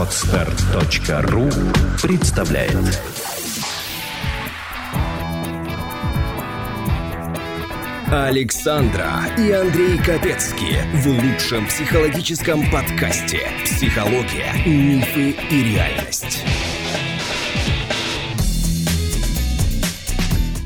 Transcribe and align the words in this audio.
Отстар.ру 0.00 1.50
представляет 2.00 2.74
Александра 8.10 9.10
и 9.36 9.52
Андрей 9.52 9.98
Капецки 9.98 10.78
в 10.94 11.06
лучшем 11.06 11.66
психологическом 11.66 12.62
подкасте 12.70 13.40
«Психология, 13.66 14.54
мифы 14.64 15.36
и 15.50 15.74
реальность». 15.74 16.44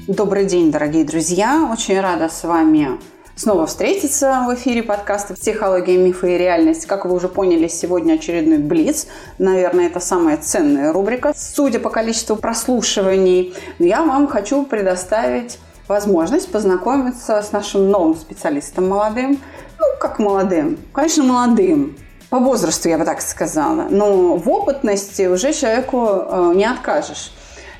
Добрый 0.06 0.44
день, 0.44 0.70
дорогие 0.70 1.04
друзья! 1.04 1.68
Очень 1.72 2.00
рада 2.00 2.28
с 2.28 2.44
вами 2.44 3.00
снова 3.36 3.66
встретиться 3.66 4.44
в 4.46 4.54
эфире 4.54 4.82
подкаста 4.82 5.34
«Психология, 5.34 5.96
мифы 5.96 6.34
и 6.34 6.38
реальность». 6.38 6.86
Как 6.86 7.04
вы 7.04 7.14
уже 7.14 7.28
поняли, 7.28 7.68
сегодня 7.68 8.14
очередной 8.14 8.58
Блиц. 8.58 9.06
Наверное, 9.38 9.86
это 9.86 10.00
самая 10.00 10.36
ценная 10.36 10.92
рубрика. 10.92 11.32
Судя 11.36 11.80
по 11.80 11.90
количеству 11.90 12.36
прослушиваний, 12.36 13.54
я 13.78 14.02
вам 14.02 14.28
хочу 14.28 14.64
предоставить 14.64 15.58
возможность 15.88 16.50
познакомиться 16.50 17.42
с 17.42 17.52
нашим 17.52 17.90
новым 17.90 18.16
специалистом 18.16 18.88
молодым. 18.88 19.40
Ну, 19.78 19.84
как 20.00 20.18
молодым? 20.18 20.78
Конечно, 20.92 21.24
молодым. 21.24 21.96
По 22.30 22.38
возрасту, 22.38 22.88
я 22.88 22.98
бы 22.98 23.04
так 23.04 23.20
сказала. 23.20 23.86
Но 23.90 24.36
в 24.36 24.48
опытности 24.48 25.26
уже 25.26 25.52
человеку 25.52 26.06
э, 26.08 26.52
не 26.54 26.64
откажешь. 26.64 27.32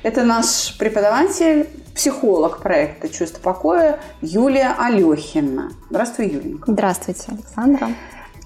Это 0.03 0.23
наш 0.23 0.77
преподаватель 0.77 1.67
психолог 1.95 2.61
проекта 2.61 3.09
«Чувство 3.09 3.39
покоя» 3.39 3.99
Юлия 4.21 4.75
Алехина. 4.77 5.71
Здравствуй, 5.89 6.27
Юленька. 6.27 6.71
Здравствуйте, 6.71 7.23
Александра. 7.29 7.87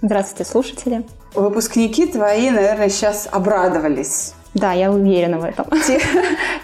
Здравствуйте, 0.01 0.49
слушатели. 0.49 1.05
Выпускники 1.33 2.05
твои, 2.05 2.51
наверное, 2.51 2.89
сейчас 2.89 3.27
обрадовались. 3.29 4.33
Да, 4.53 4.73
я 4.73 4.91
уверена 4.91 5.39
в 5.39 5.43
этом. 5.43 5.65
Те, 5.85 5.99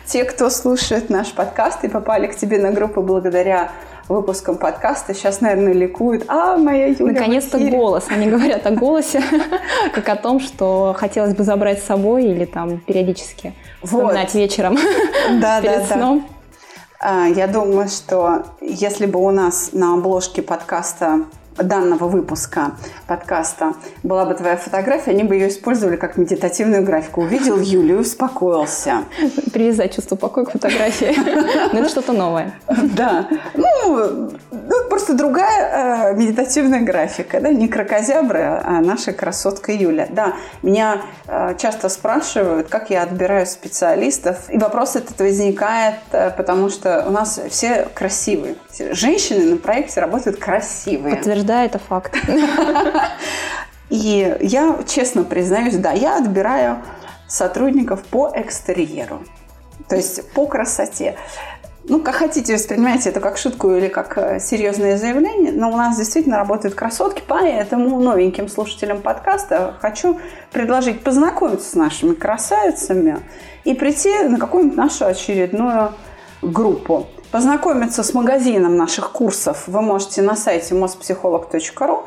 те, 0.06 0.24
кто 0.24 0.50
слушает 0.50 1.10
наш 1.10 1.34
подкаст 1.34 1.84
и 1.84 1.88
попали 1.88 2.28
к 2.28 2.36
тебе 2.36 2.60
на 2.60 2.72
группу 2.72 3.02
благодаря 3.02 3.72
выпускам 4.08 4.58
подкаста, 4.58 5.14
сейчас, 5.14 5.42
наверное, 5.42 5.74
ликуют. 5.74 6.26
А, 6.28 6.58
моя 6.58 6.88
Юля 6.88 7.14
Наконец-то 7.14 7.58
голос. 7.60 8.06
Они 8.10 8.28
говорят 8.28 8.66
о 8.66 8.72
голосе, 8.72 9.24
как 9.94 10.08
о 10.10 10.16
том, 10.16 10.40
что 10.40 10.96
хотелось 10.98 11.36
бы 11.36 11.44
забрать 11.44 11.80
с 11.80 11.86
собой 11.86 12.26
или 12.26 12.46
там 12.46 12.80
периодически 12.80 13.54
вспоминать 13.84 14.34
вот. 14.34 14.40
вечером 14.40 14.78
да, 15.42 15.62
перед 15.62 15.88
да, 15.88 15.96
сном. 15.96 16.26
Да. 16.28 16.35
А, 17.08 17.28
я 17.28 17.46
думаю, 17.46 17.88
что 17.88 18.46
если 18.62 19.06
бы 19.06 19.24
у 19.24 19.30
нас 19.30 19.70
на 19.74 19.94
обложке 19.94 20.42
подкаста 20.42 21.26
данного 21.56 22.06
выпуска 22.06 22.72
подкаста 23.06 23.76
была 24.02 24.26
бы 24.26 24.34
твоя 24.34 24.58
фотография, 24.58 25.12
они 25.12 25.24
бы 25.24 25.36
ее 25.36 25.50
использовали 25.50 25.98
как 25.98 26.18
медитативную 26.18 26.84
графику. 26.84 27.22
Увидел 27.22 27.60
Юлию, 27.60 28.00
успокоился. 28.00 29.04
Привязать 29.54 29.96
чувство 29.96 30.16
покоя 30.16 30.46
к 30.46 30.52
фотографии. 30.52 31.14
Но 31.16 31.70
ну, 31.74 31.80
это 31.82 31.90
что-то 31.90 32.12
новое. 32.12 32.56
Да. 32.96 33.28
Ну, 33.54 34.32
ну, 34.52 34.85
просто 34.96 35.14
другая 35.14 36.14
э, 36.14 36.16
медитативная 36.16 36.80
графика. 36.80 37.42
Да? 37.42 37.50
Не 37.50 37.68
крокозябра, 37.68 38.62
а 38.64 38.80
наша 38.80 39.12
красотка 39.12 39.74
Юля. 39.74 40.08
Да, 40.10 40.36
меня 40.62 41.02
э, 41.28 41.56
часто 41.58 41.90
спрашивают, 41.90 42.70
как 42.70 42.90
я 42.92 43.04
отбираю 43.04 43.46
специалистов. 43.46 44.50
И 44.50 44.58
вопрос 44.58 44.96
этот 44.96 45.20
возникает, 45.20 45.96
э, 46.14 46.32
потому 46.32 46.70
что 46.70 47.04
у 47.06 47.12
нас 47.12 47.42
все 47.50 47.90
красивые. 47.94 48.56
Женщины 48.92 49.44
на 49.52 49.58
проекте 49.58 50.00
работают 50.00 50.40
красивые. 50.40 51.18
Подтверждаю 51.18 51.46
да, 51.46 51.66
это 51.66 51.80
факт. 51.80 52.16
И 53.90 54.38
я 54.40 54.80
честно 54.88 55.26
признаюсь, 55.26 55.76
да, 55.76 55.92
я 55.92 56.18
отбираю 56.20 56.82
сотрудников 57.28 58.02
по 58.04 58.32
экстерьеру, 58.34 59.24
то 59.90 59.98
есть 59.98 60.32
по 60.32 60.48
красоте. 60.48 61.18
Ну, 61.88 62.02
как 62.02 62.16
хотите, 62.16 62.56
воспринимайте 62.56 63.10
это 63.10 63.20
как 63.20 63.38
шутку 63.38 63.72
или 63.72 63.90
как 63.90 64.18
э, 64.18 64.40
серьезное 64.40 64.98
заявление, 64.98 65.52
но 65.52 65.72
у 65.72 65.78
нас 65.78 65.96
действительно 65.98 66.38
работают 66.38 66.74
красотки, 66.74 67.22
поэтому 67.28 68.00
новеньким 68.00 68.48
слушателям 68.48 69.04
подкаста 69.04 69.76
хочу 69.82 70.20
предложить 70.52 71.04
познакомиться 71.04 71.70
с 71.70 71.76
нашими 71.76 72.16
красавицами 72.16 73.20
и 73.66 73.76
прийти 73.76 74.12
на 74.24 74.40
какую-нибудь 74.40 74.76
нашу 74.76 75.06
очередную 75.06 75.92
группу. 76.42 77.06
Познакомиться 77.32 78.02
с 78.02 78.16
магазином 78.16 78.78
наших 78.78 79.12
курсов 79.12 79.68
вы 79.68 79.82
можете 79.84 80.24
на 80.24 80.36
сайте 80.36 80.74
mospsycholog.ru, 80.74 82.04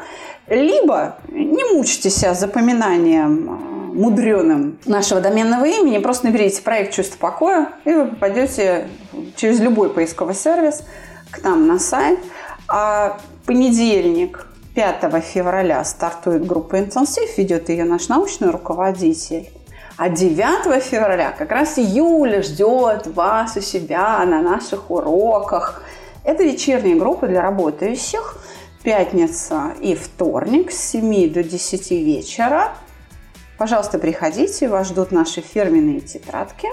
либо 0.49 1.19
не 1.29 1.73
мучьте 1.73 2.11
себя 2.11 2.35
запоминанием 2.35 3.61
э, 3.75 3.78
мудреным 3.99 4.79
нашего 4.87 5.21
доменного 5.21 5.65
имени, 5.65 5.99
просто 5.99 6.27
наберите 6.27 6.63
проект 6.63 6.95
«Чувство 6.95 7.19
покоя», 7.19 7.69
и 7.85 7.93
вы 7.93 8.07
попадете 8.07 8.89
через 9.37 9.61
любой 9.61 9.91
поисковый 9.91 10.35
сервис 10.35 10.85
к 11.31 11.43
нам 11.43 11.67
на 11.67 11.79
сайт. 11.79 12.21
А 12.69 13.19
понедельник, 13.45 14.47
5 14.75 15.25
февраля, 15.25 15.83
стартует 15.85 16.47
группа 16.47 16.79
«Интенсив», 16.79 17.37
ведет 17.37 17.69
ее 17.69 17.85
наш 17.85 18.09
научный 18.09 18.51
руководитель. 18.51 19.51
А 19.97 20.09
9 20.09 20.81
февраля 20.81 21.33
как 21.37 21.51
раз 21.51 21.77
Юля 21.77 22.41
ждет 22.43 23.09
вас 23.09 23.57
у 23.57 23.61
себя 23.61 24.25
на 24.25 24.41
наших 24.41 24.93
уроках. 24.93 25.83
Это 26.23 26.45
вечерние 26.45 26.95
группы 26.95 27.27
для 27.27 27.43
работающих. 27.43 28.37
Пятница 28.85 29.73
и 29.81 29.97
вторник 29.97 30.71
с 30.71 30.91
7 30.91 31.33
до 31.33 31.43
10 31.43 31.91
вечера. 31.91 32.75
Пожалуйста, 33.59 33.99
приходите, 33.99 34.69
вас 34.69 34.87
ждут 34.87 35.11
наши 35.11 35.41
фирменные 35.41 36.01
тетрадки. 36.01 36.69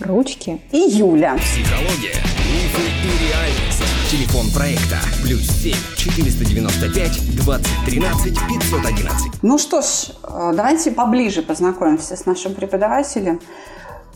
Ручки. 0.00 0.60
И 0.70 0.76
Юля. 0.76 1.38
Психология, 1.38 2.16
мифы 2.52 2.82
и 2.82 3.26
реальность. 3.26 3.82
Телефон 4.10 4.50
проекта 4.54 4.98
плюс 5.22 5.48
7 5.48 5.72
495 5.96 7.36
2013 7.36 8.34
511. 8.34 9.42
Ну 9.42 9.56
что 9.56 9.80
ж, 9.80 10.10
э, 10.22 10.52
давайте 10.54 10.90
поближе 10.90 11.40
познакомимся 11.40 12.14
с 12.14 12.26
нашим 12.26 12.54
преподавателем. 12.54 13.40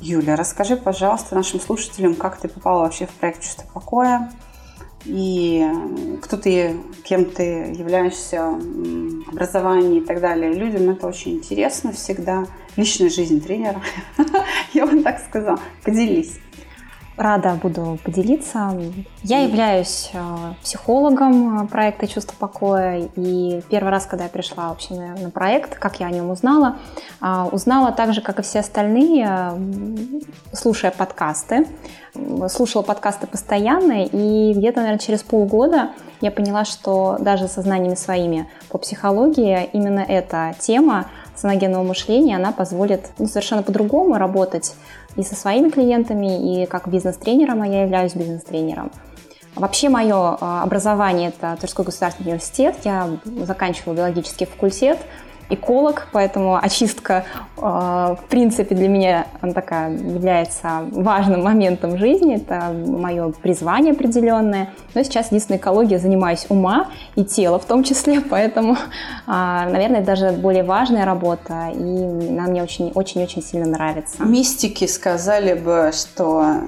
Юля, 0.02 0.36
расскажи, 0.36 0.76
пожалуйста, 0.76 1.34
нашим 1.34 1.58
слушателям, 1.58 2.14
как 2.14 2.38
ты 2.38 2.48
попала 2.48 2.82
вообще 2.82 3.06
в 3.06 3.10
проект 3.10 3.42
«Чувство 3.42 3.64
покоя», 3.72 4.30
и 5.04 5.66
кто 6.22 6.36
ты, 6.36 6.76
кем 7.04 7.24
ты 7.24 7.74
являешься, 7.76 8.48
образование 9.26 10.00
и 10.00 10.04
так 10.04 10.20
далее. 10.20 10.52
Людям 10.52 10.90
это 10.90 11.06
очень 11.06 11.32
интересно 11.32 11.92
всегда. 11.92 12.46
Личная 12.76 13.10
жизнь 13.10 13.40
тренера, 13.40 13.80
я 14.72 14.86
бы 14.86 15.02
так 15.02 15.20
сказала. 15.26 15.60
Поделись. 15.82 16.38
Рада 17.20 17.58
буду 17.62 17.98
поделиться. 18.02 18.74
Я 19.22 19.42
являюсь 19.42 20.08
э, 20.14 20.18
психологом 20.62 21.68
проекта 21.68 22.06
«Чувство 22.06 22.34
покоя». 22.38 23.10
И 23.14 23.60
первый 23.68 23.90
раз, 23.90 24.06
когда 24.06 24.24
я 24.24 24.30
пришла 24.30 24.70
вообще 24.70 24.94
на, 24.94 25.14
на 25.16 25.28
проект, 25.28 25.78
как 25.78 26.00
я 26.00 26.06
о 26.06 26.10
нем 26.10 26.30
узнала, 26.30 26.78
э, 27.20 27.48
узнала 27.52 27.92
так 27.92 28.14
же, 28.14 28.22
как 28.22 28.38
и 28.38 28.42
все 28.42 28.60
остальные, 28.60 29.28
слушая 30.54 30.92
подкасты. 30.92 31.66
Слушала 32.48 32.80
подкасты 32.80 33.26
постоянно, 33.26 34.04
и 34.04 34.54
где-то, 34.54 34.78
наверное, 34.78 34.98
через 34.98 35.22
полгода 35.22 35.90
я 36.22 36.30
поняла, 36.30 36.64
что 36.64 37.18
даже 37.20 37.48
со 37.48 37.60
знаниями 37.60 37.96
своими 37.96 38.48
по 38.70 38.78
психологии 38.78 39.68
именно 39.74 40.00
эта 40.00 40.54
тема 40.58 41.06
саногенного 41.36 41.82
мышления, 41.82 42.36
она 42.36 42.52
позволит 42.52 43.10
ну, 43.18 43.26
совершенно 43.26 43.62
по-другому 43.62 44.18
работать 44.18 44.74
и 45.16 45.22
со 45.22 45.34
своими 45.34 45.70
клиентами, 45.70 46.62
и 46.62 46.66
как 46.66 46.88
бизнес-тренером, 46.88 47.62
а 47.62 47.66
я 47.66 47.82
являюсь 47.82 48.14
бизнес-тренером. 48.14 48.90
Вообще 49.54 49.88
мое 49.88 50.36
а, 50.40 50.62
образование– 50.62 51.28
это 51.36 51.56
Тверской 51.58 51.84
государственный 51.84 52.28
университет. 52.28 52.76
Я 52.84 53.08
заканчивала 53.44 53.94
биологический 53.94 54.46
факультет– 54.46 54.98
эколог, 55.50 56.08
поэтому 56.12 56.56
очистка, 56.56 57.24
э, 57.56 57.60
в 57.60 58.24
принципе, 58.28 58.74
для 58.74 58.88
меня 58.88 59.26
такая 59.54 59.92
является 59.92 60.84
важным 60.90 61.42
моментом 61.42 61.98
жизни. 61.98 62.36
Это 62.36 62.72
мое 62.72 63.32
призвание 63.32 63.92
определенное. 63.92 64.70
Но 64.94 65.02
сейчас 65.02 65.26
единственной 65.26 65.58
экологией 65.58 65.98
занимаюсь 65.98 66.46
ума 66.48 66.88
и 67.16 67.24
тела 67.24 67.58
в 67.58 67.64
том 67.64 67.84
числе, 67.84 68.20
поэтому, 68.30 68.76
а, 69.26 69.68
наверное, 69.68 70.02
даже 70.02 70.30
более 70.30 70.64
важная 70.64 71.04
работа, 71.04 71.70
и 71.74 72.28
она 72.28 72.44
мне 72.44 72.62
очень-очень-очень 72.62 73.42
сильно 73.42 73.66
нравится. 73.66 74.22
Мистики 74.22 74.86
сказали 74.86 75.54
бы, 75.54 75.90
что 75.92 76.60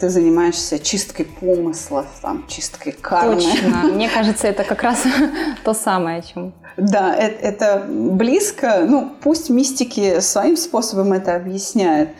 ты 0.00 0.08
занимаешься 0.08 0.78
чисткой 0.78 1.26
помыслов, 1.26 2.06
там, 2.20 2.44
чисткой 2.48 2.92
кармы. 2.92 3.36
Точно. 3.36 3.76
Мне 3.94 4.08
кажется, 4.08 4.48
это 4.48 4.64
как 4.64 4.82
раз 4.82 5.04
то 5.64 5.74
самое, 5.74 6.18
о 6.18 6.22
чем 6.22 6.52
да, 6.76 7.14
это, 7.14 7.46
это 7.46 7.86
близко. 8.24 8.84
Ну, 8.88 9.12
пусть 9.20 9.50
мистики 9.50 10.20
своим 10.20 10.56
способом 10.56 11.12
это 11.12 11.36
объясняют. 11.36 12.10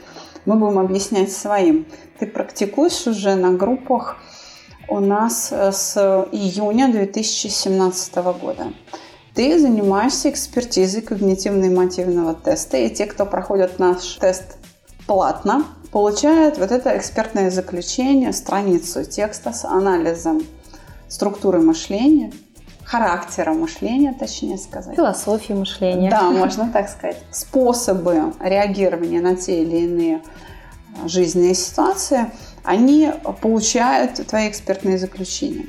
Мы 0.44 0.56
будем 0.56 0.78
объяснять 0.78 1.32
своим. 1.32 1.86
Ты 2.18 2.26
практикуешь 2.26 3.06
уже 3.06 3.34
на 3.34 3.52
группах 3.52 4.16
у 4.88 5.00
нас 5.00 5.48
э, 5.50 5.72
с 5.72 5.96
июня 6.30 6.92
2017 6.92 8.14
года. 8.16 8.74
Ты 9.34 9.58
занимаешься 9.58 10.28
экспертизой 10.28 11.00
когнитивно-эмотивного 11.00 12.34
теста, 12.34 12.76
и 12.76 12.90
те, 12.90 13.06
кто 13.06 13.24
проходят 13.24 13.78
наш 13.78 14.16
тест 14.20 14.58
платно, 15.06 15.64
получают 15.90 16.58
вот 16.58 16.70
это 16.70 16.96
экспертное 16.98 17.50
заключение, 17.50 18.34
страницу 18.34 19.04
текста 19.04 19.52
с 19.52 19.64
анализом 19.64 20.42
структуры 21.08 21.60
мышления, 21.60 22.30
характера 22.84 23.52
мышления, 23.52 24.12
точнее 24.12 24.58
сказать. 24.58 24.96
Философии 24.96 25.52
мышления. 25.52 26.10
Да, 26.10 26.30
можно 26.30 26.70
так 26.70 26.88
сказать. 26.88 27.16
Способы 27.30 28.32
реагирования 28.40 29.20
на 29.20 29.36
те 29.36 29.62
или 29.62 29.78
иные 29.78 30.22
жизненные 31.06 31.54
ситуации, 31.54 32.30
они 32.62 33.12
получают 33.40 34.26
твои 34.26 34.48
экспертные 34.48 34.98
заключения. 34.98 35.66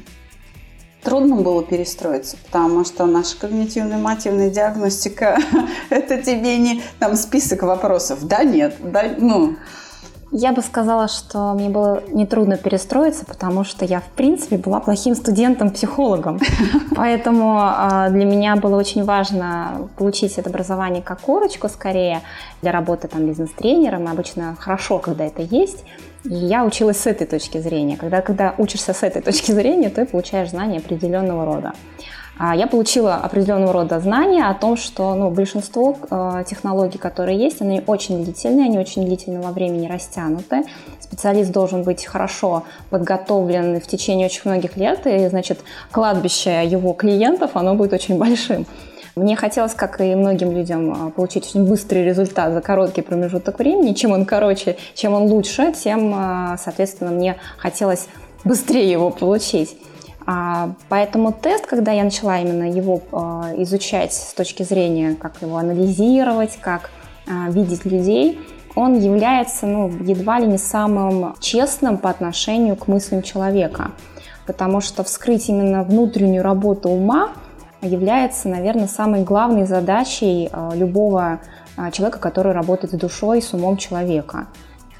Трудно 1.03 1.35
было 1.35 1.63
перестроиться, 1.63 2.35
потому 2.45 2.83
что 2.83 3.06
наша 3.06 3.38
когнитивно-мотивная 3.38 4.50
диагностика– 4.50 5.38
это 5.89 6.21
тебе 6.21 6.57
не 6.57 6.81
там 7.00 7.15
список 7.15 7.62
вопросов. 7.62 8.27
Да, 8.27 8.44
нет, 8.44 8.77
да, 8.79 9.13
ну, 9.17 9.56
я 10.38 10.52
бы 10.52 10.62
сказала, 10.62 11.08
что 11.08 11.54
мне 11.54 11.70
было 11.70 12.04
нетрудно 12.10 12.58
перестроиться, 12.58 13.26
потому 13.26 13.64
что 13.64 13.86
я, 13.86 14.02
в 14.02 14.08
принципе, 14.10 14.58
была 14.58 14.82
плохим 14.82 15.16
студентом-психологом. 15.16 16.42
Поэтому 16.96 17.58
а, 17.58 18.10
для 18.10 18.26
меня 18.26 18.58
было 18.58 18.76
очень 18.76 19.06
важно 19.06 19.88
получить 19.98 20.38
это 20.38 20.50
образование 20.50 21.02
как 21.02 21.22
корочку 21.22 21.70
скорее 21.70 22.22
для 22.62 22.74
работы 22.74 23.08
там 23.08 23.26
бизнес-тренером. 23.26 24.10
Обычно 24.10 24.58
хорошо, 24.60 25.00
когда 25.00 25.24
это 25.24 25.42
есть. 25.42 25.86
И 26.26 26.34
я 26.34 26.66
училась 26.66 26.98
с 26.98 27.08
этой 27.08 27.28
точки 27.28 27.60
зрения. 27.60 27.96
Когда, 27.96 28.22
когда 28.22 28.56
учишься 28.58 28.94
с 28.94 29.04
этой 29.04 29.22
точки 29.22 29.54
зрения, 29.54 29.90
ты 29.90 30.06
получаешь 30.06 30.50
знания 30.50 30.80
определенного 30.80 31.46
рода. 31.46 31.72
А, 32.38 32.56
я 32.56 32.68
получила 32.68 33.16
определенного 33.16 33.72
рода 33.72 34.00
знания 34.00 34.46
о 34.46 34.54
том, 34.54 34.76
что 34.76 35.16
ну, 35.16 35.30
большинство 35.30 35.98
э, 36.10 36.44
технологий, 36.48 36.98
которые 36.98 37.40
есть, 37.40 37.62
они 37.62 37.82
очень 37.88 38.24
длительные, 38.24 38.66
они 38.66 38.78
очень 38.78 39.06
длительного 39.06 39.52
времени 39.52 39.88
растянуты. 39.88 40.64
Специалист 41.00 41.52
должен 41.52 41.84
быть 41.84 42.06
хорошо 42.06 42.64
подготовлен 42.90 43.80
в 43.80 43.88
течение 43.88 44.26
очень 44.26 44.42
многих 44.46 44.76
лет, 44.76 45.08
и, 45.08 45.28
значит, 45.30 45.60
кладбище 45.92 46.66
его 46.66 46.92
клиентов, 46.92 47.52
оно 47.54 47.74
будет 47.76 47.94
очень 47.94 48.18
большим. 48.18 48.66
Мне 49.16 49.38
хотелось, 49.38 49.74
как 49.74 50.02
и 50.02 50.14
многим 50.14 50.52
людям, 50.52 51.08
э, 51.08 51.12
получить 51.12 51.48
очень 51.48 51.66
быстрый 51.66 52.04
результат 52.04 52.52
за 52.52 52.60
короткий 52.60 53.02
промежуток 53.02 53.60
времени. 53.60 53.94
Чем 53.94 54.12
он 54.12 54.26
короче, 54.26 54.76
чем 54.94 55.14
он 55.14 55.32
лучше, 55.32 55.72
тем, 55.72 56.14
соответственно, 56.62 57.12
мне 57.12 57.38
хотелось 57.58 58.08
быстрее 58.44 58.92
его 58.92 59.10
получить. 59.10 59.78
А, 60.25 60.72
поэтому 60.89 61.31
тест, 61.31 61.68
когда 61.68 61.92
я 61.92 62.04
начала 62.04 62.39
именно 62.39 62.69
его 62.69 63.01
а, 63.12 63.51
изучать 63.57 64.13
с 64.13 64.33
точки 64.33 64.63
зрения, 64.63 65.16
как 65.16 65.42
его 65.42 65.57
анализировать, 65.57 66.57
как 66.60 66.89
а, 67.27 67.50
видеть 67.51 67.86
людей, 67.86 68.39
он 68.75 69.00
является 69.00 69.68
ну, 69.68 69.88
едва 69.88 70.39
ли 70.39 70.48
не 70.48 70.57
самым 70.57 71.36
честным 71.39 71.98
по 71.98 72.10
отношению 72.10 72.75
к 72.75 72.88
мыслям 72.88 73.22
человека. 73.22 73.92
Потому 74.48 74.81
что 74.81 75.04
вскрыть 75.04 75.48
именно 75.48 75.83
внутреннюю 75.83 76.44
работу 76.44 76.89
ума 76.89 77.30
является, 77.81 78.50
наверное, 78.50 78.88
самой 78.88 79.24
главной 79.24 79.66
задачей 79.66 80.50
любого 80.74 81.39
человека, 81.92 82.19
который 82.19 82.51
работает 82.51 82.94
с 82.94 82.98
душой, 82.98 83.42
с 83.42 83.54
умом 83.54 83.77
человека. 83.77 84.48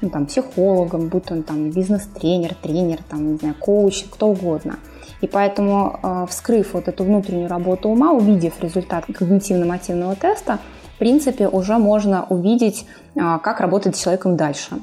Ну, 0.00 0.10
там, 0.10 0.26
психологом, 0.26 1.08
будь 1.08 1.30
он 1.30 1.42
там 1.42 1.70
бизнес-тренер, 1.70 2.54
тренер, 2.54 2.98
там, 3.08 3.32
не 3.32 3.38
знаю, 3.38 3.54
коуч, 3.58 4.04
кто 4.10 4.28
угодно– 4.28 4.76
и 5.20 5.26
поэтому, 5.26 5.98
э, 6.02 6.26
вскрыв 6.28 6.74
вот 6.74 6.88
эту 6.88 7.04
внутреннюю 7.04 7.48
работу 7.48 7.88
ума, 7.88 8.12
увидев 8.12 8.54
результат 8.60 9.04
когнитивно-мотивного 9.08 10.16
теста, 10.16 10.58
в 10.94 10.98
принципе, 10.98 11.48
уже 11.48 11.78
можно 11.78 12.26
увидеть, 12.28 12.86
э, 13.14 13.38
как 13.42 13.60
работать 13.60 13.96
с 13.96 14.02
человеком 14.02 14.36
дальше. 14.36 14.78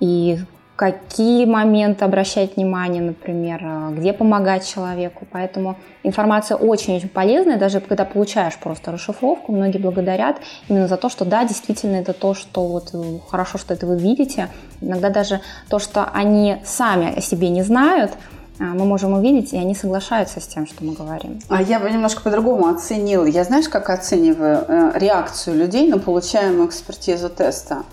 И 0.00 0.38
какие 0.76 1.44
моменты 1.44 2.04
обращать 2.04 2.54
внимание, 2.54 3.02
например, 3.02 3.60
э, 3.62 3.94
где 3.96 4.12
помогать 4.12 4.64
человеку. 4.64 5.26
Поэтому 5.32 5.76
информация 6.04 6.56
очень-очень 6.56 7.08
полезная, 7.08 7.58
даже 7.58 7.80
когда 7.80 8.04
получаешь 8.04 8.56
просто 8.56 8.92
расшифровку, 8.92 9.50
многие 9.50 9.78
благодарят 9.78 10.36
именно 10.68 10.86
за 10.86 10.96
то, 10.96 11.08
что 11.08 11.24
да, 11.24 11.44
действительно 11.44 11.96
это 11.96 12.12
то, 12.12 12.34
что 12.34 12.64
вот 12.64 12.94
хорошо, 13.28 13.58
что 13.58 13.74
это 13.74 13.86
вы 13.86 13.98
видите. 13.98 14.48
Иногда 14.80 15.10
даже 15.10 15.40
то, 15.68 15.80
что 15.80 16.04
они 16.04 16.58
сами 16.64 17.18
о 17.18 17.20
себе 17.20 17.48
не 17.48 17.62
знают– 17.62 18.12
а, 18.20 18.37
мы 18.58 18.84
можем 18.84 19.12
увидеть, 19.12 19.52
и 19.52 19.56
они 19.56 19.74
соглашаются 19.74 20.40
с 20.40 20.46
тем, 20.46 20.66
что 20.66 20.84
мы 20.84 20.92
говорим. 20.92 21.40
А 21.48 21.62
я 21.62 21.78
бы 21.78 21.90
немножко 21.90 22.22
по-другому 22.22 22.68
оценила. 22.68 23.24
Я 23.24 23.44
знаешь, 23.44 23.68
как 23.68 23.88
оцениваю 23.88 24.64
э, 24.66 24.92
реакцию 24.94 25.56
людей 25.56 25.88
на 25.88 25.98
получаемую 25.98 26.68
экспертизу 26.68 27.28
теста? 27.28 27.84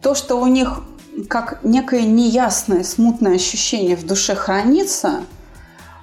То, 0.00 0.14
что 0.14 0.36
у 0.40 0.46
них 0.46 0.82
как 1.28 1.58
некое 1.64 2.02
неясное, 2.02 2.84
смутное 2.84 3.34
ощущение 3.34 3.96
в 3.96 4.06
душе 4.06 4.34
хранится, 4.34 5.24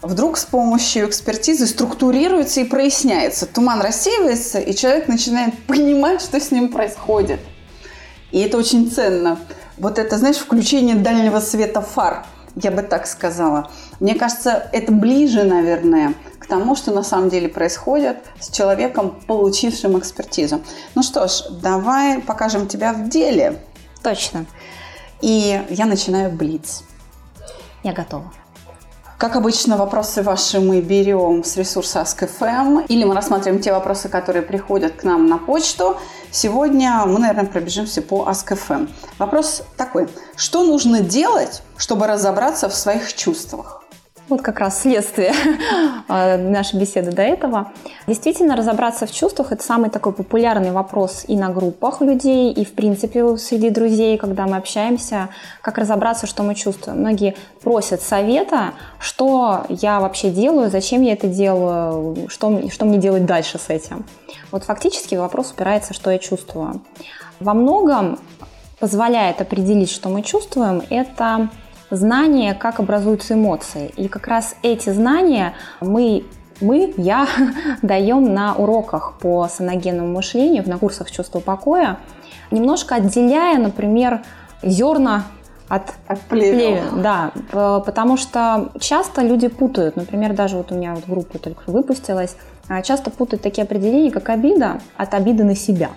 вдруг 0.01 0.37
с 0.37 0.45
помощью 0.45 1.07
экспертизы 1.07 1.65
структурируется 1.65 2.61
и 2.61 2.65
проясняется. 2.65 3.45
Туман 3.45 3.81
рассеивается, 3.81 4.59
и 4.59 4.75
человек 4.75 5.07
начинает 5.07 5.57
понимать, 5.63 6.21
что 6.21 6.39
с 6.39 6.51
ним 6.51 6.69
происходит. 6.69 7.39
И 8.31 8.39
это 8.39 8.57
очень 8.57 8.91
ценно. 8.91 9.39
Вот 9.77 9.97
это, 9.97 10.17
знаешь, 10.17 10.37
включение 10.37 10.95
дальнего 10.95 11.39
света 11.39 11.81
фар– 11.81 12.25
я 12.61 12.71
бы 12.71 12.81
так 12.81 13.07
сказала. 13.07 13.69
Мне 13.99 14.15
кажется, 14.15 14.69
это 14.71 14.91
ближе, 14.91 15.43
наверное, 15.43 16.13
к 16.39 16.45
тому, 16.45 16.75
что 16.75 16.91
на 16.91 17.03
самом 17.03 17.29
деле 17.29 17.49
происходит 17.49 18.17
с 18.39 18.49
человеком, 18.49 19.19
получившим 19.27 19.97
экспертизу. 19.97 20.61
Ну 20.95 21.03
что 21.03 21.27
ж, 21.27 21.43
давай 21.61 22.21
покажем 22.21 22.67
тебя 22.67 22.93
в 22.93 23.09
деле. 23.09 23.61
Точно. 24.03 24.45
И 25.21 25.61
я 25.69 25.85
начинаю 25.85 26.31
блиц. 26.31 26.83
Я 27.83 27.93
готова. 27.93 28.31
Как 29.19 29.35
обычно, 29.35 29.75
вопросы 29.75 30.23
ваши 30.23 30.61
мы 30.61 30.79
берем 30.79 31.43
с 31.43 31.57
ресурса 31.57 31.99
Ask.fm 31.99 32.85
или 32.87 33.03
мы 33.03 33.13
рассматриваем 33.13 33.61
те 33.61 33.73
вопросы, 33.73 34.07
которые 34.07 34.43
приходят 34.43 34.93
к 34.93 35.03
нам 35.03 35.27
на 35.27 35.37
почту. 35.37 35.97
Сегодня 36.31 37.03
мы, 37.05 37.19
наверное, 37.19 37.45
пробежимся 37.45 38.01
по 38.01 38.29
Ask.fm. 38.29 38.89
Вопрос 39.17 39.63
такой. 39.75 40.07
Что 40.37 40.63
нужно 40.63 41.01
делать, 41.01 41.63
чтобы 41.75 42.07
разобраться 42.07 42.69
в 42.69 42.73
своих 42.73 43.13
чувствах? 43.13 43.83
Вот 44.29 44.43
как 44.43 44.59
раз 44.59 44.81
следствие 44.81 45.33
а, 46.07 46.37
нашей 46.37 46.79
беседы 46.79 47.11
до 47.11 47.23
этого. 47.23 47.71
Действительно, 48.05 48.55
разобраться 48.55 49.07
в 49.07 49.11
чувствах– 49.11 49.51
это 49.51 49.63
самый 49.63 49.89
такой 49.89 50.13
популярный 50.13 50.71
вопрос 50.71 51.25
и 51.27 51.35
на 51.35 51.49
группах 51.49 52.01
людей, 52.01 52.53
и 52.53 52.63
в 52.63 52.73
принципе 52.73 53.37
среди 53.37 53.71
друзей, 53.71 54.17
когда 54.17 54.45
мы 54.45 54.57
общаемся, 54.57 55.29
как 55.61 55.79
разобраться, 55.79 56.27
что 56.27 56.43
мы 56.43 56.53
чувствуем. 56.53 56.99
Многие 56.99 57.35
просят 57.63 58.03
совета, 58.03 58.73
что 58.99 59.65
я 59.69 59.99
вообще 59.99 60.29
делаю, 60.29 60.69
зачем 60.69 61.01
я 61.01 61.13
это 61.13 61.27
делаю, 61.27 62.29
что, 62.29 62.69
что 62.69 62.85
мне 62.85 62.99
делать 62.99 63.25
дальше 63.25 63.57
с 63.57 63.69
этим. 63.69 64.05
Вот 64.51 64.63
фактически 64.63 65.15
вопрос 65.15 65.51
упирается, 65.51 65.95
что 65.95 66.11
я 66.11 66.19
чувствую. 66.19 66.81
Во 67.39 67.55
многом 67.55 68.19
позволяет 68.79 69.41
определить, 69.41 69.89
что 69.89 70.09
мы 70.09 70.21
чувствуем, 70.21 70.83
это 70.89 71.49
знание, 71.89 72.53
как 72.53 72.79
образуются 72.79 73.33
эмоции. 73.33 73.91
И 73.95 74.07
как 74.07 74.27
раз 74.27 74.55
эти 74.63 74.89
знания 74.89 75.53
мы 75.81 76.25
мы, 76.61 76.93
я, 76.97 77.27
даем 77.81 78.33
на 78.33 78.53
уроках 78.53 79.13
по 79.19 79.47
саногенному 79.47 80.09
мышлению, 80.09 80.67
на 80.67 80.77
курсах 80.77 81.09
чувства 81.09 81.39
покоя, 81.39 81.99
немножко 82.51 82.95
отделяя, 82.95 83.57
например, 83.57 84.23
зерна 84.61 85.23
от, 85.69 85.93
от 86.07 86.19
плевел. 86.21 87.01
Да, 87.01 87.31
потому 87.51 88.17
что 88.17 88.71
часто 88.79 89.21
люди 89.21 89.47
путают, 89.47 89.95
например, 89.95 90.33
даже 90.33 90.57
вот 90.57 90.71
у 90.71 90.75
меня 90.75 90.95
вот 90.95 91.05
группа 91.07 91.37
только 91.39 91.69
выпустилась, 91.69 92.35
а, 92.67 92.81
часто 92.81 93.09
путают 93.09 93.41
такие 93.41 93.63
определения, 93.63 94.11
как 94.11 94.29
обида 94.29 94.81
от 94.97 95.13
обиды 95.13 95.43
на 95.43 95.55
себя 95.55 95.91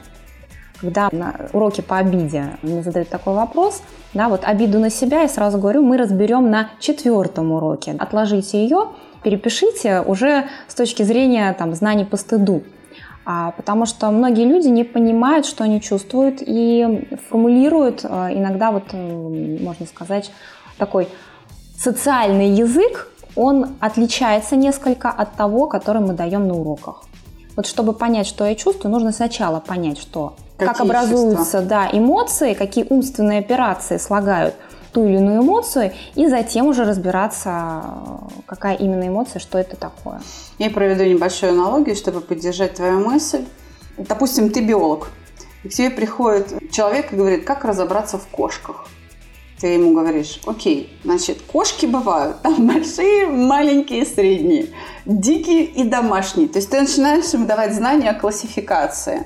когда 0.83 1.09
на 1.12 1.37
уроке 1.53 1.81
по 1.83 1.97
обиде 1.97 2.59
мне 2.62 2.83
задают 2.83 3.09
такой 3.09 3.35
вопрос, 3.35 3.83
да, 4.15 4.29
вот 4.29 4.43
обиду 4.45 4.79
на 4.81 4.91
себя, 4.91 5.23
я 5.23 5.29
сразу 5.29 5.59
говорю, 5.59 5.83
мы 5.83 5.97
разберем 5.97 6.51
на 6.51 6.71
четвертом 6.81 7.53
уроке. 7.53 7.95
Отложите 7.99 8.62
ее, 8.62 8.89
перепишите 9.23 10.01
уже 10.01 10.49
с 10.67 10.75
точки 10.75 11.05
зрения 11.05 11.53
там, 11.55 11.75
знаний 11.75 12.05
по 12.05 12.17
стыду. 12.17 12.65
А, 13.25 13.53
потому 13.53 13.87
что 13.87 14.11
многие 14.11 14.45
люди 14.45 14.67
не 14.67 14.83
понимают, 14.83 15.47
что 15.47 15.62
они 15.62 15.81
чувствуют 15.81 16.39
и 16.41 17.09
формулируют 17.29 18.05
а, 18.05 18.33
иногда, 18.33 18.73
вот, 18.73 18.93
можно 18.93 19.87
сказать, 19.87 20.33
такой 20.77 21.07
социальный 21.79 22.51
язык, 22.51 23.09
он 23.37 23.77
отличается 23.79 24.57
несколько 24.57 25.11
от 25.11 25.37
того, 25.37 25.69
который 25.69 26.03
мы 26.03 26.15
даем 26.15 26.49
на 26.49 26.55
уроках. 26.55 27.05
Вот 27.57 27.67
чтобы 27.67 27.93
понять, 27.93 28.27
что 28.27 28.47
я 28.47 28.55
чувствую, 28.55 28.93
нужно 28.93 29.13
сначала 29.13 29.61
понять, 29.61 29.99
что 29.99 30.35
Какие 30.57 30.69
как 30.69 30.81
образуются 30.81 31.61
да, 31.61 31.89
эмоции, 31.93 32.55
какие 32.55 32.87
умственные 32.89 33.41
операции 33.41 33.99
слагают 33.99 34.55
ту 34.93 35.07
или 35.07 35.17
иную 35.17 35.43
эмоцию, 35.43 35.93
и 36.15 36.29
затем 36.29 36.67
уже 36.67 36.85
разбираться, 36.85 37.83
какая 38.47 38.77
именно 38.77 39.09
эмоция, 39.09 39.41
что 39.41 39.59
это 39.59 39.77
такое. 39.77 40.21
Я 40.59 40.71
проведу 40.71 41.05
небольшую 41.05 41.53
аналогию, 41.53 41.97
чтобы 41.97 42.21
поддержать 42.21 42.75
твою 42.75 43.01
мысль. 43.01 43.45
Допустим, 43.97 44.51
ты 44.51 44.61
биолог, 44.61 45.09
и 45.65 45.69
к 45.69 45.73
тебе 45.73 45.91
приходит 45.91 46.71
человек 46.71 47.13
и 47.13 47.17
говорит, 47.17 47.45
как 47.45 47.65
разобраться 47.65 48.19
в 48.19 48.27
кошках. 48.27 48.87
Ты 49.62 49.69
ему 49.69 49.95
говоришь, 49.95 50.40
окей, 50.45 50.92
значит, 51.04 51.40
кошки 51.42 51.87
бывают, 51.87 52.42
там 52.42 52.66
большие, 52.66 53.28
маленькие, 53.28 54.04
средние, 54.04 54.71
дикие 55.07 55.66
и 55.66 55.85
домашние. 55.85 56.49
То 56.49 56.59
есть 56.59 56.69
ты 56.69 56.81
начинаешь 56.81 57.33
им 57.33 57.47
давать 57.47 57.73
знания 57.73 58.11
о 58.11 58.14
классификации. 58.14 59.25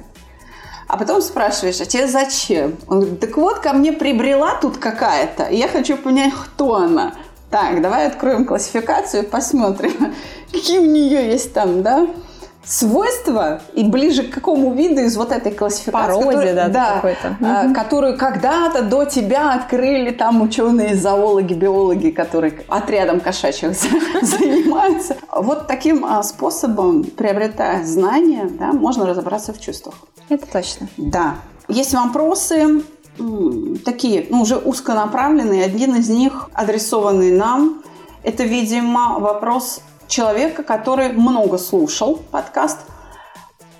А 0.89 0.99
потом 0.99 1.23
спрашиваешь, 1.23 1.81
а 1.81 1.87
тебе 1.87 2.07
зачем? 2.07 2.77
Он 2.87 3.01
говорит, 3.01 3.21
так 3.21 3.35
вот, 3.39 3.61
ко 3.61 3.73
мне 3.73 3.95
прибрела 3.95 4.59
тут 4.61 4.77
какая-то, 4.77 5.45
и 5.45 5.57
я 5.57 5.69
хочу 5.69 5.97
понять, 5.97 6.35
кто 6.35 6.75
она. 6.75 7.15
Так, 7.51 7.81
давай 7.81 8.07
откроем 8.07 8.45
классификацию 8.45 9.23
и 9.23 9.27
посмотрим, 9.27 10.15
какие 10.53 10.81
у 10.81 10.85
нее 10.85 11.29
есть 11.29 11.55
там, 11.55 11.83
да, 11.83 12.09
свойства 12.67 13.61
и 13.75 13.85
ближе 13.85 14.25
к 14.25 14.31
какому 14.35 14.75
виду 14.75 15.01
из 15.01 15.17
вот 15.17 15.31
этой 15.31 15.53
классификации, 15.53 16.13
Породе, 16.13 16.31
который, 16.31 16.55
да, 16.55 16.69
да 16.69 16.95
какой-то. 16.97 17.37
а, 17.41 17.73
которую 17.73 18.19
когда-то 18.19 18.83
до 18.83 19.05
тебя 19.05 19.55
открыли 19.55 20.11
там 20.11 20.43
ученые, 20.43 20.97
зоологи, 20.97 21.55
биологи, 21.55 22.11
которые 22.11 22.65
отрядом 22.69 23.21
кошачьих 23.21 23.73
занимаются. 24.23 25.17
Вот 25.31 25.69
таким 25.69 26.05
а, 26.05 26.23
способом, 26.25 27.05
приобретая 27.05 27.85
знания, 27.85 28.49
да, 28.51 28.73
можно 28.73 29.07
разобраться 29.07 29.53
в 29.53 29.61
чувствах. 29.61 29.95
Это 30.29 30.47
точно. 30.47 30.89
Да. 30.97 31.37
Есть 31.69 31.95
вопросы 31.95 32.83
такие, 33.85 34.27
ну, 34.29 34.43
уже 34.43 34.57
узконаправленные. 34.57 35.65
Один 35.65 35.95
из 35.95 36.09
них, 36.09 36.51
адресованный 36.53 37.31
нам, 37.31 37.83
это, 38.23 38.43
видимо, 38.45 39.19
вопрос 39.19 39.81
человека, 40.09 40.63
который 40.63 41.13
много 41.13 41.59
слушал 41.59 42.17
подкаст, 42.31 42.79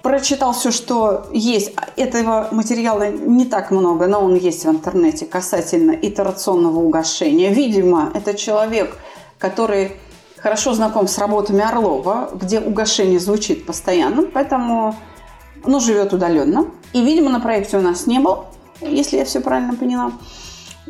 прочитал 0.03 0.53
все, 0.53 0.71
что 0.71 1.27
есть. 1.33 1.73
Этого 1.97 2.49
материала 2.53 3.11
не 3.11 3.45
так 3.45 3.71
много, 3.71 4.07
но 4.07 4.21
он 4.21 4.37
есть 4.37 4.65
в 4.65 4.71
интернете 4.71 5.27
касательно 5.27 5.91
итерационного 5.91 6.79
угошения. 6.79 7.51
Видимо, 7.53 8.13
это 8.15 8.35
человек, 8.35 8.97
который 9.39 9.97
хорошо 10.39 10.75
знаком 10.75 11.09
с 11.09 11.19
работами 11.19 11.63
Орлова, 11.63 12.31
где 12.35 12.61
угошение 12.61 13.19
звучит 13.19 13.67
постоянно, 13.67 14.23
поэтому 14.23 14.95
ну, 15.65 15.81
живет 15.81 16.13
удаленно. 16.13 16.67
И, 16.93 17.05
видимо, 17.05 17.31
на 17.31 17.41
проекте 17.41 17.79
у 17.79 17.81
нас 17.81 18.07
не 18.07 18.21
был, 18.21 18.45
если 18.81 19.17
я 19.17 19.25
все 19.25 19.41
правильно 19.41 19.75
поняла. 19.75 20.13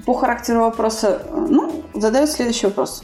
По 0.05 0.13
характеру 0.13 0.61
вопроса, 0.61 1.23
ну, 1.33 1.83
задает 1.95 2.31
следующий 2.31 2.67
вопрос. 2.67 3.03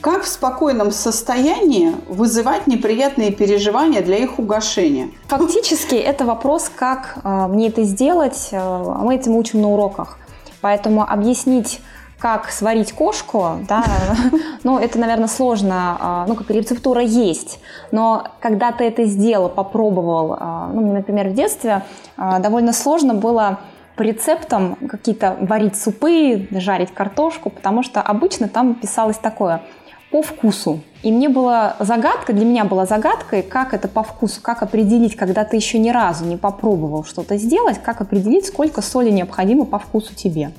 Как 0.00 0.22
в 0.22 0.28
спокойном 0.28 0.92
состоянии 0.92 1.94
вызывать 2.08 2.66
неприятные 2.66 3.30
переживания 3.32 4.00
для 4.00 4.16
их 4.16 4.38
угошения? 4.38 5.10
Фактически 5.26 5.94
это 5.94 6.24
вопрос, 6.24 6.70
как 6.74 7.18
э, 7.22 7.46
мне 7.48 7.68
это 7.68 7.82
сделать. 7.82 8.48
Э, 8.50 8.94
мы 9.02 9.16
этим 9.16 9.36
учим 9.36 9.60
на 9.60 9.68
уроках. 9.68 10.18
Поэтому 10.62 11.02
объяснить 11.02 11.82
как 12.18 12.50
сварить 12.50 12.92
кошку, 12.92 13.58
да, 13.68 13.84
ну, 14.64 14.78
это, 14.78 14.98
наверное, 14.98 15.28
сложно, 15.28 15.98
э, 16.00 16.24
ну, 16.28 16.34
как 16.34 16.48
рецептура 16.50 17.02
есть, 17.02 17.60
но 17.92 18.28
когда 18.40 18.72
ты 18.72 18.84
это 18.84 19.04
сделал, 19.04 19.50
попробовал, 19.50 20.34
э, 20.34 20.70
ну, 20.72 20.94
например, 20.94 21.28
в 21.28 21.34
детстве 21.34 21.82
довольно 22.16 22.72
сложно 22.72 23.12
было 23.12 23.60
по 23.96 24.02
рецептам 24.02 24.76
какие-то 24.76 25.36
варить 25.40 25.78
супы, 25.78 26.48
жарить 26.52 26.94
картошку, 26.94 27.50
потому 27.50 27.82
что 27.82 28.00
обычно 28.00 28.48
там 28.48 28.74
писалось 28.74 29.18
такое– 29.18 29.60
по 30.10 30.22
вкусу. 30.22 30.80
И 31.02 31.12
мне 31.12 31.28
была 31.28 31.76
загадка, 31.78 32.32
для 32.32 32.44
меня 32.44 32.64
была 32.64 32.84
загадкой, 32.84 33.42
как 33.42 33.72
это 33.74 33.88
по 33.88 34.02
вкусу, 34.02 34.40
как 34.42 34.62
определить, 34.62 35.16
когда 35.16 35.44
ты 35.44 35.56
еще 35.56 35.78
ни 35.78 35.90
разу 35.90 36.24
не 36.24 36.36
попробовал 36.36 37.04
что-то 37.04 37.36
сделать, 37.36 37.80
как 37.82 38.00
определить, 38.00 38.46
сколько 38.46 38.82
соли 38.82 39.10
необходимо 39.10 39.64
по 39.64 39.78
вкусу 39.78 40.14
тебе. 40.14 40.52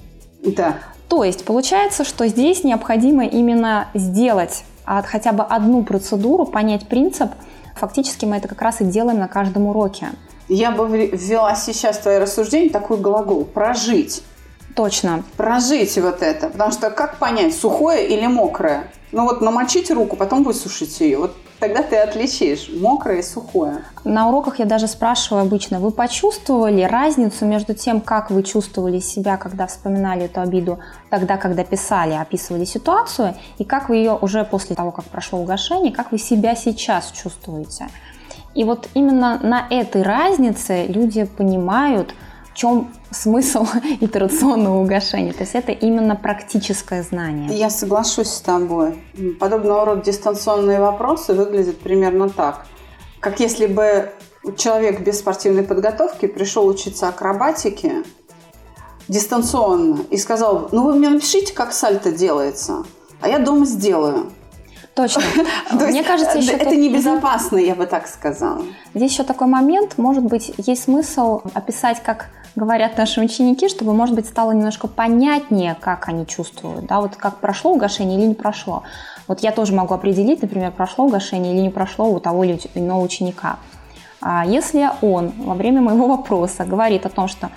Да. 0.44 0.78
То 1.10 1.24
есть 1.24 1.46
получается, 1.46 2.04
что 2.04 2.28
здесь 2.28 2.64
необходимо 2.64 3.26
именно 3.26 3.90
сделать 3.94 4.64
хотя 4.86 5.32
бы 5.32 5.44
одну 5.44 5.84
процедуру, 5.84 6.46
понять 6.46 6.88
принцип. 6.88 7.32
Фактически 7.76 8.26
мы 8.26 8.38
это 8.38 8.48
как 8.48 8.62
раз 8.62 8.82
и 8.82 8.86
делаем 8.86 9.20
на 9.20 9.28
каждом 9.28 9.68
уроке. 9.68 10.08
Я 10.48 10.72
бы 10.72 10.88
ввела 10.88 11.56
сейчас 11.56 12.00
твое 12.00 12.20
рассуждение 12.20 12.70
такой 12.70 12.98
глагол 12.98 13.46
«прожить». 13.46 14.24
Точно. 14.76 15.24
Прожить 15.38 15.98
вот 15.98 16.22
это. 16.22 16.50
Потому 16.50 16.72
что 16.72 16.90
как 16.90 17.18
понять, 17.18 17.56
сухое 17.56 18.08
или 18.08 18.28
мокрое? 18.28 18.88
Ну 19.12 19.26
вот 19.26 19.42
намочить 19.42 19.92
руку, 19.92 20.16
потом 20.16 20.44
высушить 20.44 21.00
ее. 21.02 21.18
Вот 21.18 21.36
тогда 21.60 21.84
ты 21.84 21.98
отличишь 21.98 22.70
мокрое 22.74 23.20
и 23.20 23.22
сухое. 23.22 23.84
На 24.04 24.30
уроках 24.30 24.60
я 24.60 24.66
даже 24.66 24.88
спрашиваю 24.88 25.44
обычно, 25.44 25.80
вы 25.80 25.92
почувствовали 25.92 26.82
разницу 26.82 27.46
между 27.46 27.74
тем, 27.74 28.02
как 28.02 28.32
вы 28.32 28.44
чувствовали 28.44 29.00
себя, 29.00 29.38
когда 29.38 29.68
вспоминали 29.68 30.24
эту 30.24 30.42
обиду, 30.42 30.80
тогда, 31.10 31.38
когда 31.38 31.64
писали, 31.64 32.14
описывали 32.14 32.66
ситуацию, 32.66 33.36
и 33.58 33.64
как 33.64 33.90
вы 33.90 33.98
ее 33.98 34.18
уже 34.20 34.44
после 34.44 34.76
того, 34.76 34.92
как 34.92 35.06
прошло 35.06 35.40
угошение, 35.40 35.92
как 35.92 36.12
вы 36.12 36.18
себя 36.18 36.56
сейчас 36.56 37.12
чувствуете. 37.12 37.90
И 38.56 38.64
вот 38.64 38.90
именно 38.94 39.40
на 39.42 39.68
этой 39.70 40.02
разнице 40.02 40.86
люди 40.88 41.24
понимают, 41.24 42.14
в 42.54 42.58
чем 42.58 42.92
смысл 43.12 43.66
итерационного 44.02 44.82
угошения. 44.82 45.34
То 45.34 45.42
есть 45.42 45.56
это 45.56 45.72
именно 45.72 46.16
практическое 46.16 47.04
знание. 47.04 47.50
Я 47.58 47.70
соглашусь 47.70 48.30
с 48.30 48.42
тобой. 48.42 49.02
Подобного 49.40 49.86
рода 49.86 50.04
дистанционные 50.04 50.80
вопросы 50.80 51.34
выглядят 51.34 51.80
примерно 51.80 52.30
так. 52.30 52.66
Как 53.20 53.40
если 53.40 53.68
бы 53.68 54.12
человек 54.58 55.02
без 55.02 55.20
спортивной 55.20 55.64
подготовки 55.64 56.26
пришел 56.26 56.68
учиться 56.68 57.08
акробатике 57.08 58.04
дистанционно 59.08 60.00
и 60.10 60.18
сказал, 60.18 60.70
ну 60.72 60.84
вы 60.84 60.96
мне 60.96 61.10
напишите, 61.10 61.54
как 61.54 61.74
сальто 61.74 62.12
делается, 62.12 62.84
а 63.22 63.28
я 63.28 63.40
дома 63.40 63.66
сделаю. 63.66 64.32
Точно. 64.94 65.22
Мне 65.72 66.04
кажется, 66.04 66.38
еще 66.38 66.52
это 66.52 66.76
небезопасно, 66.76 67.58
я 67.58 67.76
бы 67.76 67.86
так 67.86 68.08
сказала. 68.08 68.62
Здесь 68.94 69.14
еще 69.14 69.24
такой 69.24 69.48
момент, 69.48 69.98
может 69.98 70.24
быть, 70.24 70.54
есть 70.58 70.84
смысл 70.84 71.42
описать, 71.54 72.04
как 72.04 72.28
говорят 72.56 72.98
наши 72.98 73.22
ученики, 73.22 73.70
чтобы, 73.70 73.94
может 73.94 74.16
быть, 74.16 74.28
стало 74.28 74.52
немножко 74.52 74.88
понятнее, 74.88 75.76
как 75.80 76.08
они 76.08 76.28
чувствуют, 76.28 76.86
да, 76.86 77.02
вот 77.02 77.16
как 77.16 77.38
прошло 77.38 77.72
угошение 77.72 78.20
или 78.20 78.28
не 78.28 78.36
прошло. 78.36 78.84
Вот 79.28 79.40
я 79.42 79.52
тоже 79.52 79.74
могу 79.74 79.94
определить, 79.94 80.42
например, 80.42 80.72
прошло 80.72 81.06
угошение 81.06 81.54
или 81.54 81.62
не 81.62 81.70
прошло 81.70 82.10
у 82.10 82.20
того 82.20 82.44
или 82.44 82.60
иного 82.76 83.02
ученика. 83.02 83.58
А 84.22 84.46
если 84.46 84.90
он 85.02 85.32
во 85.38 85.56
время 85.56 85.82
моего 85.82 86.08
вопроса 86.08 86.66
говорит 86.66 87.06
о 87.06 87.10
том, 87.10 87.28
что 87.28 87.50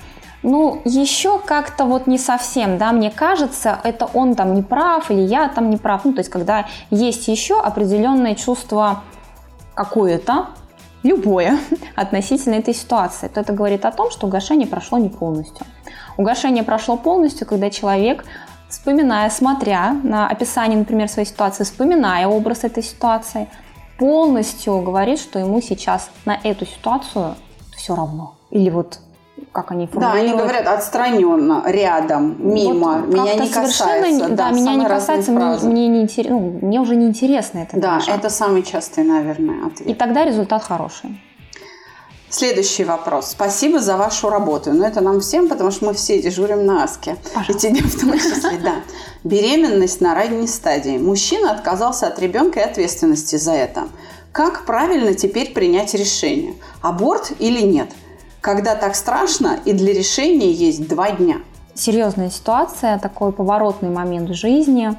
ну, 0.42 0.82
еще 0.84 1.38
как-то 1.38 1.84
вот 1.86 2.06
не 2.06 2.18
совсем, 2.18 2.76
да, 2.76 2.92
мне 2.92 3.10
кажется, 3.10 3.80
это 3.82 4.08
он 4.12 4.34
там 4.34 4.54
не 4.54 4.62
прав 4.62 5.10
или 5.10 5.22
я 5.22 5.48
там 5.48 5.70
не 5.70 5.78
прав. 5.78 6.04
Ну, 6.04 6.12
то 6.12 6.20
есть, 6.20 6.30
когда 6.30 6.66
есть 6.90 7.28
еще 7.28 7.60
определенное 7.60 8.34
чувство 8.34 9.02
какое-то, 9.74 10.48
любое 11.04 11.58
относительно 11.94 12.54
этой 12.54 12.74
ситуации, 12.74 13.28
то 13.28 13.40
это 13.40 13.52
говорит 13.52 13.84
о 13.84 13.92
том, 13.92 14.10
что 14.10 14.26
угошение 14.26 14.66
прошло 14.66 14.98
не 14.98 15.08
полностью. 15.08 15.64
Угошение 16.16 16.64
прошло 16.64 16.96
полностью, 16.96 17.46
когда 17.46 17.70
человек, 17.70 18.24
вспоминая, 18.68 19.30
смотря 19.30 19.92
на 20.02 20.28
описание, 20.28 20.78
например, 20.78 21.08
своей 21.08 21.28
ситуации, 21.28 21.62
вспоминая 21.62 22.26
образ 22.26 22.64
этой 22.64 22.82
ситуации, 22.82 23.48
полностью 23.98 24.80
говорит, 24.80 25.20
что 25.20 25.38
ему 25.38 25.60
сейчас 25.60 26.10
на 26.24 26.38
эту 26.42 26.66
ситуацию 26.66 27.36
все 27.76 27.94
равно. 27.94 28.34
Или 28.50 28.70
вот 28.70 28.98
как 29.54 29.70
они 29.70 29.86
формулируют. 29.86 30.26
Да, 30.26 30.32
они 30.32 30.42
говорят 30.42 30.66
отстраненно, 30.66 31.62
рядом, 31.64 32.36
мимо, 32.38 32.98
вот 32.98 33.14
меня 33.14 33.34
не 33.34 33.48
касается. 33.48 34.28
Да, 34.28 34.50
да 34.50 34.50
меня 34.50 34.74
не 34.74 34.84
касается, 34.84 35.30
мне, 35.30 35.56
мне, 35.62 35.88
не 35.88 36.02
интерес, 36.02 36.30
ну, 36.30 36.58
мне 36.60 36.80
уже 36.80 36.96
не 36.96 37.06
интересно 37.06 37.60
это. 37.60 37.76
Да, 37.76 37.94
даже. 37.94 38.10
это 38.10 38.30
самый 38.30 38.64
частый, 38.64 39.04
наверное, 39.04 39.66
ответ. 39.66 39.88
И 39.88 39.94
тогда 39.94 40.24
результат 40.24 40.64
хороший. 40.64 41.20
Следующий 42.30 42.82
вопрос. 42.82 43.28
Спасибо 43.30 43.78
за 43.78 43.96
вашу 43.96 44.28
работу. 44.28 44.72
Но 44.72 44.84
это 44.84 45.00
нам 45.00 45.20
всем, 45.20 45.48
потому 45.48 45.70
что 45.70 45.84
мы 45.84 45.94
все 45.94 46.20
дежурим 46.20 46.66
на 46.66 46.82
АСКе. 46.82 47.16
Пожалуйста. 47.32 47.68
И 47.68 47.70
тебе 47.70 47.80
в 47.80 48.00
том 48.00 48.12
числе, 48.18 48.58
да. 48.58 48.74
Беременность 49.22 50.00
на 50.00 50.16
ранней 50.16 50.48
стадии. 50.48 50.98
Мужчина 50.98 51.52
отказался 51.52 52.08
от 52.08 52.18
ребенка 52.18 52.58
и 52.58 52.64
ответственности 52.64 53.36
за 53.36 53.52
это. 53.52 53.84
Как 54.32 54.66
правильно 54.66 55.14
теперь 55.14 55.52
принять 55.52 55.94
решение? 55.94 56.54
Аборт 56.82 57.30
или 57.38 57.60
нет? 57.60 57.90
Когда 58.44 58.74
так 58.74 58.94
страшно, 58.94 59.58
и 59.64 59.72
для 59.72 59.94
решения 59.94 60.52
есть 60.52 60.86
два 60.86 61.10
дня. 61.12 61.36
Серьезная 61.74 62.28
ситуация, 62.28 62.98
такой 62.98 63.32
поворотный 63.32 63.88
момент 63.88 64.28
в 64.28 64.34
жизни. 64.34 64.90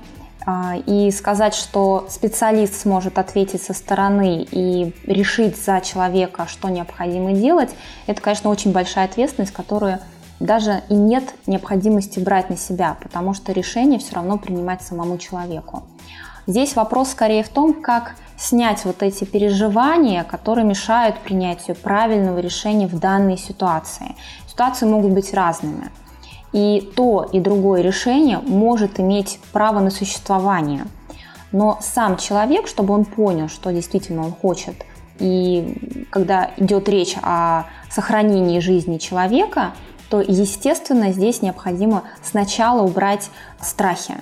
А, 0.48 0.76
и 0.88 1.12
сказать, 1.12 1.54
что 1.54 2.08
специалист 2.10 2.82
сможет 2.82 3.20
ответить 3.20 3.62
со 3.62 3.74
стороны 3.74 4.48
и 4.50 4.96
решить 5.06 5.64
за 5.64 5.80
человека, 5.82 6.48
что 6.48 6.70
необходимо 6.70 7.34
делать, 7.34 7.70
это, 8.08 8.20
конечно, 8.20 8.50
очень 8.50 8.72
большая 8.72 9.06
ответственность, 9.06 9.54
которую 9.54 10.00
даже 10.40 10.82
и 10.90 10.96
нет 10.96 11.24
необходимости 11.46 12.20
брать 12.20 12.50
на 12.50 12.58
себя, 12.58 12.98
потому 13.00 13.36
что 13.36 13.52
решение 13.52 14.00
все 14.00 14.16
равно 14.16 14.40
принимать 14.40 14.82
самому 14.82 15.20
человеку. 15.20 15.84
Здесь 16.48 16.76
вопрос 16.76 17.10
скорее 17.10 17.44
в 17.44 17.50
том, 17.50 17.74
как 17.82 18.16
снять 18.38 18.86
вот 18.86 19.02
эти 19.02 19.24
переживания, 19.24 20.24
которые 20.24 20.66
мешают 20.66 21.20
принятию 21.20 21.76
правильного 21.76 22.40
решения 22.40 22.88
в 22.88 23.00
данной 23.00 23.38
ситуации. 23.38 24.16
Ситуации 24.48 24.86
могут 24.86 25.12
быть 25.12 25.34
разными. 25.34 25.90
И 26.52 26.82
то, 26.96 27.28
и 27.32 27.40
другое 27.40 27.82
решение 27.82 28.40
может 28.40 29.00
иметь 29.00 29.40
право 29.52 29.80
на 29.80 29.90
существование. 29.90 30.86
Но 31.52 31.80
сам 31.82 32.18
человек, 32.18 32.68
чтобы 32.68 32.94
он 32.94 33.06
понял, 33.06 33.50
что 33.50 33.72
действительно 33.72 34.24
он 34.26 34.32
хочет, 34.32 34.76
и 35.20 36.06
когда 36.12 36.52
идет 36.58 36.90
речь 36.90 37.16
о 37.22 37.64
сохранении 37.90 38.60
жизни 38.60 38.98
человека, 38.98 39.74
то, 40.10 40.22
естественно, 40.22 41.12
здесь 41.12 41.42
необходимо 41.42 42.04
сначала 42.22 42.82
убрать 42.82 43.30
страхи. 43.62 44.16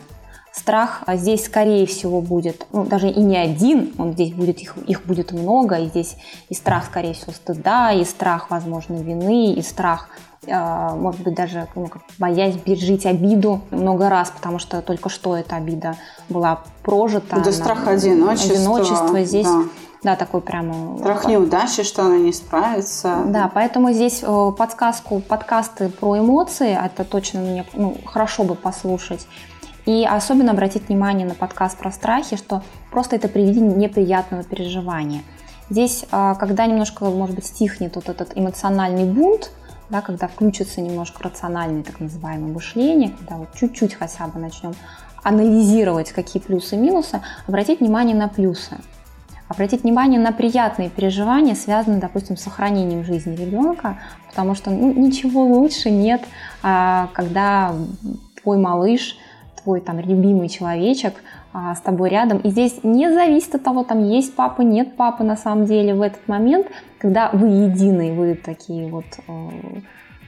Страх 0.56 1.02
а 1.08 1.18
здесь, 1.18 1.46
скорее 1.46 1.88
всего, 1.88 2.22
будет, 2.22 2.68
ну, 2.72 2.86
даже 2.86 3.10
и 3.10 3.20
не 3.20 3.38
один, 3.38 3.92
он 3.98 4.14
здесь 4.14 4.34
будет, 4.34 4.60
их, 4.60 4.78
их 4.86 5.04
будет 5.04 5.32
много, 5.32 5.78
и 5.78 5.88
здесь 5.88 6.16
и 6.50 6.54
страх, 6.54 6.86
скорее 6.86 7.14
всего, 7.14 7.32
стыда, 7.32 7.92
и 7.92 8.06
страх, 8.06 8.52
возможно, 8.52 8.94
вины, 8.96 9.54
и 9.54 9.62
страх 9.64 10.10
а, 10.48 10.96
может 10.96 11.22
быть, 11.22 11.36
даже 11.36 11.68
ну, 11.76 11.90
боясь 12.20 12.56
пережить 12.58 13.06
обиду 13.06 13.62
много 13.72 14.10
раз, 14.10 14.32
потому 14.32 14.60
что 14.60 14.82
только 14.82 15.10
что 15.10 15.36
эта 15.36 15.56
обида 15.56 15.96
была 16.30 16.62
прожита. 16.84 17.42
Да, 17.44 17.52
страх 17.52 17.88
одиночества. 17.88 18.56
Одиночество 18.56 19.24
здесь. 19.24 19.48
Да. 19.48 19.64
Да, 20.04 20.18
такой 20.18 20.42
прямо... 20.42 20.98
Страх 20.98 21.26
неудачи, 21.28 21.84
что 21.84 22.04
она 22.04 22.18
не 22.18 22.34
справится. 22.34 23.24
Да, 23.28 23.50
поэтому 23.54 23.94
здесь 23.94 24.22
э, 24.22 24.52
подсказку, 24.58 25.22
подкасты 25.22 25.88
про 25.88 26.20
эмоции, 26.20 26.78
это 26.78 27.06
точно 27.06 27.40
мне 27.40 27.66
ну, 27.72 27.96
хорошо 28.06 28.44
бы 28.44 28.56
послушать. 28.56 29.26
И 29.86 30.06
особенно 30.06 30.52
обратить 30.52 30.88
внимание 30.88 31.28
на 31.28 31.36
подкаст 31.36 31.78
про 31.78 31.92
страхи, 31.92 32.38
что 32.38 32.64
просто 32.90 33.18
это 33.18 33.28
приведение 33.28 33.76
неприятного 33.76 34.44
переживания. 34.44 35.24
Здесь, 35.70 36.06
а, 36.12 36.36
когда 36.36 36.66
немножко, 36.66 37.06
может 37.06 37.36
быть, 37.36 37.46
стихнет 37.46 37.96
вот 37.96 38.08
этот 38.08 38.32
эмоциональный 38.36 39.06
бунт, 39.06 39.52
да, 39.90 40.02
когда 40.02 40.28
включится 40.28 40.80
немножко 40.80 41.24
рациональное 41.24 41.84
так 41.84 42.00
называемое 42.00 42.54
мышление, 42.54 43.10
когда 43.10 43.36
вот 43.36 43.50
чуть-чуть 43.56 43.96
хотя 43.96 44.28
бы 44.28 44.40
начнем 44.40 44.74
анализировать, 45.22 46.12
какие 46.12 46.42
плюсы 46.42 46.76
и 46.76 46.80
минусы, 46.80 47.22
обратить 47.48 47.82
внимание 47.82 48.16
на 48.16 48.30
плюсы. 48.30 48.78
Обратить 49.50 49.84
внимание 49.84 50.20
на 50.20 50.32
приятные 50.32 50.90
переживания, 50.90 51.56
связанные, 51.56 52.00
допустим, 52.00 52.38
с 52.38 52.42
сохранением 52.42 53.04
жизни 53.04 53.36
ребенка, 53.36 54.00
потому 54.30 54.56
что 54.56 54.72
ну, 54.72 54.94
ничего 54.94 55.44
лучше 55.44 55.92
нет, 55.92 56.22
а, 56.62 57.10
когда 57.14 57.76
твой 58.42 58.58
малыш– 58.58 59.18
твой 59.64 59.82
там 59.82 60.00
любимый 60.00 60.50
человечек 60.50 61.16
а, 61.54 61.76
с 61.76 61.82
тобой 61.82 62.10
рядом. 62.10 62.40
И 62.40 62.50
здесь 62.50 62.84
не 62.84 63.12
зависит 63.12 63.56
от 63.56 63.64
того, 63.64 63.84
там 63.84 64.04
есть 64.04 64.36
папа, 64.36 64.62
нет 64.62 64.96
папы 64.96 65.24
на 65.24 65.38
самом 65.38 65.66
деле 65.66 65.94
в 65.94 66.02
этот 66.02 66.28
момент, 66.28 66.68
когда 67.00 67.30
вы 67.32 67.48
едины, 67.48 68.14
вы 68.14 68.36
такие 68.36 68.88
вот 68.88 69.06
э, 69.28 69.50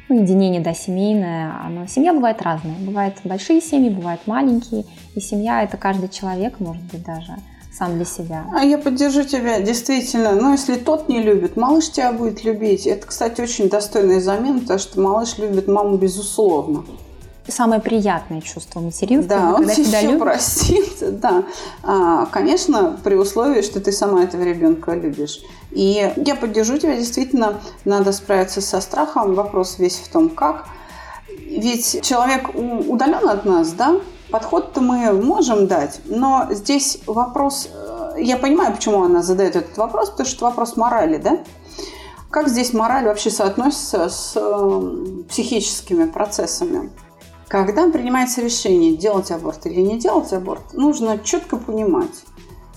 ну, 0.09 0.21
единение, 0.21 0.61
да, 0.61 0.73
семейное, 0.73 1.53
оно, 1.63 1.87
семья 1.87 2.13
бывает 2.13 2.41
разная. 2.41 2.75
Бывают 2.79 3.15
большие 3.23 3.61
семьи, 3.61 3.89
бывают 3.89 4.21
маленькие. 4.27 4.85
И 5.15 5.19
семья– 5.19 5.63
это 5.63 5.77
каждый 5.77 6.09
человек, 6.09 6.59
может 6.59 6.83
быть, 6.83 7.03
даже 7.03 7.33
сам 7.73 7.95
для 7.95 8.05
себя. 8.05 8.45
А 8.53 8.63
я 8.63 8.77
поддержу 8.77 9.23
тебя, 9.23 9.59
действительно. 9.59 10.33
Но 10.33 10.51
если 10.51 10.75
тот 10.75 11.09
не 11.09 11.21
любит, 11.21 11.57
малыш 11.57 11.89
тебя 11.89 12.13
будет 12.13 12.43
любить. 12.45 12.87
Это, 12.87 13.07
кстати, 13.07 13.41
очень 13.41 13.67
достойная 13.67 14.21
замена, 14.21 14.59
потому 14.59 14.79
что 14.79 15.01
малыш 15.01 15.37
любит 15.37 15.67
маму 15.67 15.97
безусловно 15.97 16.85
самое 17.47 17.81
приятное 17.81 18.41
чувство 18.41 18.79
материнства. 18.79 19.37
Да, 19.37 19.53
он 19.53 19.67
тебя 19.67 19.99
еще 19.99 20.07
любит. 20.07 20.19
простит, 20.19 20.95
да. 21.19 21.43
А, 21.83 22.25
конечно, 22.27 22.99
при 23.03 23.15
условии, 23.15 23.61
что 23.61 23.79
ты 23.79 23.91
сама 23.91 24.23
этого 24.23 24.43
ребенка 24.43 24.93
любишь. 24.93 25.41
И 25.71 26.13
я 26.15 26.35
поддержу 26.35 26.77
тебя, 26.77 26.95
действительно, 26.97 27.59
надо 27.83 28.11
справиться 28.11 28.61
со 28.61 28.81
страхом. 28.81 29.35
Вопрос 29.35 29.77
весь 29.79 29.97
в 29.97 30.07
том, 30.09 30.29
как. 30.29 30.67
Ведь 31.27 32.01
человек 32.01 32.49
удален 32.55 33.27
от 33.27 33.45
нас, 33.45 33.71
да, 33.73 33.99
подход-то 34.31 34.81
мы 34.81 35.11
можем 35.13 35.67
дать, 35.67 36.01
но 36.05 36.47
здесь 36.49 36.99
вопрос, 37.07 37.69
э, 37.71 38.15
я 38.19 38.37
понимаю, 38.37 38.73
почему 38.73 39.03
она 39.03 39.21
задает 39.21 39.55
этот 39.55 39.77
вопрос, 39.77 40.09
потому 40.09 40.27
что 40.27 40.35
это 40.37 40.45
вопрос 40.45 40.77
морали, 40.77 41.17
да? 41.17 41.39
Как 42.29 42.49
здесь 42.49 42.73
мораль 42.73 43.05
вообще 43.05 43.29
соотносится 43.29 44.09
с 44.09 44.33
э, 44.35 45.23
психическими 45.29 46.05
процессами? 46.05 46.89
Когда 47.47 47.89
принимается 47.89 48.41
решение, 48.41 48.97
делать 48.97 49.31
аборт 49.31 49.65
или 49.65 49.79
не 49.81 49.99
делать 49.99 50.33
аборт, 50.33 50.73
нужно 50.73 51.19
четко 51.19 51.57
понимать, 51.57 52.23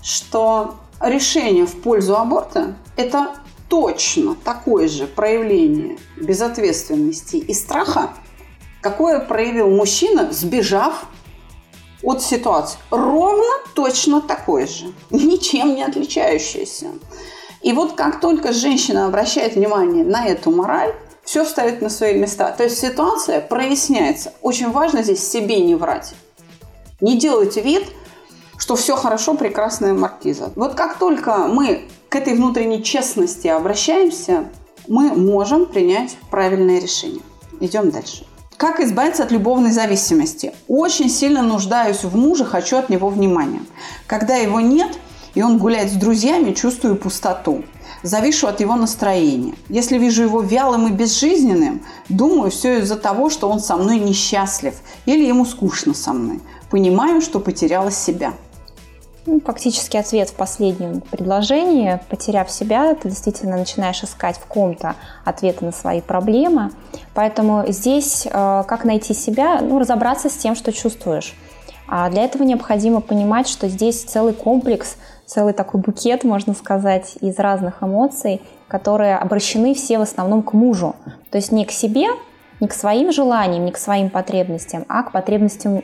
что 0.03 0.75
решение 1.01 1.65
в 1.65 1.81
пользу 1.81 2.15
аборта– 2.15 2.75
это 2.97 3.35
точно 3.67 4.35
такое 4.35 4.87
же 4.87 5.07
проявление 5.07 5.97
безответственности 6.17 7.37
и 7.37 7.53
страха, 7.53 8.11
какое 8.81 9.19
проявил 9.19 9.69
мужчина, 9.69 10.31
сбежав 10.31 11.05
от 12.03 12.21
ситуации. 12.21 12.79
Ровно 12.91 13.51
точно 13.73 14.21
такое 14.21 14.67
же, 14.67 14.93
ничем 15.09 15.75
не 15.75 15.83
отличающееся. 15.83 16.87
И 17.61 17.73
вот 17.73 17.93
как 17.93 18.21
только 18.21 18.53
женщина 18.53 19.05
обращает 19.05 19.55
внимание 19.55 20.05
на 20.05 20.25
эту 20.25 20.51
мораль, 20.51 20.95
все 21.29 21.45
встает 21.45 21.79
на 21.83 21.89
свои 21.89 22.15
места. 22.15 22.51
То 22.57 22.63
есть 22.63 22.79
ситуация 22.79 23.39
проясняется. 23.39 24.33
Очень 24.41 24.71
важно 24.71 25.03
здесь 25.03 25.29
себе 25.29 25.59
не 25.59 25.75
врать. 25.75 26.15
Не 27.01 27.19
делайте 27.19 27.61
вид, 27.61 27.83
что 28.57 28.75
все 28.75 28.95
хорошо, 28.95 29.35
прекрасная 29.35 29.93
маркиза. 29.93 30.51
Вот 30.55 30.73
как 30.73 30.97
только 30.97 31.47
мы 31.47 31.83
к 32.09 32.15
этой 32.15 32.33
внутренней 32.33 32.83
честности 32.83 33.45
обращаемся, 33.45 34.49
мы 34.87 35.13
можем 35.13 35.67
принять 35.67 36.17
правильное 36.31 36.79
решение. 36.79 37.21
Идем 37.59 37.91
дальше. 37.91 38.25
Как 38.57 38.79
избавиться 38.79 39.21
от 39.21 39.29
любовной 39.29 39.71
зависимости? 39.71 40.51
Очень 40.67 41.11
сильно 41.11 41.43
нуждаюсь 41.43 42.03
в 42.03 42.17
муже, 42.17 42.43
хочу 42.43 42.77
от 42.77 42.89
него 42.89 43.07
внимания. 43.07 43.61
Когда 44.07 44.35
его 44.35 44.61
нет, 44.61 44.97
и 45.39 45.41
он 45.41 45.57
гуляет 45.57 45.89
с 45.89 45.95
друзьями, 45.95 46.51
чувствую 46.51 46.97
пустоту 46.97 47.63
завишу 48.03 48.47
от 48.47 48.59
его 48.59 48.75
настроения. 48.75 49.53
Если 49.69 49.97
вижу 49.97 50.23
его 50.23 50.41
вялым 50.41 50.87
и 50.87 50.91
безжизненным, 50.91 51.81
думаю, 52.09 52.51
все 52.51 52.79
из-за 52.79 52.97
того, 52.97 53.29
что 53.29 53.49
он 53.49 53.61
со 53.61 53.77
мной 53.77 53.99
несчастлив 53.99 54.73
или 55.05 55.25
ему 55.25 55.45
скучно 55.45 55.93
со 55.93 56.11
мной. 56.11 56.41
Понимаю, 56.69 57.21
что 57.21 57.39
потеряла 57.39 57.89
себя. 57.89 58.33
Ну, 59.25 59.39
фактически 59.39 59.95
ответ 59.95 60.29
в 60.29 60.33
последнем 60.33 60.99
предложении. 61.09 62.01
Потеряв 62.09 62.51
себя, 62.51 62.93
ты 62.95 63.07
действительно 63.07 63.55
начинаешь 63.55 64.03
искать 64.03 64.35
в 64.35 64.45
ком-то 64.45 64.95
ответы 65.23 65.63
на 65.63 65.71
свои 65.71 66.01
проблемы. 66.01 66.71
Поэтому 67.13 67.63
здесь 67.69 68.25
э, 68.25 68.63
как 68.67 68.83
найти 68.83 69.13
себя? 69.13 69.61
Ну, 69.61 69.79
разобраться 69.79 70.29
с 70.29 70.33
тем, 70.33 70.57
что 70.57 70.73
чувствуешь. 70.73 71.33
А 71.91 72.09
для 72.09 72.23
этого 72.23 72.43
необходимо 72.43 73.01
понимать, 73.01 73.47
что 73.47 73.67
здесь 73.67 74.03
целый 74.03 74.33
комплекс 74.33 74.95
целый 75.29 75.53
такой 75.53 75.79
букет, 75.79 76.23
можно 76.23 76.53
сказать, 76.53 77.17
из 77.21 77.37
разных 77.37 77.83
эмоций, 77.83 78.41
которые 78.67 79.15
обращены 79.15 79.75
все 79.75 79.99
в 79.99 80.01
основном 80.01 80.41
к 80.41 80.53
мужу. 80.53 80.95
То 81.29 81.37
есть 81.37 81.51
не 81.51 81.65
к 81.65 81.71
себе, 81.71 82.07
не 82.59 82.67
к 82.67 82.73
своим 82.73 83.11
желаниям, 83.11 83.65
не 83.65 83.71
к 83.71 83.77
своим 83.77 84.09
потребностям, 84.09 84.85
а 84.89 85.03
к 85.03 85.11
потребностям 85.11 85.83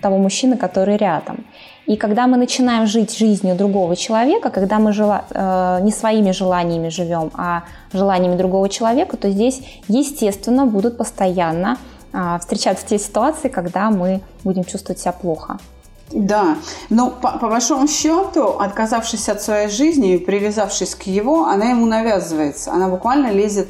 того 0.00 0.16
мужчины, 0.16 0.56
который 0.56 0.96
рядом. 0.96 1.44
И 1.84 1.96
когда 1.96 2.26
мы 2.26 2.38
начинаем 2.38 2.86
жить 2.86 3.18
жизнью 3.18 3.54
другого 3.54 3.96
человека, 3.96 4.48
когда 4.50 4.78
мы 4.78 4.92
жела, 4.92 5.24
э, 5.30 5.80
не 5.82 5.92
своими 5.92 6.30
желаниями 6.30 6.88
живем, 6.88 7.30
а 7.34 7.64
желаниями 7.92 8.36
другого 8.36 8.70
человека, 8.70 9.18
то 9.18 9.28
здесь, 9.28 9.60
естественно, 9.88 10.64
будут 10.64 10.96
постоянно 10.96 11.76
э, 12.12 12.38
встречаться 12.40 12.86
те 12.86 12.98
ситуации, 12.98 13.48
когда 13.48 13.90
мы 13.90 14.20
будем 14.42 14.64
чувствовать 14.64 15.00
себя 15.00 15.12
плохо. 15.12 15.58
Да, 16.12 16.56
но 16.88 17.10
по, 17.10 17.38
по 17.38 17.48
большому 17.48 17.86
счету, 17.86 18.58
отказавшись 18.58 19.28
от 19.28 19.42
своей 19.42 19.68
жизни 19.68 20.14
и 20.14 20.18
привязавшись 20.18 20.94
к 20.94 21.02
его, 21.04 21.44
она 21.46 21.66
ему 21.66 21.86
навязывается. 21.86 22.72
Она 22.72 22.88
буквально 22.88 23.30
лезет 23.30 23.68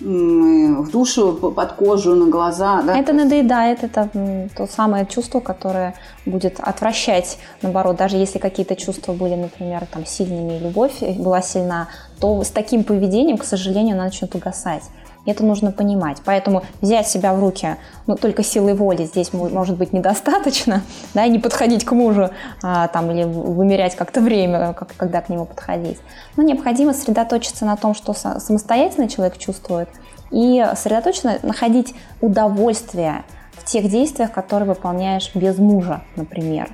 в 0.00 0.90
душу, 0.90 1.34
под 1.34 1.72
кожу, 1.72 2.14
на 2.14 2.30
глаза. 2.30 2.82
Да? 2.82 2.98
Это 2.98 3.12
надоедает, 3.12 3.84
это 3.84 4.08
то 4.56 4.66
самое 4.66 5.04
чувство, 5.06 5.40
которое 5.40 5.94
будет 6.24 6.58
отвращать, 6.58 7.38
наоборот, 7.62 7.96
даже 7.96 8.16
если 8.16 8.38
какие-то 8.38 8.76
чувства 8.76 9.12
были, 9.12 9.34
например, 9.34 9.86
там, 9.92 10.06
сильными, 10.06 10.58
любовь 10.58 11.02
была 11.18 11.42
сильна, 11.42 11.88
то 12.18 12.42
с 12.42 12.48
таким 12.48 12.84
поведением, 12.84 13.36
к 13.36 13.44
сожалению, 13.44 13.94
она 13.94 14.04
начнет 14.04 14.34
угасать. 14.34 14.84
Это 15.26 15.44
нужно 15.44 15.70
понимать. 15.72 16.18
Поэтому 16.24 16.62
взять 16.80 17.08
себя 17.08 17.34
в 17.34 17.40
руки, 17.40 17.76
ну, 18.06 18.16
только 18.16 18.42
силой 18.42 18.74
воли 18.74 19.04
здесь 19.04 19.32
может 19.32 19.76
быть 19.76 19.92
недостаточно, 19.92 20.82
да, 21.14 21.24
и 21.24 21.30
не 21.30 21.38
подходить 21.38 21.84
к 21.84 21.92
мужу 21.92 22.30
а, 22.62 22.88
там, 22.88 23.10
или 23.10 23.24
вымерять 23.24 23.96
как-то 23.96 24.20
время, 24.20 24.72
как, 24.72 24.94
когда 24.96 25.20
к 25.20 25.28
нему 25.28 25.44
подходить. 25.44 25.98
Но 26.36 26.42
необходимо 26.42 26.92
сосредоточиться 26.92 27.64
на 27.64 27.76
том, 27.76 27.94
что 27.94 28.14
самостоятельно 28.14 29.08
человек 29.08 29.36
чувствует, 29.38 29.88
и 30.30 30.64
сосредоточенно 30.74 31.38
находить 31.42 31.94
удовольствие 32.20 33.24
в 33.52 33.64
тех 33.64 33.90
действиях, 33.90 34.32
которые 34.32 34.68
выполняешь 34.68 35.30
без 35.34 35.58
мужа, 35.58 36.02
например. 36.16 36.70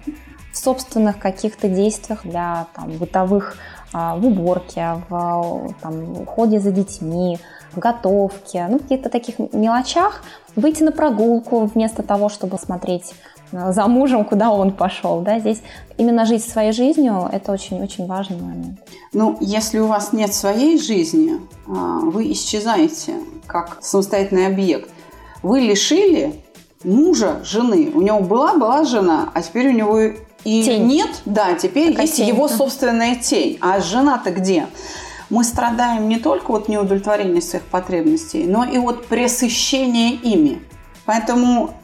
В 0.52 0.58
собственных 0.58 1.18
каких-то 1.18 1.68
действиях 1.68 2.20
для 2.22 2.66
там, 2.74 2.90
бытовых 2.92 3.56
а, 3.92 4.16
в 4.16 4.26
уборке, 4.26 5.02
в 5.08 5.74
там, 5.80 6.20
уходе 6.20 6.60
за 6.60 6.70
детьми, 6.70 7.38
в 7.76 7.78
готовке, 7.78 8.66
ну, 8.68 8.78
каких-то 8.78 9.08
таких 9.08 9.38
мелочах, 9.52 10.22
выйти 10.56 10.82
на 10.82 10.92
прогулку 10.92 11.66
вместо 11.66 12.02
того, 12.02 12.28
чтобы 12.28 12.58
смотреть 12.58 13.12
э, 13.52 13.72
за 13.72 13.86
мужем, 13.86 14.24
куда 14.24 14.50
он 14.50 14.72
пошел. 14.72 15.20
Да? 15.20 15.38
Здесь 15.38 15.62
именно 15.98 16.24
жить 16.24 16.44
своей 16.44 16.72
жизнью– 16.72 17.28
это 17.32 17.52
очень-очень 17.52 18.06
важный 18.06 18.40
момент. 18.40 18.80
Ну, 19.12 19.36
если 19.40 19.78
у 19.78 19.86
вас 19.86 20.12
нет 20.12 20.34
своей 20.34 20.78
жизни, 20.80 21.40
а, 21.68 22.00
вы 22.00 22.32
исчезаете 22.32 23.14
как 23.46 23.78
самостоятельный 23.80 24.46
объект. 24.46 24.90
Вы 25.42 25.60
лишили 25.60 26.34
мужа 26.84 27.40
жены. 27.44 27.92
У 27.94 28.02
него 28.02 28.20
была 28.20 28.54
была 28.54 28.84
жена, 28.84 29.30
а 29.34 29.42
теперь 29.42 29.68
у 29.68 29.72
него 29.72 29.98
и 30.44 30.62
тень. 30.64 30.86
нет, 30.86 31.10
да, 31.24 31.54
теперь 31.54 31.90
Такая 31.90 32.06
есть 32.06 32.16
тень. 32.16 32.28
его 32.28 32.48
собственная 32.48 33.16
тень. 33.16 33.58
А 33.60 33.80
жена-то 33.80 34.30
где? 34.30 34.66
Мы 35.30 35.44
страдаем 35.44 36.08
не 36.08 36.18
только 36.18 36.52
от 36.52 36.68
неудовлетворения 36.68 37.40
своих 37.40 37.64
потребностей, 37.64 38.44
но 38.44 38.64
и 38.64 38.78
от 38.78 39.06
пресыщения 39.06 40.12
ими. 40.12 40.62
Поэтому 41.04 41.74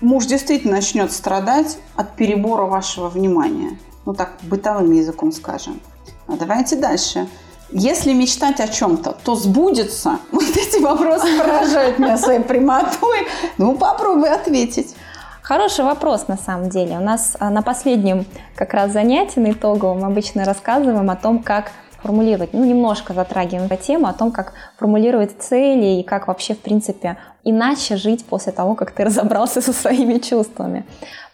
муж 0.00 0.26
действительно 0.26 0.76
начнет 0.76 1.12
страдать 1.12 1.78
от 1.96 2.16
перебора 2.16 2.64
вашего 2.64 3.08
внимания. 3.08 3.78
Ну 4.06 4.14
так, 4.14 4.34
бытовым 4.42 4.92
языком 4.92 5.32
скажем. 5.32 5.80
А 6.28 6.36
давайте 6.36 6.76
дальше. 6.76 7.26
Если 7.70 8.12
мечтать 8.12 8.60
о 8.60 8.68
чем-то, 8.68 9.16
то 9.24 9.34
сбудется. 9.34 10.18
Вот 10.30 10.44
эти 10.56 10.80
вопросы 10.80 11.26
поражают 11.36 11.98
меня 11.98 12.16
своей 12.16 12.40
прямотой. 12.40 13.26
Ну, 13.58 13.74
попробуй 13.76 14.28
ответить. 14.30 14.94
Хороший 15.42 15.84
вопрос 15.84 16.28
на 16.28 16.36
самом 16.36 16.70
деле. 16.70 16.96
У 16.96 17.02
нас 17.02 17.36
а, 17.38 17.50
на 17.50 17.62
последнем 17.62 18.26
как 18.54 18.72
раз 18.72 18.92
занятии 18.92 19.40
на 19.40 19.50
итоговом 19.50 20.04
обычно 20.04 20.44
рассказываем 20.44 21.10
о 21.10 21.16
том, 21.16 21.42
как 21.42 21.72
формулировать, 22.04 22.52
ну, 22.52 22.64
немножко 22.64 23.14
затрагиваем 23.14 23.74
тему 23.78 24.08
о 24.08 24.12
том, 24.12 24.30
как 24.30 24.52
формулировать 24.76 25.40
цели 25.40 26.00
и 26.00 26.02
как 26.02 26.28
вообще, 26.28 26.54
в 26.54 26.58
принципе, 26.58 27.16
иначе 27.44 27.96
жить 27.96 28.26
после 28.26 28.52
того, 28.52 28.74
как 28.74 28.90
ты 28.90 29.04
разобрался 29.06 29.62
со 29.62 29.72
своими 29.72 30.18
чувствами. 30.18 30.84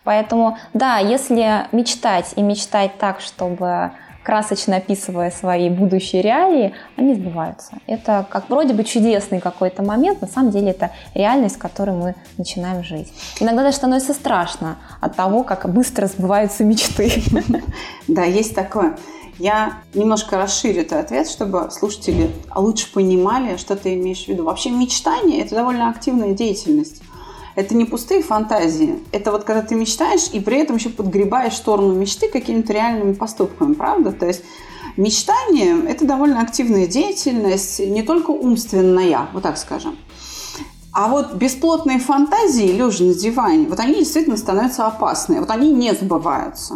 Поэтому, 0.05 0.57
да, 0.73 0.99
если 0.99 1.67
мечтать 1.73 2.33
и 2.37 2.43
мечтать 2.43 2.93
так, 2.99 3.21
чтобы 3.21 3.91
красочно 4.23 4.77
описывая 4.77 5.31
свои 5.31 5.71
будущие 5.71 6.23
реалии, 6.23 6.73
они 6.97 7.15
сбываются. 7.15 7.73
Это 7.87 8.25
как 8.31 8.49
вроде 8.49 8.75
бы 8.75 8.85
чудесный 8.85 9.41
какой-то 9.41 9.83
момент, 9.83 10.21
на 10.21 10.29
самом 10.29 10.53
деле 10.53 10.71
это 10.71 10.91
реальность, 11.15 11.57
в 11.57 11.59
которой 11.59 11.97
мы 11.97 12.15
начинаем 12.39 12.85
жить. 12.85 13.13
Иногда 13.41 13.63
даже 13.63 13.77
становится 13.77 14.15
страшно 14.15 14.77
от 15.01 15.17
того, 15.17 15.43
как 15.43 15.69
быстро 15.73 16.07
сбываются 16.07 16.65
мечты. 16.65 17.11
Да, 18.09 18.25
есть 18.25 18.55
такое. 18.55 18.97
Я 19.41 19.79
немножко 19.95 20.37
расширю 20.37 20.83
этот 20.83 21.05
ответ, 21.05 21.27
чтобы 21.27 21.71
слушатели 21.71 22.31
лучше 22.55 22.93
понимали, 22.93 23.57
что 23.57 23.75
ты 23.75 23.95
имеешь 23.95 24.27
в 24.27 24.29
виду. 24.29 24.45
Вообще 24.45 24.69
мечтание– 24.69 25.41
это 25.43 25.55
довольно 25.55 25.89
активная 25.89 26.35
деятельность. 26.35 27.01
Это 27.55 27.75
не 27.75 27.87
пустые 27.87 28.23
фантазии. 28.23 28.99
Это 29.13 29.33
вот 29.33 29.45
когда 29.45 29.63
ты 29.63 29.75
мечтаешь 29.77 30.29
и 30.31 30.41
при 30.41 30.59
этом 30.59 30.77
еще 30.77 30.91
подгребаешь 30.91 31.55
сторону 31.55 31.95
мечты 31.95 32.29
какими-то 32.29 32.75
реальными 32.75 33.15
поступками, 33.15 33.73
правда? 33.73 34.13
То 34.13 34.27
есть 34.27 34.43
мечтание– 34.99 35.87
это 35.89 36.05
довольно 36.05 36.43
активная 36.43 36.87
деятельность, 36.87 37.81
не 37.81 38.03
только 38.03 38.33
умственная, 38.33 39.29
вот 39.33 39.43
так 39.43 39.57
скажем. 39.57 39.97
А 40.93 41.09
вот 41.09 41.33
бесплотные 41.33 41.99
фантазии, 41.99 42.73
лежа 42.73 43.05
на 43.05 43.15
диване, 43.15 43.69
вот 43.69 43.81
они 43.81 43.95
действительно 43.95 44.37
становятся 44.37 44.87
опасны. 44.87 45.41
Вот 45.41 45.49
они 45.49 45.73
не 45.73 45.95
сбываются. 45.95 46.75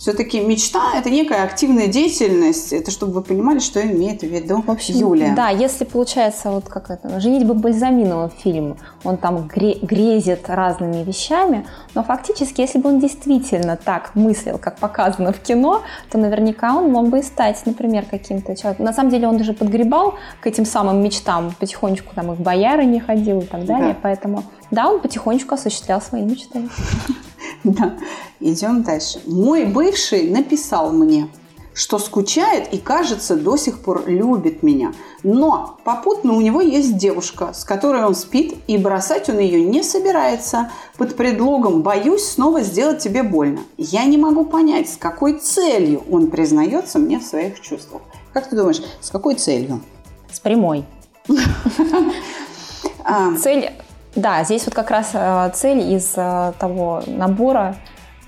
Все-таки 0.00 0.40
мечта– 0.40 0.80
это 0.96 1.10
некая 1.10 1.44
активная 1.44 1.86
деятельность. 1.86 2.72
Это 2.72 2.90
чтобы 2.90 3.12
вы 3.12 3.20
понимали, 3.20 3.58
что 3.58 3.82
имеет 3.82 4.22
в 4.22 4.26
виду 4.26 4.62
в 4.66 4.70
общем, 4.70 4.94
Юлия. 4.94 5.34
Да, 5.36 5.50
если 5.50 5.84
получается, 5.84 6.50
вот 6.50 6.70
как 6.70 6.90
это, 6.90 7.20
«Женить 7.20 7.46
бы 7.46 7.52
Бальзаминова» 7.52 8.30
фильм, 8.30 8.78
он 9.04 9.18
там 9.18 9.46
гре- 9.46 9.78
грезит 9.82 10.48
разными 10.48 11.04
вещами, 11.04 11.66
но 11.94 12.02
фактически, 12.02 12.62
если 12.62 12.78
бы 12.78 12.88
он 12.88 12.98
действительно 12.98 13.76
так 13.76 14.14
мыслил, 14.14 14.56
как 14.56 14.78
показано 14.78 15.34
в 15.34 15.40
кино, 15.40 15.82
то 16.10 16.16
наверняка 16.16 16.74
он 16.74 16.90
мог 16.90 17.10
бы 17.10 17.18
и 17.18 17.22
стать, 17.22 17.60
например, 17.66 18.06
каким-то 18.10 18.56
человеком. 18.56 18.86
На 18.86 18.94
самом 18.94 19.10
деле 19.10 19.28
он 19.28 19.36
даже 19.36 19.52
подгребал 19.52 20.14
к 20.40 20.46
этим 20.46 20.64
самым 20.64 21.02
мечтам, 21.02 21.54
потихонечку 21.60 22.14
там 22.14 22.32
и 22.32 22.34
в 22.36 22.40
бояры 22.40 22.86
не 22.86 23.00
ходил 23.00 23.40
и 23.40 23.44
так 23.44 23.66
далее, 23.66 23.92
да. 23.92 23.98
поэтому 24.00 24.44
да, 24.70 24.88
он 24.88 25.00
потихонечку 25.00 25.54
осуществлял 25.54 26.00
свои 26.00 26.22
мечты. 26.22 26.68
Да, 27.62 27.98
идем 28.38 28.82
дальше. 28.82 29.20
Мой 29.26 29.66
бывший 29.66 30.30
написал 30.30 30.92
мне, 30.92 31.28
что 31.74 31.98
скучает 31.98 32.72
и, 32.72 32.78
кажется, 32.78 33.36
до 33.36 33.56
сих 33.58 33.80
пор 33.80 34.04
любит 34.06 34.62
меня. 34.62 34.94
Но 35.22 35.78
попутно 35.84 36.32
у 36.34 36.40
него 36.40 36.62
есть 36.62 36.96
девушка, 36.96 37.52
с 37.52 37.64
которой 37.64 38.02
он 38.02 38.14
спит, 38.14 38.54
и 38.66 38.78
бросать 38.78 39.28
он 39.28 39.38
ее 39.38 39.62
не 39.62 39.82
собирается 39.82 40.70
под 40.96 41.16
предлогом 41.16 41.82
«боюсь 41.82 42.24
снова 42.24 42.62
сделать 42.62 43.02
тебе 43.02 43.22
больно». 43.22 43.60
Я 43.76 44.04
не 44.04 44.16
могу 44.16 44.44
понять, 44.44 44.88
с 44.88 44.96
какой 44.96 45.34
целью 45.34 46.02
он 46.10 46.28
признается 46.28 46.98
мне 46.98 47.18
в 47.18 47.24
своих 47.24 47.60
чувствах. 47.60 48.02
Как 48.32 48.48
ты 48.48 48.56
думаешь, 48.56 48.82
с 49.00 49.10
какой 49.10 49.34
целью? 49.34 49.80
С 50.32 50.40
прямой. 50.40 50.84
А. 53.02 53.34
Цель 53.34 53.72
да, 54.14 54.42
здесь 54.44 54.64
вот 54.66 54.74
как 54.74 54.90
раз 54.90 55.10
э, 55.14 55.50
цель 55.54 55.92
из 55.92 56.14
э, 56.16 56.52
того 56.58 57.02
набора, 57.06 57.76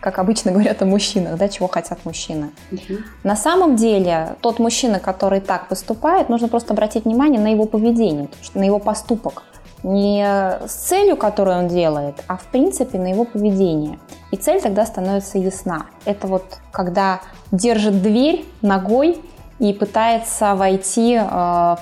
как 0.00 0.18
обычно 0.18 0.52
говорят 0.52 0.80
о 0.82 0.86
мужчинах, 0.86 1.36
да, 1.36 1.48
чего 1.48 1.68
хотят 1.68 2.04
мужчины. 2.04 2.50
Угу. 2.70 2.98
На 3.24 3.36
самом 3.36 3.76
деле, 3.76 4.36
тот 4.40 4.58
мужчина, 4.58 5.00
который 5.00 5.40
так 5.40 5.68
поступает, 5.68 6.28
нужно 6.28 6.48
просто 6.48 6.72
обратить 6.72 7.04
внимание 7.04 7.40
на 7.40 7.48
его 7.48 7.64
поведение, 7.64 8.28
на 8.54 8.64
его 8.64 8.78
поступок. 8.78 9.42
Не 9.82 10.24
с 10.64 10.74
целью, 10.74 11.16
которую 11.16 11.58
он 11.58 11.68
делает, 11.68 12.14
а 12.28 12.36
в 12.36 12.44
принципе 12.44 12.98
на 12.98 13.08
его 13.08 13.24
поведение. 13.24 13.98
И 14.30 14.36
цель 14.36 14.60
тогда 14.60 14.86
становится 14.86 15.38
ясна. 15.38 15.86
Это 16.04 16.28
вот 16.28 16.58
когда 16.70 17.20
держит 17.50 18.00
дверь 18.00 18.44
ногой 18.62 19.20
и 19.58 19.72
пытается 19.72 20.54
войти 20.54 21.20
э, 21.20 21.76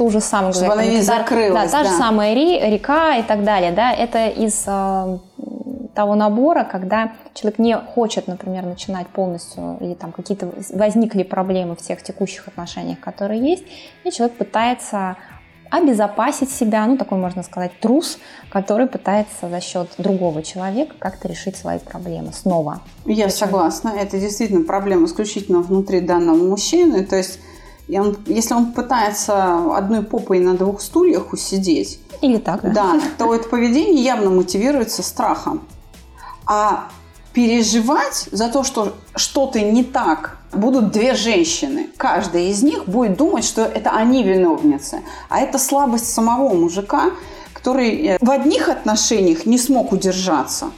ту 0.00 0.08
же 0.08 0.20
самую... 0.20 0.54
Чтобы 0.54 0.72
она 0.72 0.86
не 0.86 1.02
закрылась. 1.02 1.70
Да, 1.70 1.78
та 1.78 1.84
да. 1.84 1.90
же 1.90 1.96
самая 1.96 2.34
река 2.34 3.16
и 3.16 3.22
так 3.22 3.44
далее. 3.44 3.70
Да, 3.70 3.92
это 3.92 4.28
из 4.28 4.64
э, 4.66 5.18
того 5.94 6.14
набора, 6.14 6.64
когда 6.64 7.12
человек 7.34 7.58
не 7.58 7.76
хочет, 7.76 8.26
например, 8.26 8.64
начинать 8.64 9.08
полностью, 9.08 9.76
или 9.78 9.92
там 9.92 10.12
какие-то 10.12 10.48
возникли 10.70 11.22
проблемы 11.22 11.76
в 11.76 11.82
тех 11.82 12.02
текущих 12.02 12.48
отношениях, 12.48 12.98
которые 12.98 13.42
есть, 13.42 13.64
и 14.04 14.10
человек 14.10 14.38
пытается 14.38 15.18
обезопасить 15.68 16.50
себя, 16.50 16.86
ну, 16.86 16.96
такой, 16.96 17.18
можно 17.18 17.42
сказать, 17.42 17.72
трус, 17.80 18.18
который 18.50 18.86
пытается 18.86 19.50
за 19.50 19.60
счет 19.60 19.90
другого 19.98 20.42
человека 20.42 20.94
как-то 20.98 21.28
решить 21.28 21.56
свои 21.56 21.78
проблемы 21.78 22.32
снова. 22.32 22.80
Я 23.04 23.26
Причем... 23.26 23.38
согласна, 23.38 23.90
это 23.90 24.18
действительно 24.18 24.64
проблема 24.64 25.04
исключительно 25.04 25.60
внутри 25.60 26.00
данного 26.00 26.42
мужчины, 26.42 27.04
то 27.04 27.16
есть 27.16 27.38
и 27.90 27.98
он, 27.98 28.16
если 28.26 28.54
он 28.54 28.66
пытается 28.72 29.76
одной 29.76 30.02
попой 30.02 30.38
на 30.38 30.54
двух 30.54 30.80
стульях 30.80 31.32
усидеть, 31.32 31.98
или 32.22 32.36
так, 32.36 32.62
да. 32.62 32.70
да, 32.70 33.00
то 33.18 33.34
это 33.34 33.48
поведение 33.48 34.04
явно 34.04 34.30
мотивируется 34.30 35.02
страхом. 35.02 35.62
А 36.46 36.88
переживать 37.32 38.28
за 38.30 38.48
то, 38.48 38.62
что 38.62 38.94
что-то 39.16 39.60
не 39.60 39.82
так, 39.82 40.38
будут 40.52 40.92
две 40.92 41.14
женщины. 41.14 41.90
Каждая 41.96 42.44
из 42.44 42.62
них 42.62 42.84
будет 42.86 43.16
думать, 43.16 43.44
что 43.44 43.62
это 43.62 43.90
они 43.90 44.22
виновницы. 44.22 45.02
А 45.28 45.40
это 45.40 45.58
слабость 45.58 46.12
самого 46.12 46.54
мужика, 46.54 47.10
который 47.52 48.06
э, 48.06 48.18
в 48.20 48.30
одних 48.30 48.68
отношениях 48.68 49.46
не 49.46 49.58
смог 49.58 49.90
удержаться. 49.90 50.70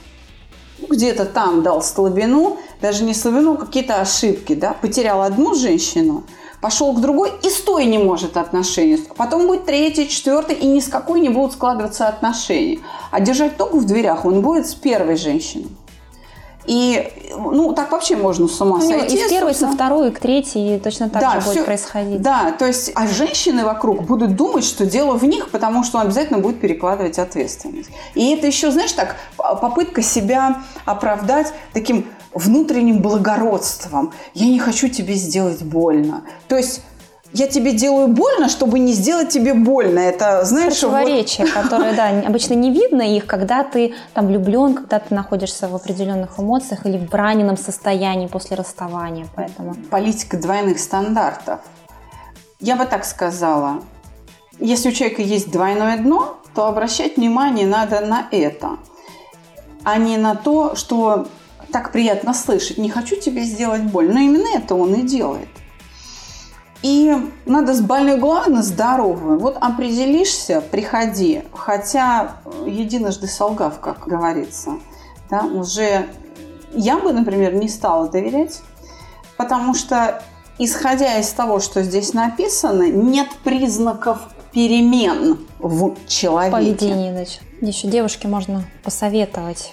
Где-то 0.89 1.27
там 1.27 1.63
дал 1.63 1.83
слабину, 1.83 2.57
даже 2.81 3.05
не 3.05 3.13
слабину, 3.13 3.59
какие-то 3.59 4.01
ошибки. 4.01 4.55
Да? 4.55 4.73
Потерял 4.73 5.21
одну 5.21 5.55
женщину– 5.55 6.25
пошел 6.63 6.95
к 6.95 7.01
другой 7.01 7.31
и 7.43 7.51
с 7.51 7.61
той 7.61 7.85
не 7.85 7.99
может 7.99 8.37
отношения. 8.39 8.99
Потом 9.17 9.47
будет 9.49 9.67
третий, 9.67 10.09
четвертый, 10.09 10.55
и 10.55 10.67
ни 10.67 10.81
с 10.81 10.87
какой 10.89 11.21
не 11.21 11.29
будут 11.29 11.53
складываться 11.53 12.09
отношения. 12.09 12.79
А 13.11 13.21
держать 13.21 13.59
ногу 13.59 13.79
в 13.81 13.85
дверях 13.85 14.25
он 14.25 14.41
будет 14.41 14.67
с 14.67 14.75
первой 14.75 15.17
женщиной. 15.17 15.67
И, 16.65 17.11
ну, 17.37 17.73
так 17.75 17.91
вообще 17.91 18.15
можно 18.15 18.47
с 18.47 18.61
ума 18.61 18.77
У 18.77 18.83
него 18.83 19.01
сойти. 19.01 19.17
из 19.17 19.29
первой 19.29 19.53
со 19.53 19.67
второй 19.67 20.13
к 20.13 20.21
третьей 20.21 20.79
точно 20.79 21.11
так 21.11 21.21
Да, 21.21 21.31
же 21.33 21.41
будет 21.41 21.55
всё- 21.57 21.65
происходить. 21.65 22.23
Да, 22.23 22.53
то 22.57 22.65
есть, 22.67 22.93
а 22.95 23.09
женщины 23.09 23.65
вокруг 23.65 24.03
будут 24.05 24.37
думать, 24.37 24.65
что 24.65 24.87
дело 24.87 25.15
в 25.17 25.25
них, 25.25 25.51
потому 25.51 25.83
что 25.83 25.99
он 25.99 26.05
обязательно 26.07 26.39
будет 26.39 26.61
перекладывать 26.61 27.19
ответственность. 27.19 27.91
И 28.15 28.33
это 28.33 28.47
еще, 28.47 28.71
знаешь, 28.71 28.93
так, 28.93 29.17
попытка 29.37 30.03
себя 30.03 30.63
оправдать 30.85 31.53
таким 31.73 32.07
внутренним 32.35 33.01
благородством. 33.03 34.13
Я 34.35 34.47
не 34.47 34.59
хочу 34.59 34.89
тебе 34.89 35.15
сделать 35.15 35.63
больно. 35.63 36.23
То 36.49 36.57
есть, 36.57 36.83
я 37.33 37.47
тебе 37.47 37.73
делаю 37.73 38.09
больно, 38.09 38.49
чтобы 38.49 38.79
не 38.79 38.93
сделать 38.93 39.31
тебе 39.31 39.55
больно. 39.55 39.99
Это, 40.01 40.45
знаешь, 40.45 40.83
вот- 40.83 40.93
Противоречия, 40.93 41.47
которые, 41.55 41.95
да, 41.95 42.09
обычно 42.27 42.55
не 42.55 42.71
видно 42.71 43.03
их, 43.03 43.27
когда 43.27 43.65
ты 43.65 43.95
там 44.13 44.27
влюблен, 44.27 44.75
когда 44.75 44.99
ты 44.99 45.15
находишься 45.15 45.69
в 45.69 45.75
определенных 45.75 46.39
эмоциях 46.39 46.85
или 46.87 46.99
в 46.99 47.15
раненом 47.15 47.57
состоянии 47.57 48.27
после 48.27 48.57
расставания. 48.57 49.27
Поэтому 49.35 49.75
политика 49.91 50.37
двойных 50.37 50.79
стандартов. 50.79 51.61
Я 52.61 52.77
бы 52.77 52.85
так 52.85 53.05
сказала. 53.05 53.83
Если 54.59 54.91
у 54.91 54.93
человека 54.93 55.23
есть 55.23 55.51
двойное 55.51 55.97
дно, 55.97 56.37
то 56.55 56.67
обращать 56.67 57.17
внимание 57.17 57.67
надо 57.67 58.01
на 58.01 58.27
это, 58.31 58.77
а 59.85 59.97
не 59.97 60.19
на 60.19 60.35
то, 60.35 60.77
что 60.77 61.27
так 61.73 61.91
приятно 61.93 62.35
слышать. 62.35 62.79
Не 62.79 62.91
хочу 62.91 63.17
тебе 63.17 63.43
сделать 63.43 63.83
боль. 63.83 64.13
Но 64.13 64.21
именно 64.21 64.49
это 64.55 64.75
он 64.75 64.95
и 64.95 65.03
делает. 65.03 65.49
И 66.83 67.17
надо 67.47 67.75
с 67.75 67.81
больной 67.81 68.19
головы 68.19 68.63
здоровую. 68.63 69.39
Вот 69.39 69.57
определишься, 69.61 70.61
приходи. 70.61 71.43
Хотя 71.53 72.37
э, 72.45 72.69
единожды 72.69 73.29
солгав, 73.29 73.79
как 73.79 74.07
говорится. 74.07 74.73
Да, 75.31 75.43
уже 75.45 76.09
я 76.75 76.99
бы, 76.99 77.13
например, 77.13 77.55
не 77.55 77.69
стала 77.69 78.09
доверять, 78.09 78.61
потому 79.37 79.75
что, 79.75 80.23
исходя 80.59 81.19
из 81.19 81.29
того, 81.31 81.61
что 81.61 81.83
здесь 81.83 82.13
написано, 82.15 82.91
нет 82.91 83.29
признаков 83.45 84.19
перемен 84.53 85.39
в 85.59 85.95
человеке. 86.07 86.53
поведение, 86.53 87.13
значит. 87.13 87.43
Еще 87.61 87.89
девушке 87.89 88.29
можно 88.29 88.65
посоветовать 88.83 89.73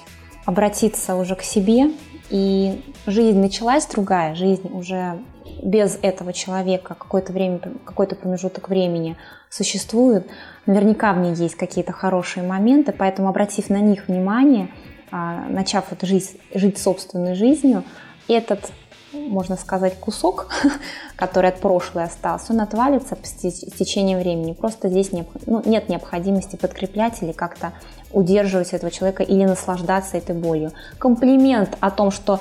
обратиться 0.50 1.16
уже 1.16 1.36
к 1.36 1.44
себе, 1.44 1.92
и 2.32 2.84
жизнь 3.06 3.40
началась 3.40 3.86
другая, 3.86 4.34
жизнь 4.34 4.68
уже 4.74 5.20
без 5.62 6.00
этого 6.02 6.34
человека 6.34 6.96
какое-то 6.96 7.34
время, 7.34 7.60
какой-то 7.86 8.16
промежуток 8.16 8.68
времени 8.68 9.16
существует. 9.52 10.28
Наверняка 10.66 11.14
в 11.14 11.20
ней 11.20 11.36
есть 11.36 11.56
какие-то 11.56 11.92
хорошие 11.92 12.44
моменты, 12.44 12.92
поэтому 12.98 13.30
обратив 13.30 13.70
на 13.70 13.80
них 13.80 14.08
внимание, 14.08 14.70
а, 15.12 15.46
начав 15.50 15.86
вот 15.92 16.02
жить, 16.02 16.38
жить 16.56 16.80
собственной 16.80 17.36
жизнью, 17.36 17.84
этот, 18.28 18.72
можно 19.14 19.56
сказать, 19.56 20.00
кусок, 20.00 20.50
который 21.16 21.50
от 21.52 21.60
прошлой 21.60 22.06
остался, 22.06 22.54
он 22.54 22.62
отвалится 22.62 23.16
с 23.22 23.34
те- 23.34 23.52
с 23.52 23.74
течением 23.74 24.18
времени. 24.18 24.54
Просто 24.54 24.90
здесь 24.90 25.12
необх- 25.12 25.44
ну, 25.46 25.62
нет 25.64 25.90
необходимости 25.90 26.56
подкреплять 26.56 27.22
или 27.22 27.34
как-то 27.34 27.74
удерживать 28.12 28.74
этого 28.74 28.92
человека 28.92 29.24
или 29.24 29.44
наслаждаться 29.46 30.18
этой 30.18 30.36
болью. 30.36 30.72
Комплимент 30.98 31.78
о 31.80 31.92
том, 31.92 32.12
что 32.12 32.40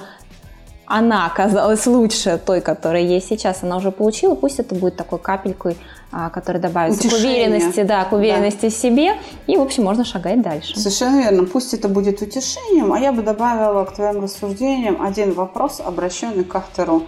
она 0.86 1.26
оказалась 1.26 1.86
лучше 1.86 2.40
той, 2.44 2.62
которая 2.62 3.02
есть 3.02 3.28
сейчас, 3.28 3.62
она 3.62 3.76
уже 3.76 3.90
получила, 3.90 4.34
пусть 4.34 4.58
это 4.58 4.74
будет 4.74 4.96
такой 4.96 5.18
капелькой, 5.18 5.76
а, 6.10 6.30
которая 6.30 6.62
добавится 6.62 7.02
к 7.02 7.12
Утешение. 7.12 7.48
уверенности, 7.48 7.82
да, 7.82 8.04
к 8.04 8.12
уверенности 8.14 8.70
в 8.70 8.72
себе, 8.72 9.16
и, 9.46 9.58
в 9.58 9.60
общем, 9.60 9.84
можно 9.84 10.06
шагать 10.06 10.40
дальше. 10.40 10.78
Совершенно 10.78 11.20
верно. 11.20 11.44
Пусть 11.44 11.74
это 11.74 11.88
будет 11.88 12.22
утешением, 12.22 12.90
а 12.94 12.98
я 12.98 13.12
бы 13.12 13.20
добавила 13.20 13.84
к 13.84 13.94
твоим 13.94 14.22
рассуждениям 14.22 15.02
один 15.02 15.34
вопрос, 15.34 15.82
обращенный 15.84 16.44
к 16.44 16.54
автору 16.54 17.02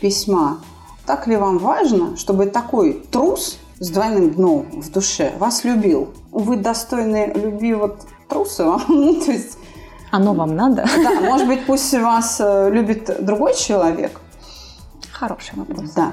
письма. 0.00 0.58
Так 1.06 1.26
ли 1.26 1.36
вам 1.36 1.56
важно, 1.56 2.18
чтобы 2.18 2.46
такой 2.46 3.02
трус 3.10 3.58
с 3.82 3.90
двойным 3.90 4.30
дном 4.30 4.66
в 4.80 4.90
душе 4.90 5.32
вас 5.38 5.64
любил? 5.64 6.14
Вы 6.30 6.56
достойны 6.56 7.32
любви 7.34 7.74
вот 7.74 8.06
труса? 8.28 8.80
Ну, 8.88 9.20
то 9.20 9.32
есть, 9.32 9.58
Оно 10.12 10.34
вам 10.34 10.54
надо? 10.54 10.84
да, 11.02 11.20
может 11.20 11.48
быть, 11.48 11.66
пусть 11.66 11.92
вас 11.94 12.36
э, 12.40 12.70
любит 12.70 13.24
другой 13.24 13.54
человек, 13.54 14.20
Хороший 15.10 15.54
вопрос. 15.56 15.90
Да. 15.90 16.12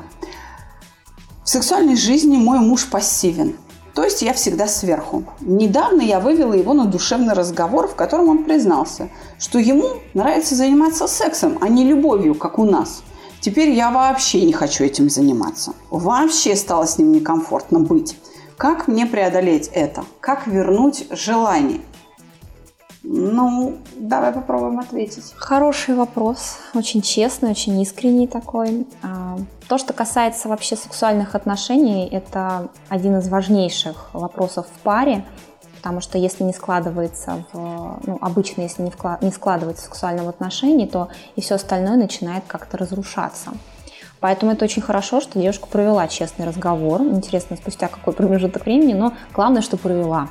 В 1.43 1.49
сексуальной 1.49 1.95
жизни 1.95 2.38
мой 2.38 2.60
муж 2.60 2.88
пассивен. 2.88 3.55
То 3.95 4.03
есть 4.03 4.21
я 4.21 4.34
всегда 4.34 4.67
сверху. 4.67 5.23
Недавно 5.41 6.01
я 6.01 6.19
вывела 6.19 6.53
его 6.53 6.73
на 6.73 6.86
душевный 6.86 7.34
разговор, 7.34 7.88
в 7.88 7.95
котором 7.95 8.29
он 8.29 8.43
признался, 8.43 9.10
что 9.39 9.58
ему 9.58 9.86
нравится 10.13 10.55
заниматься 10.55 11.08
сексом, 11.08 11.58
а 11.62 11.69
не 11.69 11.86
любовью, 11.86 12.36
как 12.36 12.60
у 12.60 12.65
нас. 12.65 13.01
Теперь 13.41 13.69
я 13.69 13.89
вообще 13.91 14.45
не 14.45 14.54
хочу 14.54 14.84
этим 14.84 15.10
заниматься. 15.10 15.73
Вообще 15.89 16.56
стало 16.56 16.86
с 16.86 16.97
ним 16.97 17.12
некомфортно 17.13 17.80
быть. 17.80 18.17
Как 18.58 18.88
мне 18.88 19.06
преодолеть 19.06 19.69
это? 19.73 20.04
Как 20.19 20.45
вернуть 20.47 21.08
желание? 21.12 21.80
Ну, 23.04 23.78
давай 23.95 24.34
попробуем 24.34 24.80
ответить. 24.80 25.34
Хороший 25.38 25.95
вопрос, 25.95 26.58
очень 26.73 27.02
честный, 27.02 27.52
очень 27.52 27.80
искренний 27.82 28.28
такой. 28.28 28.86
А, 29.02 29.38
То, 29.69 29.78
что 29.78 29.93
касается 29.93 30.49
вообще 30.49 30.75
сексуальных 30.75 31.34
отношений, 31.34 32.08
это 32.12 32.67
один 32.89 33.17
из 33.17 33.30
важнейших 33.30 34.10
вопросов 34.13 34.67
в 34.67 34.80
паре, 34.82 35.25
потому 35.80 36.02
что 36.02 36.18
если 36.18 36.44
не 36.44 36.52
складывается 36.52 37.46
в, 37.54 38.00
ну, 38.06 38.18
обычно, 38.20 38.62
если 38.62 38.84
не, 38.84 38.92
вкла- 38.92 39.18
не 39.22 39.32
складывается 39.32 39.84
в 39.84 39.86
сексуальном 39.86 40.28
отношении, 40.28 40.86
то 40.86 41.08
и 41.38 41.42
все 41.42 41.56
остальное 41.56 41.96
начинает 41.96 42.44
как-то 42.48 42.78
разрушаться. 42.78 43.52
Поэтому 44.20 44.52
это 44.52 44.65
очень 44.65 44.82
хорошо, 44.82 45.22
что 45.22 45.39
девушка 45.39 45.68
провела 45.68 46.08
честный 46.10 46.46
разговор. 46.46 47.02
Интересно, 47.02 47.56
спустя 47.56 47.88
какой 47.88 48.13
промежуток 48.13 48.65
времени, 48.65 48.94
но 48.94 49.13
главное, 49.34 49.62
что 49.62 49.78
провела. 49.78 50.28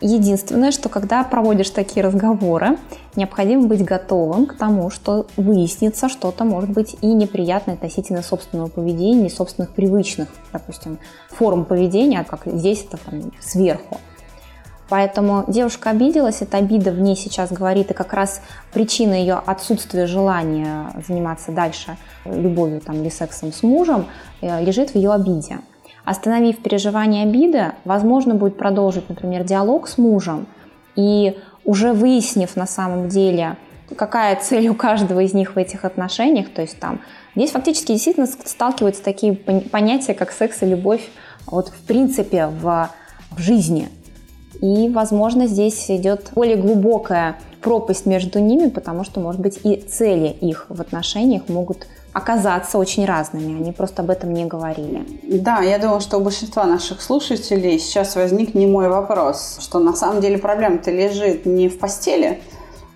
Единственное, 0.00 0.70
что 0.70 0.88
когда 0.88 1.22
проводишь 1.24 1.70
такие 1.70 2.04
разговоры, 2.04 2.78
необходимо 3.16 3.66
быть 3.66 3.84
готовым 3.84 4.46
к 4.46 4.56
тому, 4.56 4.90
что 4.90 5.26
выяснится 5.36 6.08
что-то, 6.08 6.44
может 6.44 6.70
быть, 6.70 6.96
и 7.00 7.06
неприятное 7.06 7.74
относительно 7.74 8.22
собственного 8.22 8.68
поведения 8.68 9.26
и 9.26 9.30
собственных 9.30 9.70
привычных, 9.70 10.28
допустим, 10.52 10.98
форм 11.30 11.64
поведения, 11.64 12.24
как 12.24 12.42
здесь 12.46 12.84
это 12.84 12.98
там, 12.98 13.32
сверху. 13.40 13.98
Поэтому 14.88 15.44
девушка 15.48 15.90
обиделась, 15.90 16.40
эта 16.40 16.56
обида 16.56 16.92
в 16.92 17.00
ней 17.00 17.14
сейчас 17.14 17.52
говорит, 17.52 17.90
и 17.90 17.94
как 17.94 18.12
раз 18.14 18.40
причина 18.72 19.12
ее 19.12 19.34
отсутствия 19.34 20.06
желания 20.06 20.90
заниматься 21.06 21.52
дальше 21.52 21.96
любовью 22.24 22.80
там, 22.80 23.02
или 23.02 23.10
сексом 23.10 23.52
с 23.52 23.62
мужем 23.62 24.06
э, 24.40 24.64
лежит 24.64 24.90
в 24.90 24.94
ее 24.94 25.12
обиде. 25.12 25.58
Остановив 26.04 26.62
переживание 26.62 27.24
обиды, 27.24 27.72
возможно 27.84 28.34
будет 28.34 28.56
продолжить, 28.56 29.08
например, 29.10 29.44
диалог 29.44 29.88
с 29.88 29.98
мужем 29.98 30.46
и 30.96 31.36
уже 31.66 31.92
выяснив 31.92 32.56
на 32.56 32.66
самом 32.66 33.08
деле, 33.08 33.58
какая 33.94 34.36
цель 34.36 34.68
у 34.68 34.74
каждого 34.74 35.20
из 35.20 35.34
них 35.34 35.54
в 35.54 35.58
этих 35.58 35.84
отношениях, 35.84 36.48
то 36.48 36.62
есть 36.62 36.78
там 36.80 37.00
здесь 37.36 37.50
фактически 37.50 37.92
действительно 37.92 38.26
сталкиваются 38.26 39.02
такие 39.02 39.34
пон- 39.34 39.68
понятия, 39.68 40.14
как 40.14 40.32
секс 40.32 40.62
и 40.62 40.66
любовь, 40.66 41.06
вот 41.46 41.68
в 41.68 41.86
принципе 41.86 42.46
в, 42.46 42.88
в 43.32 43.38
жизни. 43.38 43.90
И, 44.60 44.88
возможно, 44.88 45.46
здесь 45.46 45.90
идет 45.90 46.30
более 46.34 46.56
глубокая 46.56 47.38
пропасть 47.60 48.06
между 48.06 48.38
ними, 48.38 48.68
потому 48.68 49.04
что, 49.04 49.20
может 49.20 49.40
быть, 49.40 49.60
и 49.64 49.76
цели 49.76 50.28
их 50.28 50.66
в 50.68 50.80
отношениях 50.80 51.48
могут 51.48 51.86
оказаться 52.12 52.78
очень 52.78 53.04
разными. 53.04 53.60
Они 53.60 53.72
просто 53.72 54.02
об 54.02 54.10
этом 54.10 54.32
не 54.32 54.44
говорили. 54.44 55.04
Да, 55.40 55.60
я 55.60 55.78
думаю, 55.78 56.00
что 56.00 56.18
у 56.18 56.20
большинства 56.20 56.64
наших 56.64 57.00
слушателей 57.02 57.78
сейчас 57.78 58.16
возник 58.16 58.54
не 58.54 58.66
мой 58.66 58.88
вопрос, 58.88 59.58
что 59.60 59.78
на 59.78 59.94
самом 59.94 60.20
деле 60.20 60.38
проблема-то 60.38 60.90
лежит 60.90 61.46
не 61.46 61.68
в 61.68 61.78
постели, 61.78 62.40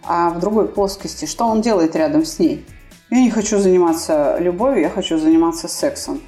а 0.04 0.30
в 0.30 0.40
другой 0.40 0.66
плоскости. 0.66 1.26
Что 1.26 1.46
он 1.46 1.60
делает 1.60 1.94
рядом 1.94 2.24
с 2.24 2.38
ней? 2.38 2.64
Я 3.10 3.20
не 3.20 3.30
хочу 3.30 3.58
заниматься 3.58 4.38
любовью, 4.38 4.82
я 4.82 4.90
хочу 4.90 5.18
заниматься 5.18 5.68
сексом. 5.68 6.20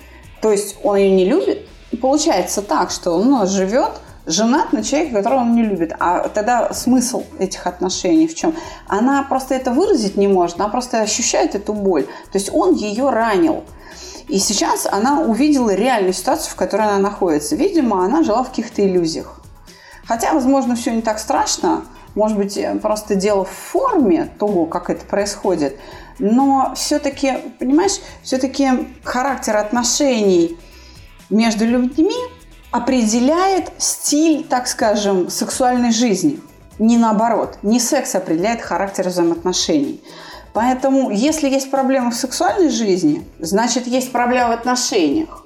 То 0.42 0.52
есть 0.52 0.76
он 0.84 0.96
ее 0.96 1.10
не 1.10 1.24
любит. 1.24 1.66
Получается 2.00 2.60
так, 2.60 2.90
что 2.90 3.12
он 3.12 3.46
живет, 3.46 3.92
женат 4.26 4.72
на 4.72 4.82
человеке, 4.82 5.14
которого 5.14 5.40
он 5.40 5.54
не 5.54 5.62
любит. 5.62 5.94
А 5.98 6.28
тогда 6.28 6.72
смысл 6.72 7.24
этих 7.38 7.66
отношений 7.66 8.26
в 8.26 8.34
чем? 8.34 8.54
Она 8.86 9.22
просто 9.22 9.54
это 9.54 9.70
выразить 9.70 10.16
не 10.16 10.28
может, 10.28 10.60
она 10.60 10.68
просто 10.68 11.00
ощущает 11.00 11.54
эту 11.54 11.72
боль. 11.72 12.04
То 12.04 12.38
есть 12.38 12.50
он 12.52 12.74
ее 12.74 13.10
ранил. 13.10 13.64
И 14.28 14.38
сейчас 14.38 14.86
она 14.86 15.20
увидела 15.20 15.74
реальную 15.74 16.14
ситуацию, 16.14 16.52
в 16.52 16.56
которой 16.56 16.88
она 16.88 16.98
находится. 16.98 17.56
Видимо, 17.56 18.04
она 18.04 18.22
жила 18.22 18.42
в 18.42 18.48
каких-то 18.48 18.82
иллюзиях. 18.86 19.40
Хотя, 20.06 20.32
возможно, 20.32 20.76
все 20.76 20.92
не 20.92 21.02
так 21.02 21.18
страшно. 21.18 21.84
Может 22.14 22.38
быть, 22.38 22.58
просто 22.80 23.16
дело 23.16 23.44
в 23.44 23.50
форме 23.50 24.30
того, 24.38 24.66
как 24.66 24.88
это 24.88 25.04
происходит. 25.04 25.76
Но 26.18 26.72
все-таки, 26.76 27.34
понимаешь, 27.58 27.98
все-таки 28.22 28.70
характер 29.02 29.56
отношений 29.56 30.56
между 31.28 31.66
людьми 31.66 32.14
определяет 32.74 33.70
стиль, 33.78 34.42
так 34.42 34.66
скажем, 34.66 35.30
сексуальной 35.30 35.92
жизни. 35.92 36.40
Не 36.80 36.98
наоборот. 36.98 37.56
Не 37.62 37.78
секс 37.78 38.16
определяет 38.16 38.62
характер 38.62 39.06
взаимоотношений. 39.06 40.02
Поэтому, 40.52 41.10
если 41.10 41.48
есть 41.48 41.70
проблемы 41.70 42.10
в 42.10 42.16
сексуальной 42.16 42.70
жизни, 42.70 43.24
значит, 43.38 43.86
есть 43.86 44.10
проблема 44.10 44.48
в 44.48 44.52
отношениях. 44.54 45.43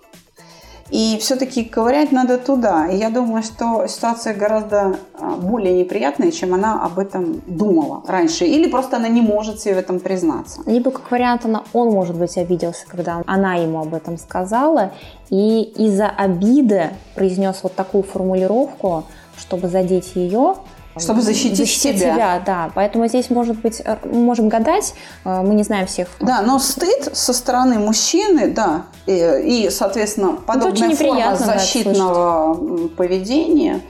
И 0.90 1.18
все-таки 1.20 1.64
ковырять 1.64 2.12
надо 2.12 2.38
туда. 2.38 2.86
И 2.86 2.96
я 2.96 3.10
думаю, 3.10 3.42
что 3.42 3.86
ситуация 3.86 4.34
гораздо 4.34 4.96
а, 5.14 5.36
более 5.36 5.74
неприятная, 5.74 6.30
чем 6.30 6.54
она 6.54 6.82
об 6.82 6.98
этом 6.98 7.42
думала 7.46 8.02
раньше. 8.06 8.44
Или 8.44 8.68
просто 8.70 8.96
она 8.96 9.08
не 9.08 9.20
может 9.20 9.60
себе 9.60 9.74
в 9.74 9.78
этом 9.78 10.00
признаться. 10.00 10.62
Либо, 10.66 10.90
как 10.90 11.10
вариант, 11.10 11.44
она, 11.44 11.62
он, 11.72 11.90
может 11.90 12.16
быть, 12.16 12.38
обиделся, 12.38 12.86
когда 12.86 13.22
она 13.26 13.56
ему 13.56 13.80
об 13.80 13.94
этом 13.94 14.16
сказала. 14.16 14.92
И 15.30 15.62
из-за 15.76 16.08
обиды 16.08 16.90
произнес 17.14 17.60
вот 17.62 17.74
такую 17.74 18.02
формулировку, 18.02 19.04
чтобы 19.36 19.68
задеть 19.68 20.16
ее, 20.16 20.54
чтобы 21.00 21.22
защитить, 21.22 21.56
защитить 21.56 21.98
себя. 21.98 22.14
себя. 22.14 22.42
Да, 22.44 22.70
поэтому 22.74 23.06
здесь 23.08 23.30
может 23.30 23.60
быть, 23.60 23.82
э, 23.84 23.96
можем 24.04 24.48
гадать, 24.48 24.94
э, 25.24 25.42
мы 25.42 25.54
не 25.54 25.62
знаем 25.62 25.86
всех. 25.86 26.08
Да, 26.20 26.42
но 26.42 26.58
стыд 26.58 27.10
со 27.12 27.32
стороны 27.32 27.78
мужчины, 27.78 28.50
да, 28.50 28.84
и, 29.06 29.66
и 29.66 29.70
соответственно, 29.70 30.32
подобная 30.34 30.94
форма 30.94 31.36
защитного 31.36 32.56
да, 32.56 32.88
поведения 32.96 33.80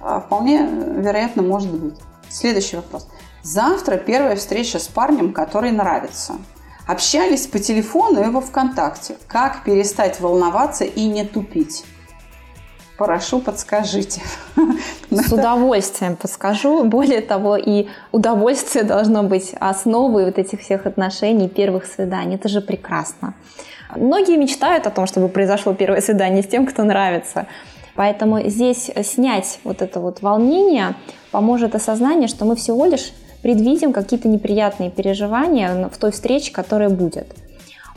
а, 0.00 0.20
вполне 0.20 0.66
вероятно 0.66 1.42
может 1.42 1.72
быть. 1.72 1.94
Следующий 2.28 2.76
вопрос. 2.76 3.06
Завтра 3.42 3.96
первая 3.96 4.36
встреча 4.36 4.78
с 4.78 4.86
парнем, 4.86 5.32
который 5.32 5.72
нравится. 5.72 6.34
Общались 6.86 7.46
по 7.46 7.58
телефону 7.58 8.22
и 8.22 8.30
во 8.30 8.40
ВКонтакте. 8.40 9.16
Как 9.26 9.64
перестать 9.64 10.20
волноваться 10.20 10.84
и 10.84 11.06
не 11.06 11.24
тупить? 11.24 11.84
Прошу, 13.00 13.40
подскажите. 13.40 14.20
С 15.10 15.32
удовольствием 15.32 16.16
подскажу. 16.16 16.84
Более 16.84 17.22
того, 17.22 17.56
и 17.56 17.86
удовольствие 18.12 18.84
должно 18.84 19.22
быть 19.22 19.54
основой 19.58 20.26
вот 20.26 20.38
этих 20.38 20.60
всех 20.60 20.84
отношений, 20.84 21.48
первых 21.48 21.86
свиданий. 21.86 22.34
Это 22.34 22.50
же 22.50 22.60
прекрасно. 22.60 23.32
Многие 23.96 24.36
мечтают 24.36 24.86
о 24.86 24.90
том, 24.90 25.06
чтобы 25.06 25.30
произошло 25.30 25.72
первое 25.72 26.02
свидание 26.02 26.42
с 26.42 26.46
тем, 26.46 26.66
кто 26.66 26.84
нравится. 26.84 27.46
Поэтому 27.94 28.46
здесь 28.50 28.90
снять 29.02 29.60
вот 29.64 29.80
это 29.80 29.98
вот 29.98 30.20
волнение 30.20 30.94
поможет 31.30 31.74
осознание, 31.74 32.28
что 32.28 32.44
мы 32.44 32.54
всего 32.54 32.84
лишь 32.84 33.12
предвидим 33.40 33.94
какие-то 33.94 34.28
неприятные 34.28 34.90
переживания 34.90 35.88
в 35.88 35.96
той 35.96 36.10
встрече, 36.10 36.52
которая 36.52 36.90
будет. 36.90 37.34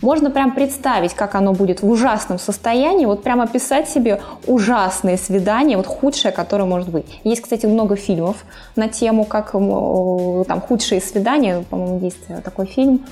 Можно 0.04 0.30
прям 0.32 0.54
представить, 0.54 1.13
как 1.13 1.34
оно 1.34 1.54
будет 1.54 1.82
в 1.82 1.89
ужасном 1.89 2.38
состоянии, 2.38 3.06
вот 3.06 3.24
прям 3.24 3.39
описать 3.39 3.88
себе 3.89 4.22
ужасные 4.46 5.18
свидания, 5.18 5.78
вот 5.78 5.88
худшее, 5.88 6.34
которое 6.34 6.66
может 6.66 6.89
быть. 6.89 7.06
Есть, 7.24 7.42
кстати, 7.42 7.66
много 7.66 7.96
фильмов 7.96 8.44
на 8.76 8.89
тему, 8.89 9.24
как 9.24 9.54
там 9.54 10.62
худшие 10.62 11.00
свидания, 11.00 11.63
по-моему, 11.70 12.00
есть 12.02 12.28
такой 12.44 12.66
фильм. 12.66 13.06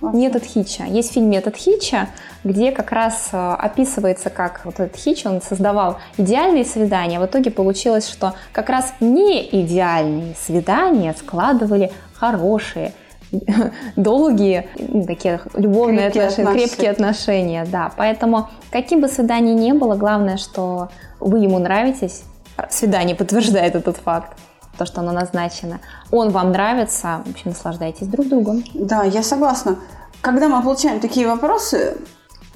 Метод 0.00 0.44
Хича. 0.44 0.84
Есть 0.84 1.12
фильм 1.12 1.28
Метод 1.28 1.56
Хича, 1.56 2.10
где 2.44 2.70
как 2.70 2.92
раз 2.92 3.30
э, 3.32 3.54
описывается, 3.58 4.30
как 4.30 4.60
вот 4.64 4.78
этот 4.78 4.96
Хич, 4.96 5.26
он 5.26 5.42
создавал 5.42 5.98
идеальные 6.16 6.64
свидания. 6.64 7.18
В 7.18 7.26
итоге 7.26 7.50
получилось, 7.50 8.08
что 8.08 8.34
как 8.52 8.68
раз 8.68 8.94
не 9.00 9.44
идеальные 9.44 10.36
свидания 10.40 11.16
складывали 11.18 11.90
хорошие, 12.14 12.92
долгие, 13.96 14.68
ну, 14.78 15.04
такие 15.04 15.40
любовные 15.54 16.10
крепкие 16.10 16.24
отношения, 16.24 16.48
отношения, 16.48 16.66
крепкие 16.66 16.90
отношения, 16.90 17.66
да. 17.70 17.92
Поэтому 17.96 18.48
каким 18.70 19.00
бы 19.00 19.08
свиданий 19.08 19.54
не 19.54 19.72
было, 19.72 19.94
главное, 19.96 20.36
что 20.36 20.88
вы 21.20 21.40
ему 21.40 21.58
нравитесь. 21.58 22.22
Свидание 22.70 23.14
подтверждает 23.14 23.74
этот 23.76 23.98
факт 23.98 24.36
то, 24.78 24.86
что 24.86 25.00
оно 25.00 25.12
назначено. 25.12 25.80
Он 26.10 26.30
вам 26.30 26.52
нравится, 26.52 27.22
в 27.26 27.30
общем, 27.30 27.50
наслаждайтесь 27.50 28.06
друг 28.06 28.28
другом. 28.28 28.64
Да, 28.74 29.02
я 29.02 29.22
согласна. 29.22 29.78
Когда 30.20 30.48
мы 30.48 30.62
получаем 30.62 31.00
такие 31.00 31.26
вопросы, 31.26 31.96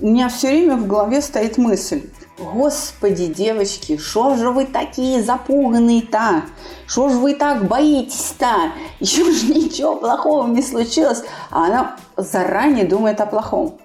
у 0.00 0.06
меня 0.06 0.28
все 0.28 0.48
время 0.48 0.76
в 0.76 0.86
голове 0.86 1.20
стоит 1.20 1.58
мысль. 1.58 2.10
Господи, 2.38 3.26
девочки, 3.26 3.98
что 3.98 4.36
же 4.36 4.50
вы 4.50 4.64
такие 4.64 5.22
запуганные-то? 5.22 6.44
Что 6.86 7.10
же 7.10 7.18
вы 7.18 7.34
так 7.34 7.68
боитесь-то? 7.68 8.72
Еще 9.00 9.30
же 9.30 9.52
ничего 9.52 9.96
плохого 9.96 10.46
не 10.46 10.62
случилось. 10.62 11.22
А 11.50 11.66
она 11.66 11.96
заранее 12.16 12.86
думает 12.86 13.20
о 13.20 13.26
плохом. 13.26 13.78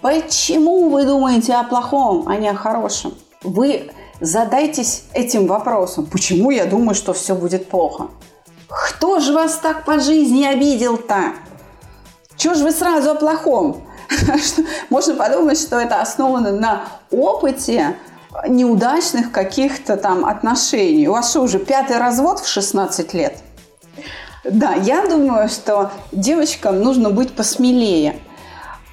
Почему 0.00 0.88
вы 0.88 1.04
думаете 1.04 1.52
о 1.54 1.64
плохом, 1.64 2.26
а 2.26 2.36
не 2.36 2.48
о 2.48 2.54
хорошем? 2.54 3.14
Вы 3.42 3.90
задайтесь 4.20 5.04
этим 5.12 5.46
вопросом. 5.46 6.06
Почему 6.06 6.50
я 6.50 6.64
думаю, 6.64 6.94
что 6.94 7.12
все 7.12 7.34
будет 7.34 7.68
плохо? 7.68 8.08
Кто 8.68 9.20
же 9.20 9.34
вас 9.34 9.56
так 9.56 9.84
по 9.84 10.00
жизни 10.00 10.44
обидел-то? 10.44 11.34
Чего 12.36 12.54
же 12.54 12.64
вы 12.64 12.70
сразу 12.70 13.10
о 13.10 13.14
плохом? 13.14 13.82
Можно 14.90 15.14
подумать, 15.14 15.58
что 15.58 15.78
это 15.78 16.00
основано 16.00 16.52
на 16.52 16.84
опыте 17.10 17.96
неудачных 18.46 19.32
каких-то 19.32 19.96
там 19.96 20.24
отношений. 20.24 21.08
У 21.08 21.12
вас 21.12 21.30
что, 21.30 21.40
уже 21.40 21.58
пятый 21.58 21.98
развод 21.98 22.40
в 22.40 22.48
16 22.48 23.14
лет? 23.14 23.38
Да, 24.44 24.72
я 24.74 25.06
думаю, 25.06 25.48
что 25.48 25.90
девочкам 26.12 26.80
нужно 26.80 27.10
быть 27.10 27.32
посмелее 27.32 28.16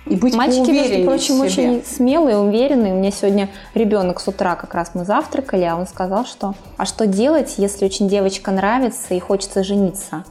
и 0.06 0.16
быть 0.16 0.36
Мальчики, 0.36 0.72
между 0.72 1.06
прочим, 1.06 1.40
очень 1.40 1.84
смелые, 1.86 2.38
уверенные. 2.38 2.94
У 2.94 2.98
меня 2.98 3.12
сегодня 3.12 3.50
ребенок 3.74 4.20
с 4.20 4.28
утра, 4.28 4.56
как 4.56 4.74
раз 4.74 4.92
мы 4.94 5.06
завтракали, 5.06 5.64
а 5.64 5.76
он 5.76 5.88
сказал, 5.88 6.26
что 6.26 6.56
а 6.78 6.86
что 6.86 7.08
делать, 7.08 7.56
если 7.58 7.86
очень 7.86 8.10
девочка 8.10 8.52
нравится 8.52 9.14
и 9.14 9.20
хочется 9.20 9.64
жениться? 9.64 10.24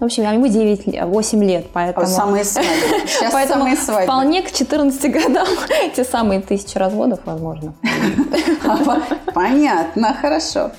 В 0.00 0.04
общем, 0.04 0.22
ему 0.22 0.46
9, 0.46 1.02
8 1.02 1.44
лет, 1.44 1.66
поэтому... 1.72 2.06
Самые 2.06 2.44
свадьбы. 2.44 2.70
Сейчас 3.06 3.32
поэтому 3.32 3.64
самые 3.64 3.76
свадьбы. 3.76 4.04
вполне 4.04 4.42
к 4.42 4.52
14 4.52 5.12
годам 5.12 5.48
те 5.96 6.04
самые 6.04 6.40
тысячи 6.40 6.78
разводов 6.78 7.20
возможно. 7.24 7.74
Понятно, 9.34 10.14
хорошо. 10.14 10.70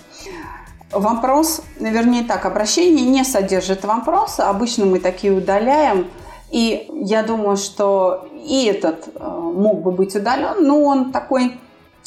Вопрос, 0.92 1.62
вернее 1.80 2.24
так, 2.24 2.46
обращение 2.46 3.06
не 3.06 3.24
содержит 3.26 3.84
вопроса. 3.84 4.50
Обычно 4.50 4.86
мы 4.86 5.00
такие 5.00 5.34
удаляем. 5.34 6.08
И 6.50 6.90
я 6.94 7.22
думаю, 7.22 7.58
что 7.58 8.28
и 8.34 8.66
этот 8.66 9.10
э, 9.14 9.20
мог 9.20 9.82
бы 9.82 9.92
быть 9.92 10.16
удален, 10.16 10.66
но 10.66 10.82
он 10.82 11.12
такой 11.12 11.60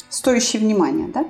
стоящий 0.09 0.57
внимания, 0.57 1.07
да? 1.13 1.25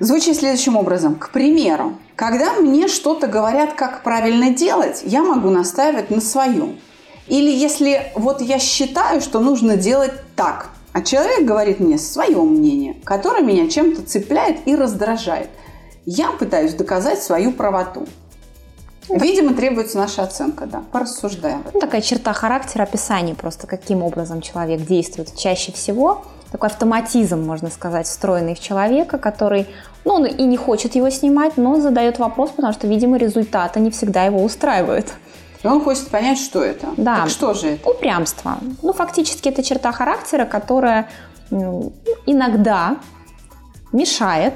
Звучит 0.00 0.36
следующим 0.36 0.76
образом. 0.76 1.14
К 1.14 1.30
примеру, 1.30 1.96
когда 2.16 2.54
мне 2.54 2.88
что-то 2.88 3.26
говорят, 3.26 3.74
как 3.74 4.02
правильно 4.02 4.50
делать, 4.50 5.02
я 5.04 5.22
могу 5.22 5.50
настаивать 5.50 6.10
на 6.10 6.20
своем. 6.20 6.80
Или 7.26 7.50
если 7.50 8.10
вот 8.14 8.40
я 8.40 8.58
считаю, 8.58 9.20
что 9.20 9.40
нужно 9.40 9.76
делать 9.76 10.12
так, 10.34 10.70
а 10.92 11.02
человек 11.02 11.44
говорит 11.44 11.78
мне 11.78 11.98
свое 11.98 12.40
мнение, 12.40 12.96
которое 13.04 13.42
меня 13.42 13.68
чем-то 13.68 14.02
цепляет 14.02 14.66
и 14.66 14.74
раздражает, 14.74 15.50
я 16.06 16.30
пытаюсь 16.30 16.72
доказать 16.72 17.22
свою 17.22 17.52
правоту. 17.52 18.06
Видимо, 19.08 19.54
требуется 19.54 19.98
наша 19.98 20.22
оценка, 20.22 20.66
да. 20.66 20.82
Порассуждаем. 20.90 21.64
Ну, 21.72 21.80
такая 21.80 22.00
черта 22.00 22.32
характера, 22.32 22.84
описание 22.84 23.34
просто, 23.34 23.66
каким 23.66 24.02
образом 24.02 24.40
человек 24.40 24.80
действует 24.80 25.36
чаще 25.36 25.70
всего. 25.72 26.24
Такой 26.52 26.68
автоматизм, 26.68 27.40
можно 27.40 27.70
сказать, 27.70 28.06
встроенный 28.06 28.54
в 28.54 28.60
человека, 28.60 29.18
который, 29.18 29.66
ну, 30.04 30.14
он 30.14 30.26
и 30.26 30.42
не 30.44 30.56
хочет 30.56 30.94
его 30.94 31.10
снимать, 31.10 31.56
но 31.56 31.80
задает 31.80 32.18
вопрос, 32.18 32.50
потому 32.50 32.72
что, 32.72 32.86
видимо, 32.86 33.16
результаты 33.16 33.80
не 33.80 33.90
всегда 33.90 34.24
его 34.24 34.42
устраивают. 34.42 35.12
И 35.62 35.66
он 35.66 35.82
хочет 35.82 36.08
понять, 36.08 36.38
что 36.38 36.62
это. 36.62 36.88
Да. 36.96 37.22
Так 37.22 37.30
что 37.30 37.54
же 37.54 37.68
это? 37.68 37.90
Упрямство. 37.90 38.58
Ну, 38.82 38.92
фактически, 38.92 39.48
это 39.48 39.62
черта 39.62 39.90
характера, 39.92 40.44
которая 40.44 41.08
ну, 41.50 41.92
иногда 42.26 42.96
мешает 43.92 44.54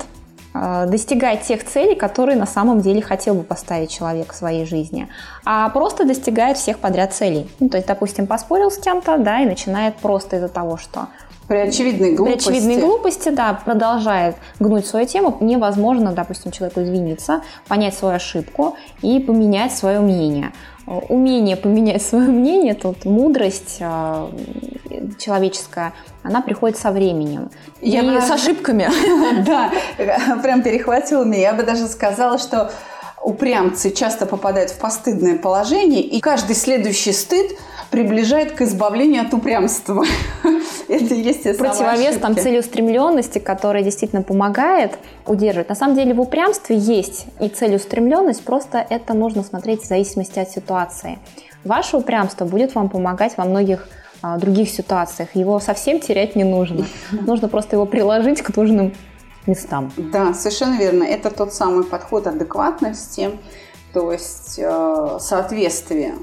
Э, 0.53 0.87
достигать 0.87 1.43
тех 1.43 1.65
целей, 1.65 1.95
которые 1.95 2.37
на 2.37 2.47
самом 2.47 2.81
деле 2.81 3.01
хотел 3.01 3.35
бы 3.35 3.45
поставить 3.45 3.91
человек 3.91 4.33
в 4.33 4.37
своей 4.37 4.67
жизни, 4.67 5.09
а 5.45 5.69
просто 5.69 6.05
достигает 6.05 6.57
всех 6.57 6.81
подряд 6.81 7.15
целей. 7.15 7.49
Ну, 7.61 7.69
то 7.69 7.77
есть, 7.77 7.87
допустим, 7.87 8.27
поспорил 8.27 8.71
с 8.71 8.79
кем-то, 8.79 9.19
да, 9.19 9.41
и 9.41 9.47
начинает 9.47 9.95
просто 9.97 10.37
из-за 10.37 10.49
того, 10.49 10.77
что 10.77 11.07
при 11.51 11.57
очевидной 11.57 12.13
глупости. 12.13 12.47
При 12.47 12.59
очевидной 12.59 12.81
глупости, 12.81 13.29
да, 13.31 13.61
продолжает 13.65 14.37
гнуть 14.61 14.87
свою 14.87 15.05
тему. 15.05 15.37
Невозможно, 15.41 16.13
допустим, 16.13 16.53
человеку 16.53 16.81
извиниться, 16.81 17.43
понять 17.67 17.95
свою 17.95 18.15
ошибку 18.15 18.77
и 19.03 19.19
поменять 19.19 19.77
свое 19.77 19.99
мнение. 19.99 20.53
Умение 20.87 21.57
поменять 21.57 22.03
свое 22.07 22.29
мнение, 22.29 22.75
тут 22.75 23.05
мудрость 23.05 23.79
э, 23.81 24.29
человеческая, 25.19 25.93
она 26.23 26.41
приходит 26.41 26.79
со 26.79 26.93
временем. 26.93 27.51
Я 27.81 28.03
и 28.03 28.21
с 28.21 28.31
ошибками. 28.31 28.89
Да, 29.45 29.73
прям 30.45 30.63
перехватила 30.63 31.25
меня. 31.25 31.41
Я 31.41 31.53
бы 31.53 31.65
даже 31.65 31.89
сказала, 31.89 32.39
что 32.39 32.71
упрямцы 33.25 33.91
часто 33.91 34.25
попадают 34.25 34.71
в 34.71 34.79
постыдное 34.79 35.37
положение, 35.37 36.03
и 36.03 36.21
каждый 36.21 36.55
следующий 36.55 37.13
стыд 37.13 37.51
приближает 37.91 38.53
к 38.53 38.63
избавлению 38.63 39.23
от 39.23 39.35
упрямства. 39.35 40.05
Это 40.89 41.15
есть 41.15 41.43
Противовес 41.59 42.17
там 42.19 42.37
целеустремленности, 42.37 43.39
которая 43.39 43.83
действительно 43.83 44.23
помогает 44.23 44.99
удерживать. 45.27 45.69
На 45.69 45.75
самом 45.75 45.97
деле 45.97 46.15
в 46.15 46.21
упрямстве 46.21 46.77
есть 46.77 47.27
и 47.41 47.49
целеустремленность, 47.49 48.45
просто 48.45 48.85
это 48.91 49.15
нужно 49.15 49.45
смотреть 49.45 49.83
в 49.83 49.87
зависимости 49.87 50.41
от 50.41 50.51
ситуации. 50.51 51.19
Ваше 51.65 51.97
упрямство 51.97 52.45
будет 52.45 52.75
вам 52.75 52.89
помогать 52.89 53.37
во 53.37 53.45
многих 53.45 53.87
а, 54.23 54.37
других 54.39 54.69
ситуациях. 54.69 55.35
Его 55.35 55.61
совсем 55.61 56.01
терять 56.01 56.37
не 56.37 56.45
нужно. 56.45 56.87
Нужно 57.13 57.49
просто 57.49 57.77
его 57.77 57.87
приложить 57.87 58.43
к 58.43 58.55
нужным 58.57 58.93
местам. 59.47 59.93
Да, 59.97 60.35
совершенно 60.35 60.77
верно. 60.77 61.05
Это 61.05 61.31
тот 61.31 61.55
самый 61.55 61.85
подход 61.85 62.27
адекватности, 62.27 63.31
то 63.93 64.13
есть 64.13 64.59
э, 64.59 65.19
соответствие 65.21 66.15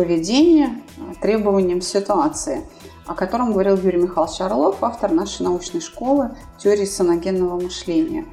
поведения 0.00 0.80
требованиям 1.20 1.82
ситуации, 1.82 2.62
о 3.06 3.14
котором 3.14 3.52
говорил 3.52 3.76
Юрий 3.76 3.98
Михайлович 3.98 4.40
Орлов, 4.40 4.82
автор 4.82 5.12
нашей 5.12 5.42
научной 5.42 5.82
школы 5.82 6.30
теории 6.58 6.86
саногенного 6.86 7.60
мышления. 7.60 8.24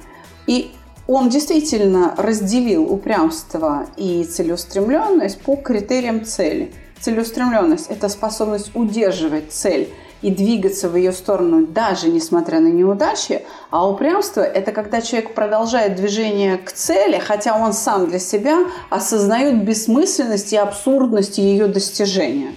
И 0.46 0.72
он 1.06 1.28
действительно 1.28 2.14
разделил 2.16 2.90
упрямство 2.90 3.84
и 3.98 4.24
целеустремленность 4.24 5.42
по 5.42 5.56
критериям 5.56 6.24
цели. 6.24 6.72
Целеустремленность– 7.00 7.86
это 7.90 8.08
способность 8.08 8.70
удерживать 8.74 9.52
цель– 9.52 9.92
и 10.22 10.30
двигаться 10.30 10.88
в 10.88 10.96
ее 10.96 11.12
сторону 11.12 11.66
даже 11.66 12.08
несмотря 12.08 12.60
на 12.60 12.68
неудачи, 12.68 13.44
а 13.70 13.88
упрямство– 13.88 14.40
это 14.42 14.72
когда 14.72 15.00
человек 15.00 15.34
продолжает 15.34 15.94
движение 15.96 16.58
к 16.58 16.72
цели, 16.72 17.18
хотя 17.18 17.56
он 17.56 17.72
сам 17.72 18.08
для 18.08 18.18
себя 18.18 18.58
осознает 18.90 19.64
бессмысленность 19.64 20.52
и 20.52 20.56
абсурдность 20.56 21.38
ее 21.38 21.66
достижения. 21.66 22.54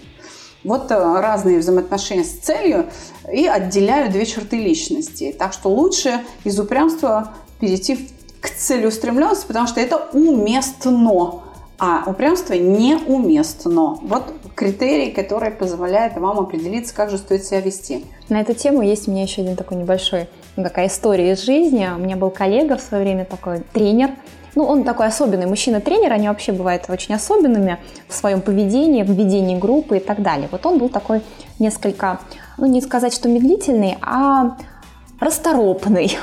Вот 0.64 0.92
э, 0.92 0.96
разные 0.96 1.60
взаимоотношения 1.60 2.24
с 2.24 2.32
целью 2.32 2.88
и 3.32 3.48
отделяют 3.48 4.12
две 4.12 4.26
черты 4.26 4.58
личности. 4.58 5.36
Так 5.38 5.54
что 5.54 5.70
лучше 5.70 6.22
из 6.44 6.60
упрямства 6.60 7.34
перейти 7.60 8.10
к 8.42 8.50
целеустремленности, 8.50 9.48
потому 9.48 9.68
что 9.68 9.80
это 9.80 10.10
уместно 10.14 10.92
а 11.84 12.04
упрямство 12.06 12.54
неуместно. 12.54 13.98
Вот 14.04 14.36
критерий, 14.54 15.10
который 15.10 15.50
позволяет 15.50 16.16
вам 16.16 16.40
определиться, 16.40 16.94
как 16.94 17.10
же 17.10 17.18
стоит 17.18 17.44
себя 17.44 17.60
вести. 17.60 18.06
На 18.30 18.42
эту 18.42 18.54
тему 18.54 18.84
есть 18.84 19.08
у 19.08 19.12
меня 19.12 19.24
еще 19.24 19.42
один 19.42 19.56
такой 19.56 19.78
небольшой, 19.78 20.30
ну, 20.56 20.64
такая 20.64 20.88
история 20.88 21.32
из 21.32 21.44
жизни. 21.44 21.90
У 21.96 21.98
меня 21.98 22.18
был 22.18 22.30
коллега 22.30 22.78
в 22.78 22.82
свое 22.82 23.04
время 23.04 23.26
такой 23.26 23.64
тренер, 23.74 24.12
ну, 24.54 24.66
он 24.66 24.84
такой 24.84 25.08
особенный 25.08 25.48
мужчина-тренер, 25.48 26.14
они 26.14 26.28
вообще 26.28 26.52
бывают 26.52 26.84
очень 26.88 27.16
особенными 27.16 27.80
в 28.08 28.14
своем 28.14 28.42
поведении, 28.42 29.02
в 29.02 29.10
ведении 29.10 29.58
группы 29.58 29.98
и 29.98 30.00
так 30.00 30.22
далее. 30.22 30.50
Вот 30.52 30.64
он 30.68 30.78
был 30.78 30.90
такой 30.90 31.22
несколько, 31.58 32.20
ну, 32.60 32.68
не 32.68 32.82
сказать, 32.82 33.12
что 33.12 33.28
медлительный, 33.28 33.98
а 34.04 34.56
расторопный. 35.20 36.16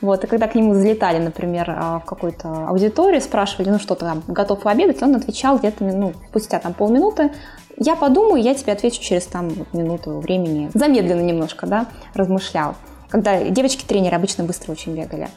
Вот, 0.00 0.24
и 0.24 0.26
когда 0.26 0.46
к 0.46 0.54
нему 0.54 0.74
залетали, 0.74 1.18
например, 1.18 1.74
а, 1.76 2.00
в 2.00 2.04
какую-то 2.04 2.68
аудиторию, 2.68 3.20
спрашивали, 3.20 3.70
ну 3.70 3.78
что 3.78 3.94
ты 3.94 4.04
там, 4.04 4.22
готов 4.28 4.60
пообедать, 4.60 5.02
он 5.02 5.14
отвечал 5.14 5.58
где-то, 5.58 5.84
ну, 5.84 6.12
спустя 6.28 6.58
там 6.58 6.74
полминуты, 6.74 7.32
я 7.78 7.96
подумаю, 7.96 8.42
я 8.42 8.54
тебе 8.54 8.72
отвечу 8.72 9.00
через 9.02 9.26
там 9.26 9.50
минуту 9.72 10.18
времени. 10.18 10.70
Замедленно 10.74 11.20
немножко, 11.20 11.66
да, 11.66 11.86
размышлял. 12.14 12.74
Когда 13.08 13.42
девочки-тренеры 13.42 14.16
обычно 14.16 14.44
быстро 14.44 14.72
очень 14.72 14.96
бегали. 14.96 15.28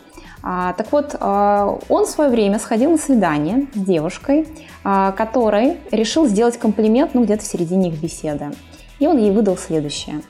А, 0.42 0.74
так 0.74 0.92
вот, 0.92 1.16
а, 1.20 1.78
он 1.90 2.06
в 2.06 2.10
свое 2.10 2.30
время 2.30 2.60
сходил 2.60 2.92
на 2.92 2.98
свидание 2.98 3.68
с 3.74 3.80
девушкой, 3.80 4.48
а, 4.84 5.12
которой 5.12 5.78
решил 5.92 6.28
сделать 6.28 6.58
комплимент, 6.58 7.14
ну, 7.14 7.24
где-то 7.24 7.44
в 7.44 7.48
середине 7.48 7.90
их 7.90 8.02
беседы. 8.02 8.52
И 9.00 9.08
он 9.08 9.18
ей 9.18 9.32
выдал 9.32 9.58
следующее. 9.58 10.22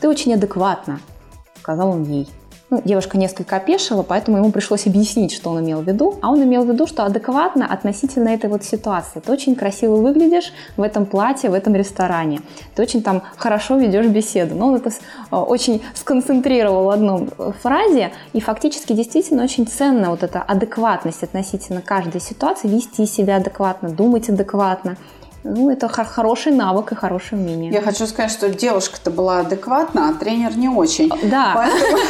«Ты 0.00 0.08
очень 0.08 0.34
адекватна»,— 0.34 1.00
сказал 1.60 1.90
он 1.90 2.04
ей. 2.04 2.28
Ну, 2.70 2.82
девушка 2.84 3.16
несколько 3.16 3.56
опешила, 3.56 4.02
поэтому 4.02 4.36
ему 4.36 4.52
пришлось 4.52 4.86
объяснить, 4.86 5.32
что 5.32 5.48
он 5.48 5.64
имел 5.64 5.80
в 5.80 5.88
виду. 5.88 6.18
А 6.20 6.30
он 6.30 6.42
имел 6.42 6.64
в 6.64 6.68
виду, 6.70 6.86
что 6.86 7.06
адекватно 7.06 7.66
относительно 7.66 8.28
этой 8.28 8.50
вот 8.50 8.62
ситуации. 8.62 9.20
Ты 9.20 9.32
очень 9.32 9.54
красиво 9.54 9.96
выглядишь 9.96 10.52
в 10.76 10.82
этом 10.82 11.06
платье, 11.06 11.48
в 11.48 11.54
этом 11.54 11.74
ресторане. 11.74 12.42
Ты 12.74 12.82
очень 12.82 13.02
там 13.02 13.22
хорошо 13.38 13.78
ведешь 13.78 14.06
беседу. 14.06 14.54
Но 14.54 14.66
он 14.68 14.74
это 14.74 14.90
э, 14.90 15.36
очень 15.36 15.82
сконцентрировал 15.94 16.84
в 16.84 16.90
одном 16.90 17.30
э, 17.38 17.52
фразе. 17.62 18.12
И 18.34 18.40
фактически 18.40 18.92
действительно 18.92 19.44
очень 19.44 19.66
ценна 19.66 20.10
вот 20.10 20.22
эта 20.22 20.42
адекватность 20.42 21.22
относительно 21.22 21.80
каждой 21.80 22.20
ситуации. 22.20 22.68
Вести 22.68 23.06
себя 23.06 23.36
адекватно, 23.36 23.88
думать 23.88 24.28
адекватно. 24.28 24.98
Ну, 25.44 25.70
это 25.70 25.88
хороший 25.88 26.52
навык 26.52 26.92
и 26.92 26.94
хорошее 26.94 27.40
умение. 27.40 27.70
Я 27.72 27.80
хочу 27.80 28.06
сказать, 28.06 28.30
что 28.30 28.48
девушка-то 28.48 29.10
была 29.10 29.40
адекватна, 29.40 30.08
а 30.08 30.14
тренер 30.14 30.56
не 30.56 30.68
очень. 30.68 31.10
Да. 31.30 31.52
Поэтому... 31.54 32.02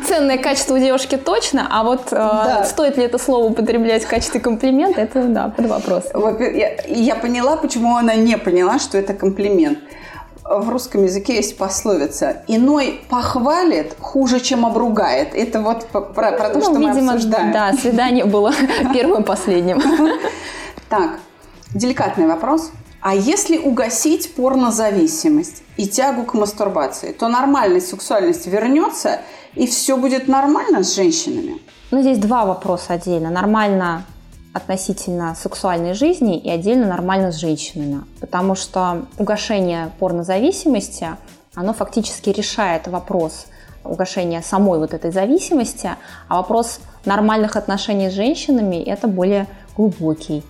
Ценное 0.06 0.38
качество 0.38 0.74
у 0.74 0.78
девушки 0.78 1.16
точно, 1.16 1.66
а 1.70 1.82
вот 1.82 2.08
э, 2.12 2.16
да. 2.16 2.62
э, 2.62 2.66
стоит 2.66 2.96
ли 2.96 3.04
это 3.04 3.18
слово 3.18 3.46
употреблять 3.46 4.04
в 4.04 4.08
качестве 4.08 4.40
комплимента, 4.40 5.00
это, 5.00 5.24
да, 5.24 5.48
под 5.48 5.66
вопрос. 5.66 6.04
Я, 6.40 6.82
я 6.86 7.14
поняла, 7.14 7.56
почему 7.56 7.96
она 7.96 8.14
не 8.14 8.36
поняла, 8.36 8.78
что 8.78 8.98
это 8.98 9.14
комплимент. 9.14 9.78
В 10.44 10.68
русском 10.68 11.04
языке 11.04 11.36
есть 11.36 11.56
пословица 11.56 12.42
«иной 12.48 13.00
похвалит 13.08 13.94
хуже, 14.00 14.40
чем 14.40 14.66
обругает». 14.66 15.34
Это 15.34 15.60
вот 15.60 15.86
про, 15.86 16.00
про 16.02 16.50
то, 16.50 16.58
ну, 16.58 16.62
что 16.62 16.72
видимо, 16.72 17.00
мы 17.02 17.12
обсуждаем. 17.12 17.52
Да, 17.52 17.72
свидание 17.72 18.24
было 18.24 18.52
первым 18.92 19.22
и 19.22 19.24
последним. 19.26 19.80
Так, 20.88 21.20
Деликатный 21.74 22.26
вопрос. 22.26 22.72
А 23.00 23.14
если 23.14 23.56
угасить 23.56 24.34
порнозависимость 24.34 25.62
и 25.76 25.86
тягу 25.86 26.24
к 26.24 26.34
мастурбации, 26.34 27.12
то 27.12 27.28
нормальная 27.28 27.80
сексуальность 27.80 28.46
вернется, 28.46 29.20
и 29.54 29.66
все 29.66 29.96
будет 29.96 30.26
нормально 30.26 30.82
с 30.82 30.96
женщинами? 30.96 31.58
Ну, 31.92 32.02
здесь 32.02 32.18
два 32.18 32.44
вопроса 32.44 32.94
отдельно. 32.94 33.30
Нормально 33.30 34.04
относительно 34.52 35.36
сексуальной 35.36 35.94
жизни 35.94 36.38
и 36.38 36.50
отдельно 36.50 36.88
нормально 36.88 37.30
с 37.30 37.36
женщинами. 37.36 38.02
Потому 38.20 38.56
что 38.56 39.06
угошение 39.16 39.92
порнозависимости, 40.00 41.08
оно 41.54 41.72
фактически 41.72 42.30
решает 42.30 42.88
вопрос 42.88 43.46
угошения 43.84 44.42
самой 44.42 44.80
вот 44.80 44.92
этой 44.92 45.12
зависимости, 45.12 45.88
а 46.28 46.36
вопрос 46.36 46.80
нормальных 47.04 47.54
отношений 47.54 48.10
с 48.10 48.12
женщинами– 48.12 48.76
это 48.86 49.06
более 49.06 49.46
глубокий 49.76 50.44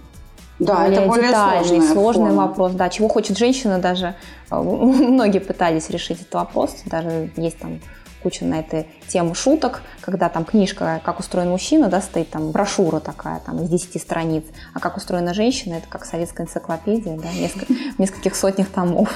да, 0.60 0.82
более 0.82 0.98
это 0.98 1.08
более 1.08 1.28
детальный, 1.28 1.82
сложный 1.82 2.30
форма. 2.30 2.46
вопрос. 2.46 2.72
Да, 2.72 2.88
чего 2.88 3.08
хочет 3.08 3.38
женщина 3.38 3.78
даже. 3.78 4.14
Э, 4.50 4.60
многие 4.62 5.40
пытались 5.40 5.90
решить 5.90 6.20
этот 6.20 6.34
вопрос. 6.34 6.76
Даже 6.84 7.30
есть 7.36 7.58
там 7.58 7.80
куча 8.22 8.44
на 8.44 8.60
эту 8.60 8.86
тему 9.08 9.34
шуток, 9.34 9.82
когда 10.02 10.28
там 10.28 10.44
книжка 10.44 11.00
«Как 11.04 11.20
устроен 11.20 11.48
мужчина», 11.48 11.88
да, 11.88 12.00
стоит 12.02 12.30
там 12.30 12.50
брошюра 12.50 13.00
такая, 13.00 13.40
там 13.40 13.62
из 13.62 13.70
10 13.70 14.00
страниц, 14.00 14.44
а 14.74 14.80
«Как 14.80 14.98
устроена 14.98 15.32
женщина»— 15.32 15.74
это 15.76 15.88
как 15.88 16.04
советская 16.04 16.46
энциклопедия, 16.46 17.16
да, 17.16 17.32
несколько, 17.32 17.72
нескольких 17.98 18.36
сотнях 18.36 18.68
томов. 18.68 19.08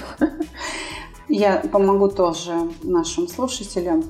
Я 1.28 1.56
помогу 1.70 2.08
тоже 2.08 2.52
нашим 2.82 3.28
слушателям. 3.28 4.04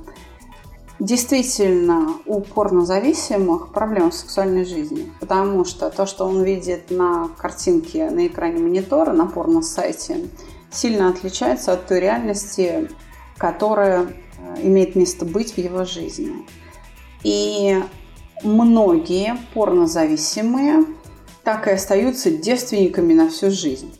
Действительно, 1.00 2.14
у 2.24 2.40
порнозависимых 2.40 3.72
проблемы 3.72 4.10
в 4.10 4.14
сексуальной 4.14 4.64
жизни, 4.64 5.12
потому 5.18 5.64
что 5.64 5.90
то, 5.90 6.06
что 6.06 6.24
он 6.24 6.44
видит 6.44 6.90
на 6.90 7.28
картинке 7.36 8.10
на 8.10 8.28
экране 8.28 8.62
монитора 8.62 9.12
на 9.12 9.26
порно-сайте, 9.26 10.28
сильно 10.70 11.08
отличается 11.08 11.72
от 11.72 11.86
той 11.86 12.00
реальности, 12.00 12.88
которая 13.36 14.02
э, 14.02 14.56
имеет 14.62 14.94
место 14.94 15.24
быть 15.24 15.54
в 15.54 15.58
его 15.58 15.84
жизни. 15.84 16.46
И 17.24 17.82
многие 18.44 19.36
порнозависимые 19.52 20.84
так 21.42 21.66
и 21.66 21.72
остаются 21.72 22.30
девственниками 22.30 23.14
на 23.14 23.30
всю 23.30 23.50
жизнь. 23.50 23.98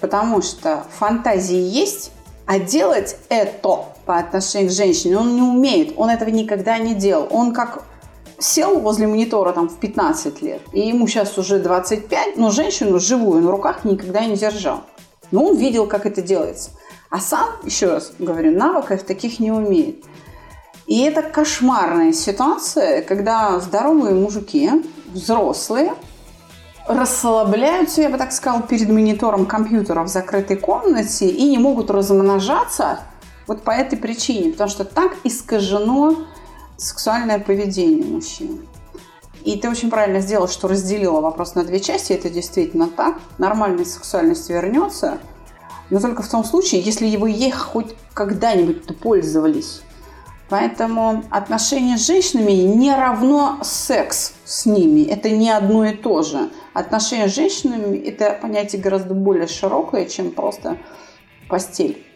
Потому 0.00 0.40
что 0.40 0.86
фантазии 0.98 1.60
есть, 1.60 2.12
а 2.46 2.58
делать 2.58 3.16
это 3.28 3.84
по 4.10 4.18
отношению 4.18 4.70
к 4.70 4.72
женщине 4.72 5.16
он 5.16 5.36
не 5.36 5.40
умеет. 5.40 5.94
Он 5.96 6.10
этого 6.10 6.30
никогда 6.30 6.78
не 6.78 6.96
делал. 6.96 7.28
Он 7.30 7.52
как 7.52 7.84
сел 8.40 8.80
возле 8.80 9.06
монитора 9.06 9.52
там 9.52 9.68
в 9.68 9.78
15 9.78 10.42
лет, 10.42 10.62
и 10.72 10.80
ему 10.80 11.06
сейчас 11.06 11.38
уже 11.38 11.60
25, 11.60 12.36
но 12.36 12.50
женщину 12.50 12.98
живую 12.98 13.40
на 13.40 13.52
руках 13.52 13.84
никогда 13.84 14.24
не 14.24 14.34
держал. 14.34 14.80
Но 15.30 15.44
он 15.44 15.56
видел, 15.56 15.86
как 15.86 16.06
это 16.06 16.22
делается. 16.22 16.70
А 17.08 17.20
сам, 17.20 17.50
еще 17.62 17.86
раз 17.86 18.10
говорю, 18.18 18.50
навыков 18.50 19.04
таких 19.04 19.38
не 19.38 19.52
умеет. 19.52 20.02
И 20.88 21.02
это 21.02 21.22
кошмарная 21.22 22.12
ситуация, 22.12 23.02
когда 23.02 23.60
здоровые 23.60 24.16
мужики, 24.16 24.72
взрослые, 25.14 25.94
расслабляются, 26.88 28.02
я 28.02 28.08
бы 28.08 28.18
так 28.18 28.32
сказала, 28.32 28.62
перед 28.62 28.88
монитором 28.88 29.46
компьютера 29.46 30.02
в 30.02 30.08
закрытой 30.08 30.56
комнате 30.56 31.28
и 31.28 31.48
не 31.48 31.58
могут 31.58 31.92
размножаться 31.92 32.98
вот 33.50 33.64
по 33.64 33.72
этой 33.72 33.98
причине, 33.98 34.52
потому 34.52 34.70
что 34.70 34.84
так 34.84 35.16
искажено 35.24 36.14
сексуальное 36.76 37.40
поведение 37.40 38.04
мужчин. 38.04 38.60
И 39.44 39.58
ты 39.58 39.68
очень 39.68 39.90
правильно 39.90 40.20
сделала, 40.20 40.46
что 40.46 40.68
разделила 40.68 41.20
вопрос 41.20 41.56
на 41.56 41.64
две 41.64 41.80
части. 41.80 42.12
Это 42.12 42.30
действительно 42.30 42.86
так. 42.86 43.18
Нормальная 43.38 43.84
сексуальность 43.84 44.48
вернется, 44.48 45.18
но 45.90 45.98
только 45.98 46.22
в 46.22 46.28
том 46.28 46.44
случае, 46.44 46.80
если 46.80 47.16
вы 47.16 47.30
ей 47.30 47.50
хоть 47.50 47.96
когда-нибудь 48.14 48.96
пользовались. 48.98 49.82
Поэтому 50.48 51.24
отношения 51.30 51.98
с 51.98 52.06
женщинами 52.06 52.52
не 52.52 52.94
равно 52.94 53.58
секс 53.64 54.34
с 54.44 54.64
ними. 54.64 55.00
Это 55.00 55.28
не 55.28 55.50
одно 55.50 55.86
и 55.86 55.96
то 55.96 56.22
же. 56.22 56.50
Отношения 56.72 57.28
с 57.28 57.34
женщинами– 57.34 57.98
это 58.06 58.38
понятие 58.40 58.80
гораздо 58.80 59.14
более 59.14 59.48
широкое, 59.48 60.04
чем 60.04 60.30
просто 60.30 60.78
постель. 61.48 62.06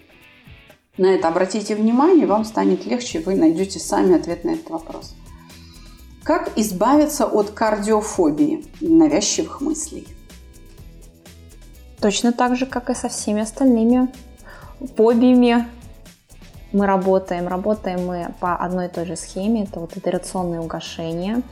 На 0.96 1.06
это 1.06 1.26
обратите 1.26 1.74
внимание, 1.74 2.26
вам 2.26 2.44
станет 2.44 2.86
легче, 2.86 3.20
вы 3.20 3.34
найдете 3.34 3.80
сами 3.80 4.16
ответ 4.16 4.44
на 4.44 4.50
этот 4.50 4.70
вопрос. 4.70 5.14
Как 6.22 6.56
избавиться 6.56 7.26
от 7.26 7.50
кардиофобии, 7.50 8.64
навязчивых 8.80 9.60
мыслей? 9.60 10.06
Точно 12.00 12.32
так 12.32 12.56
же, 12.56 12.66
как 12.66 12.90
и 12.90 12.94
со 12.94 13.08
всеми 13.08 13.42
остальными 13.42 14.08
фобиями. 14.96 15.66
Мы 16.72 16.86
работаем, 16.86 17.48
работаем 17.48 18.06
мы 18.06 18.34
по 18.40 18.56
одной 18.56 18.86
и 18.86 18.88
той 18.88 19.04
же 19.04 19.16
схеме, 19.16 19.64
это 19.64 19.80
вот 19.80 19.96
итерационное 19.96 20.60
угошение. 20.60 21.42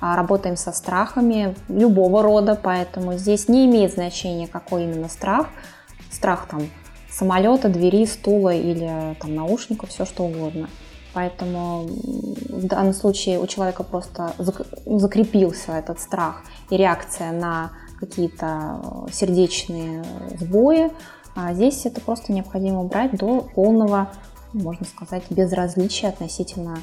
А, 0.00 0.16
работаем 0.16 0.56
со 0.56 0.72
страхами 0.72 1.54
любого 1.68 2.22
рода, 2.22 2.58
поэтому 2.60 3.14
здесь 3.14 3.48
не 3.48 3.66
имеет 3.66 3.94
значения, 3.94 4.46
какой 4.46 4.84
именно 4.84 5.08
страх. 5.08 5.48
Страх 6.10 6.46
там 6.48 6.62
самолета, 7.10 7.68
двери, 7.68 8.06
стула 8.06 8.54
или 8.54 9.16
там 9.20 9.34
наушников, 9.34 9.90
все 9.90 10.04
что 10.04 10.24
угодно. 10.24 10.68
Поэтому 11.12 11.88
в 11.88 12.66
данном 12.66 12.94
случае 12.94 13.40
у 13.40 13.46
человека 13.46 13.82
просто 13.82 14.32
закрепился 14.86 15.72
этот 15.72 16.00
страх 16.00 16.44
и 16.70 16.76
реакция 16.76 17.32
на 17.32 17.72
какие-то 17.98 19.06
сердечные 19.12 20.04
сбои. 20.38 20.90
А 21.34 21.52
здесь 21.52 21.84
это 21.86 22.00
просто 22.00 22.32
необходимо 22.32 22.84
брать 22.84 23.16
до 23.16 23.40
полного, 23.40 24.08
можно 24.52 24.86
сказать, 24.86 25.24
безразличия 25.30 26.08
относительно 26.08 26.78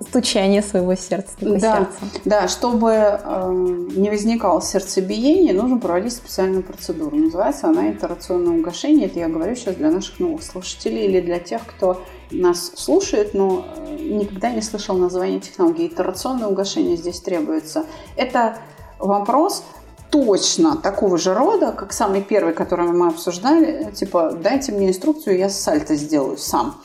стучание 0.00 0.62
своего 0.62 0.94
сердца. 0.94 1.32
Да, 1.40 1.58
сердца. 1.58 1.88
да, 2.24 2.48
чтобы 2.48 2.90
э, 2.90 3.50
не 3.96 4.10
возникало 4.10 4.60
сердцебиение, 4.60 5.54
нужно 5.54 5.78
проводить 5.78 6.12
специальную 6.12 6.62
процедуру. 6.62 7.16
Называется 7.16 7.68
она 7.68 7.90
итерационное 7.92 8.58
угошение. 8.58 9.06
Это 9.06 9.20
я 9.20 9.28
говорю 9.28 9.54
сейчас 9.54 9.76
для 9.76 9.90
наших 9.90 10.18
новых 10.18 10.42
слушателей 10.42 11.06
или 11.06 11.20
для 11.20 11.38
тех, 11.38 11.62
кто 11.66 12.02
нас 12.30 12.72
слушает, 12.74 13.34
но 13.34 13.66
э, 13.76 13.96
никогда 14.00 14.50
не 14.50 14.62
слышал 14.62 14.96
название 14.96 15.40
технологии. 15.40 15.86
Итерационное 15.86 16.48
угошение 16.48 16.96
здесь 16.96 17.20
требуется. 17.20 17.84
Это 18.16 18.58
вопрос 18.98 19.64
точно 20.10 20.76
такого 20.76 21.18
же 21.18 21.34
рода, 21.34 21.72
как 21.72 21.92
самый 21.92 22.22
первый, 22.22 22.54
который 22.54 22.86
мы 22.86 23.08
обсуждали, 23.08 23.90
типа 23.92 24.32
дайте 24.32 24.70
мне 24.70 24.88
инструкцию, 24.88 25.38
я 25.38 25.48
сальто 25.48 25.96
сделаю 25.96 26.36
сам 26.36 26.80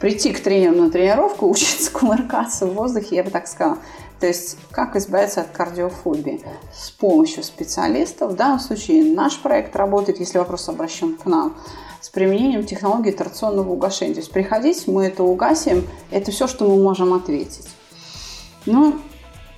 прийти 0.00 0.32
к 0.32 0.40
тренеру 0.40 0.76
на 0.76 0.90
тренировку, 0.90 1.48
учиться 1.50 1.90
кувыркаться 1.90 2.66
в 2.66 2.74
воздухе, 2.74 3.16
я 3.16 3.24
бы 3.24 3.30
так 3.30 3.46
сказала. 3.46 3.78
То 4.20 4.28
есть, 4.28 4.56
как 4.70 4.94
избавиться 4.94 5.40
от 5.40 5.48
кардиофобии? 5.48 6.40
С 6.72 6.90
помощью 6.90 7.42
специалистов. 7.42 8.32
В 8.32 8.36
данном 8.36 8.60
случае 8.60 9.12
наш 9.12 9.36
проект 9.40 9.74
работает, 9.74 10.20
если 10.20 10.38
вопрос 10.38 10.68
обращен 10.68 11.16
к 11.16 11.26
нам, 11.26 11.56
с 12.00 12.08
применением 12.08 12.64
технологии 12.64 13.10
торционного 13.10 13.70
угошения. 13.72 14.14
То 14.14 14.20
есть, 14.20 14.30
приходить, 14.30 14.86
мы 14.86 15.06
это 15.06 15.24
угасим, 15.24 15.88
это 16.12 16.30
все, 16.30 16.46
что 16.46 16.68
мы 16.68 16.80
можем 16.80 17.12
ответить. 17.14 17.68
Ну, 18.64 18.94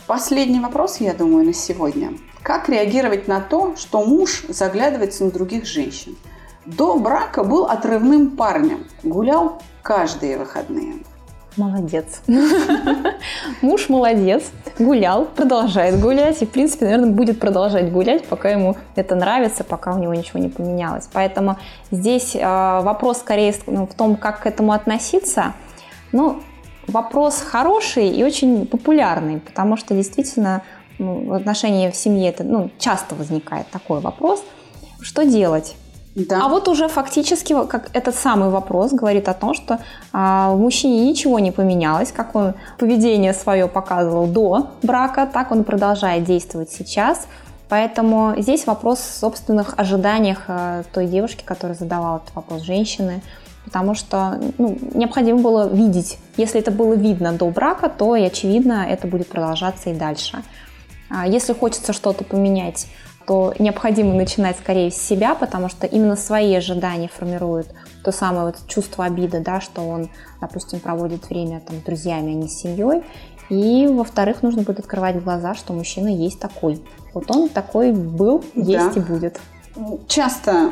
последний 0.06 0.60
вопрос, 0.60 0.98
я 0.98 1.12
думаю, 1.12 1.44
на 1.44 1.52
сегодня. 1.52 2.14
Как 2.42 2.70
реагировать 2.70 3.28
на 3.28 3.40
то, 3.40 3.76
что 3.76 4.02
муж 4.02 4.44
заглядывается 4.48 5.24
на 5.24 5.30
других 5.30 5.66
женщин? 5.66 6.16
До 6.64 6.96
брака 6.96 7.44
был 7.44 7.66
отрывным 7.66 8.30
парнем, 8.30 8.86
гулял 9.02 9.60
каждые 9.84 10.38
выходные. 10.38 10.94
Молодец. 11.56 12.22
Муж 13.62 13.88
молодец, 13.88 14.50
гулял, 14.80 15.26
продолжает 15.26 16.00
гулять 16.00 16.42
и, 16.42 16.46
в 16.46 16.50
принципе, 16.50 16.86
наверное, 16.86 17.10
будет 17.10 17.38
продолжать 17.38 17.92
гулять, 17.92 18.24
пока 18.24 18.48
ему 18.48 18.76
это 18.96 19.14
нравится, 19.14 19.62
пока 19.62 19.94
у 19.94 19.98
него 19.98 20.12
ничего 20.14 20.40
не 20.40 20.48
поменялось. 20.48 21.08
Поэтому 21.12 21.58
здесь 21.92 22.34
э, 22.34 22.40
вопрос 22.40 23.18
скорее 23.18 23.54
ну, 23.68 23.86
в 23.86 23.94
том, 23.94 24.16
как 24.16 24.40
к 24.40 24.46
этому 24.46 24.72
относиться. 24.72 25.52
Ну, 26.10 26.42
вопрос 26.88 27.40
хороший 27.40 28.08
и 28.08 28.24
очень 28.24 28.66
популярный, 28.66 29.38
потому 29.38 29.76
что 29.76 29.94
действительно 29.94 30.62
ну, 30.98 31.26
в 31.26 31.34
отношении 31.34 31.88
в 31.90 31.94
семье 31.94 32.30
это 32.30 32.42
ну, 32.42 32.70
часто 32.78 33.14
возникает 33.14 33.68
такой 33.68 34.00
вопрос. 34.00 34.42
Что 35.00 35.24
делать? 35.24 35.76
Да. 36.14 36.44
А 36.44 36.48
вот 36.48 36.68
уже 36.68 36.88
фактически 36.88 37.54
как 37.66 37.90
этот 37.92 38.14
самый 38.14 38.48
вопрос 38.48 38.92
говорит 38.92 39.28
о 39.28 39.34
том, 39.34 39.52
что 39.52 39.80
а, 40.12 40.52
в 40.52 40.60
мужчине 40.60 41.08
ничего 41.08 41.40
не 41.40 41.50
поменялось, 41.50 42.12
как 42.12 42.36
он 42.36 42.54
поведение 42.78 43.34
свое 43.34 43.66
показывал 43.66 44.26
до 44.26 44.70
брака, 44.82 45.26
так 45.26 45.50
он 45.50 45.64
продолжает 45.64 46.24
действовать 46.24 46.70
сейчас. 46.70 47.26
Поэтому 47.68 48.34
здесь 48.38 48.66
вопрос 48.66 49.00
в 49.00 49.18
собственных 49.18 49.74
ожиданиях 49.76 50.44
а, 50.46 50.84
той 50.92 51.06
девушки, 51.06 51.42
которая 51.44 51.76
задавала 51.76 52.18
этот 52.18 52.34
вопрос, 52.34 52.62
женщины. 52.62 53.20
Потому 53.64 53.94
что 53.94 54.38
ну, 54.58 54.78
необходимо 54.92 55.40
было 55.40 55.66
видеть. 55.68 56.18
Если 56.36 56.60
это 56.60 56.70
было 56.70 56.94
видно 56.94 57.32
до 57.32 57.48
брака, 57.48 57.88
то, 57.88 58.14
и 58.14 58.22
очевидно, 58.22 58.86
это 58.88 59.08
будет 59.08 59.28
продолжаться 59.28 59.90
и 59.90 59.94
дальше. 59.94 60.42
А 61.08 61.26
если 61.26 61.54
хочется 61.54 61.92
что-то 61.92 62.24
поменять 62.24 62.86
то 63.26 63.54
необходимо 63.58 64.14
начинать 64.14 64.58
скорее 64.58 64.90
с 64.90 64.96
себя, 64.96 65.34
потому 65.34 65.68
что 65.68 65.86
именно 65.86 66.16
свои 66.16 66.54
ожидания 66.54 67.08
формируют 67.08 67.68
то 68.02 68.12
самое 68.12 68.46
вот 68.46 68.56
чувство 68.66 69.04
обиды, 69.04 69.40
да, 69.40 69.60
что 69.60 69.82
он, 69.82 70.10
допустим, 70.40 70.80
проводит 70.80 71.28
время 71.28 71.60
там, 71.66 71.76
с 71.76 71.82
друзьями, 71.82 72.32
а 72.32 72.34
не 72.34 72.48
с 72.48 72.58
семьей. 72.58 73.02
И, 73.50 73.86
во-вторых, 73.86 74.42
нужно 74.42 74.62
будет 74.62 74.80
открывать 74.80 75.22
глаза, 75.22 75.54
что 75.54 75.72
мужчина 75.72 76.08
есть 76.08 76.40
такой. 76.40 76.82
Вот 77.12 77.30
он 77.30 77.48
такой 77.48 77.92
был, 77.92 78.44
есть 78.54 78.94
да. 78.94 79.00
и 79.00 79.00
будет. 79.00 79.40
Часто 80.06 80.70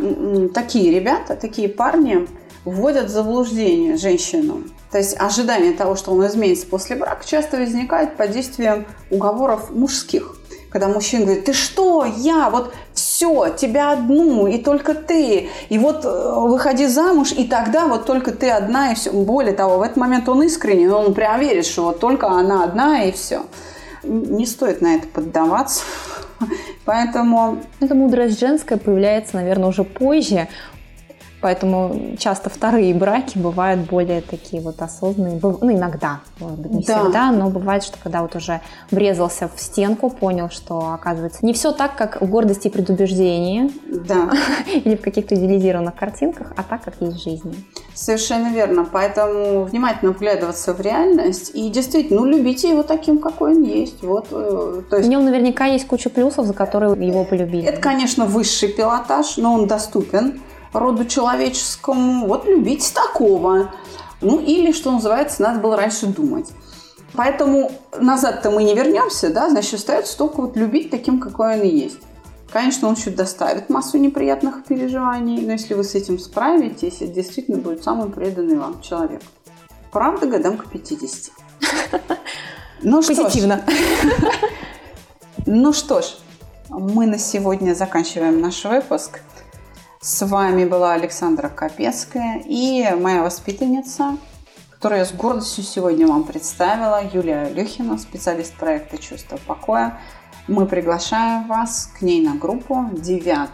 такие 0.55 0.93
ребята, 0.93 1.37
такие 1.37 1.69
парни 1.69 2.29
вводят 2.65 3.07
в 3.07 3.09
заблуждение 3.09 3.97
женщину. 3.97 4.63
То 4.91 4.99
есть 4.99 5.19
ожидание 5.19 5.73
того, 5.73 5.97
что 5.97 6.13
он 6.13 6.27
изменится 6.27 6.67
после 6.67 6.97
брака, 6.97 7.27
часто 7.27 7.57
возникает 7.57 8.17
под 8.17 8.31
действием 8.31 8.87
уговоров 9.11 9.71
мужских 9.71 10.37
когда 10.73 10.89
мужчина 10.89 11.27
говорит, 11.27 11.45
ты 11.45 11.53
что, 11.53 12.05
я, 12.05 12.49
вот 12.49 12.73
все, 12.95 13.51
тебя 13.51 13.93
одну, 13.93 14.47
и 14.47 14.59
только 14.59 14.95
ты, 14.95 15.51
и 15.69 15.79
вот 15.79 16.05
э, 16.05 16.35
выходи 16.35 16.87
замуж, 16.87 17.33
и 17.33 17.47
тогда 17.47 17.87
вот 17.87 18.07
только 18.07 18.33
ты 18.33 18.51
одна, 18.51 18.93
и 18.93 18.95
все. 18.95 19.13
Более 19.13 19.53
того, 19.53 19.79
в 19.79 19.83
этот 19.83 19.99
момент 19.99 20.29
он 20.29 20.43
искренний, 20.43 20.89
он 20.89 21.13
прям 21.13 21.41
верит, 21.41 21.67
что 21.67 21.85
вот 21.85 22.01
только 22.01 22.29
она 22.29 22.65
одна, 22.65 23.05
и 23.05 23.13
все. 23.13 23.43
Не 24.03 24.47
стоит 24.47 24.81
на 24.81 24.97
это 24.97 25.07
поддаваться. 25.07 25.83
Поэтому... 26.87 27.59
Эта 27.81 27.95
мудрость 27.95 28.41
женская 28.41 28.79
появляется, 28.79 29.37
наверное, 29.37 29.69
уже 29.69 29.85
позже. 29.85 30.49
Поэтому 31.43 32.17
часто 32.19 32.51
вторые 32.51 32.95
браки 32.95 33.37
бывают 33.37 33.81
более 33.81 34.21
такие 34.21 34.63
вот 34.63 34.81
осознанные, 34.81 35.41
ну 35.43 35.73
иногда, 35.73 36.21
может 36.39 36.61
быть, 36.61 36.71
не 36.71 36.85
да. 36.85 37.01
всегда, 37.01 37.33
но 37.33 37.51
бывает, 37.51 37.83
что 37.83 37.99
когда 38.01 38.23
вот 38.23 38.37
уже 38.37 38.61
врезался 38.93 39.51
в 39.53 39.61
стенку, 39.61 40.09
понял, 40.09 40.51
что 40.51 40.93
оказывается 40.95 41.45
не 41.45 41.53
все 41.53 41.73
так, 41.73 41.97
как 41.97 42.23
в 42.23 42.31
гордости 42.31 42.69
и 42.69 42.71
предубеждении, 42.71 43.73
да. 43.87 44.31
или 44.73 44.95
в 44.95 45.01
каких-то 45.01 45.35
идеализированных 45.35 45.97
картинках, 45.97 46.53
а 46.57 46.63
так, 46.63 46.85
как 46.85 46.95
есть 47.01 47.17
в 47.17 47.25
жизни. 47.25 47.55
Совершенно 47.93 48.53
верно. 48.53 48.87
Поэтому 48.91 49.65
внимательно 49.65 50.13
вглядываться 50.13 50.73
в 50.73 50.81
реальность 50.81 51.51
и 51.55 51.69
действительно, 51.71 52.21
ну, 52.21 52.27
любите 52.27 52.71
его 52.71 52.85
таким, 52.85 53.19
какой 53.19 53.57
он 53.57 53.63
есть. 53.65 54.01
Вот, 54.05 54.29
э, 54.31 54.83
то 54.89 54.97
есть... 54.97 55.09
В 55.09 55.11
нем 55.11 55.25
наверняка 55.25 55.67
есть 55.67 55.89
куча 55.89 56.09
плюсов, 56.09 56.47
за 56.47 56.55
которые 56.55 56.93
его 57.05 57.25
полюбили. 57.25 57.67
Это, 57.67 57.81
конечно, 57.81 58.27
высший 58.27 58.69
пилотаж, 58.69 59.39
но 59.39 59.55
он 59.55 59.67
доступен 59.67 60.41
роду 60.73 61.05
человеческому, 61.05 62.27
вот 62.27 62.47
любить 62.47 62.93
такого. 62.95 63.71
Ну 64.21 64.41
или, 64.41 64.73
что 64.73 64.93
называется, 64.93 65.43
надо 65.43 65.61
было 65.61 65.77
раньше 65.77 66.07
думать. 66.07 66.51
Поэтому 67.15 67.71
назад-то 67.99 68.51
мы 68.51 68.65
не 68.65 68.75
вернемся, 68.75 69.31
да, 69.31 69.51
значит, 69.51 69.75
остается 69.75 70.17
только 70.17 70.41
вот 70.41 70.57
любить 70.57 70.91
таким, 70.91 71.21
какой 71.21 71.55
он 71.55 71.63
и 71.63 71.69
есть. 71.69 71.99
Конечно, 72.51 72.89
он 72.89 72.95
еще 72.95 73.11
доставит 73.11 73.71
массу 73.71 73.99
неприятных 73.99 74.65
переживаний, 74.65 75.41
но 75.41 75.53
если 75.53 75.75
вы 75.75 75.85
с 75.85 75.95
этим 75.95 76.19
справитесь, 76.19 76.97
это 77.01 77.13
действительно 77.13 77.59
будет 77.59 77.83
самый 77.83 78.11
преданный 78.11 78.57
вам 78.57 78.81
человек. 78.83 79.23
Правда, 79.91 80.27
годам 80.27 80.57
к 80.57 80.69
50. 80.71 81.33
Ну 82.85 83.01
Позитивно. 83.01 83.65
Ну 85.47 85.73
что 85.73 86.03
ж, 86.03 86.17
мы 86.69 87.07
на 87.07 87.19
сегодня 87.19 87.75
заканчиваем 87.75 88.41
наш 88.41 88.65
выпуск. 88.65 89.21
С 90.03 90.27
вами 90.27 90.65
была 90.65 90.95
Александра 90.95 91.49
Капецкая 91.49 92.43
и 92.45 92.93
моя 92.97 93.23
воспитанница 93.23 94.19
которую 94.73 94.99
я 94.99 95.05
с 95.05 95.13
гордостью 95.13 95.63
сегодня 95.63 96.09
вам 96.09 96.25
представила, 96.25 97.01
Юлия 97.13 97.43
Алехина, 97.43 97.99
специалист 97.99 98.53
проекта 98.57 98.99
«Чувство 98.99 99.39
покоя». 99.47 100.01
Мы 100.49 100.67
приглашаем 100.67 101.47
вас 101.47 101.89
к 101.97 102.03
ней 102.03 102.21
на 102.21 102.35
группу 102.35 102.87
9 102.91 103.49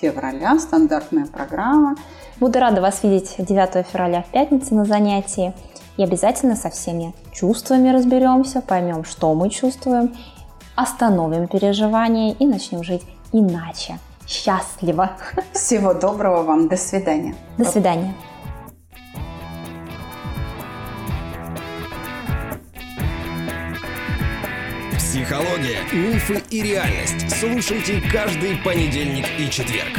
февраля, 0.00 0.56
стандартная 0.60 1.26
программа. 1.26 1.96
Буду 2.38 2.60
рада 2.60 2.80
вас 2.80 3.02
видеть 3.02 3.34
9 3.38 3.84
февраля 3.84 4.22
в 4.22 4.30
пятницу 4.30 4.76
на 4.76 4.84
занятии. 4.84 5.54
И 5.96 6.04
обязательно 6.04 6.54
со 6.54 6.70
всеми 6.70 7.16
чувствами 7.32 7.88
разберемся, 7.88 8.60
поймем, 8.60 9.02
что 9.02 9.34
мы 9.34 9.50
чувствуем, 9.50 10.14
остановим 10.76 11.48
переживания 11.48 12.32
и 12.34 12.46
начнем 12.46 12.84
жить 12.84 13.02
иначе. 13.32 13.98
Счастливо! 14.30 15.16
Всего 15.52 15.92
доброго 15.92 16.44
вам. 16.44 16.68
До 16.68 16.76
свидания. 16.76 17.34
До 17.58 17.64
свидания. 17.64 18.14
Психология, 24.96 25.80
мифы 25.92 26.40
и 26.50 26.62
реальность. 26.62 27.28
Слушайте 27.40 28.00
каждый 28.12 28.56
понедельник 28.58 29.26
и 29.36 29.50
четверг. 29.50 29.98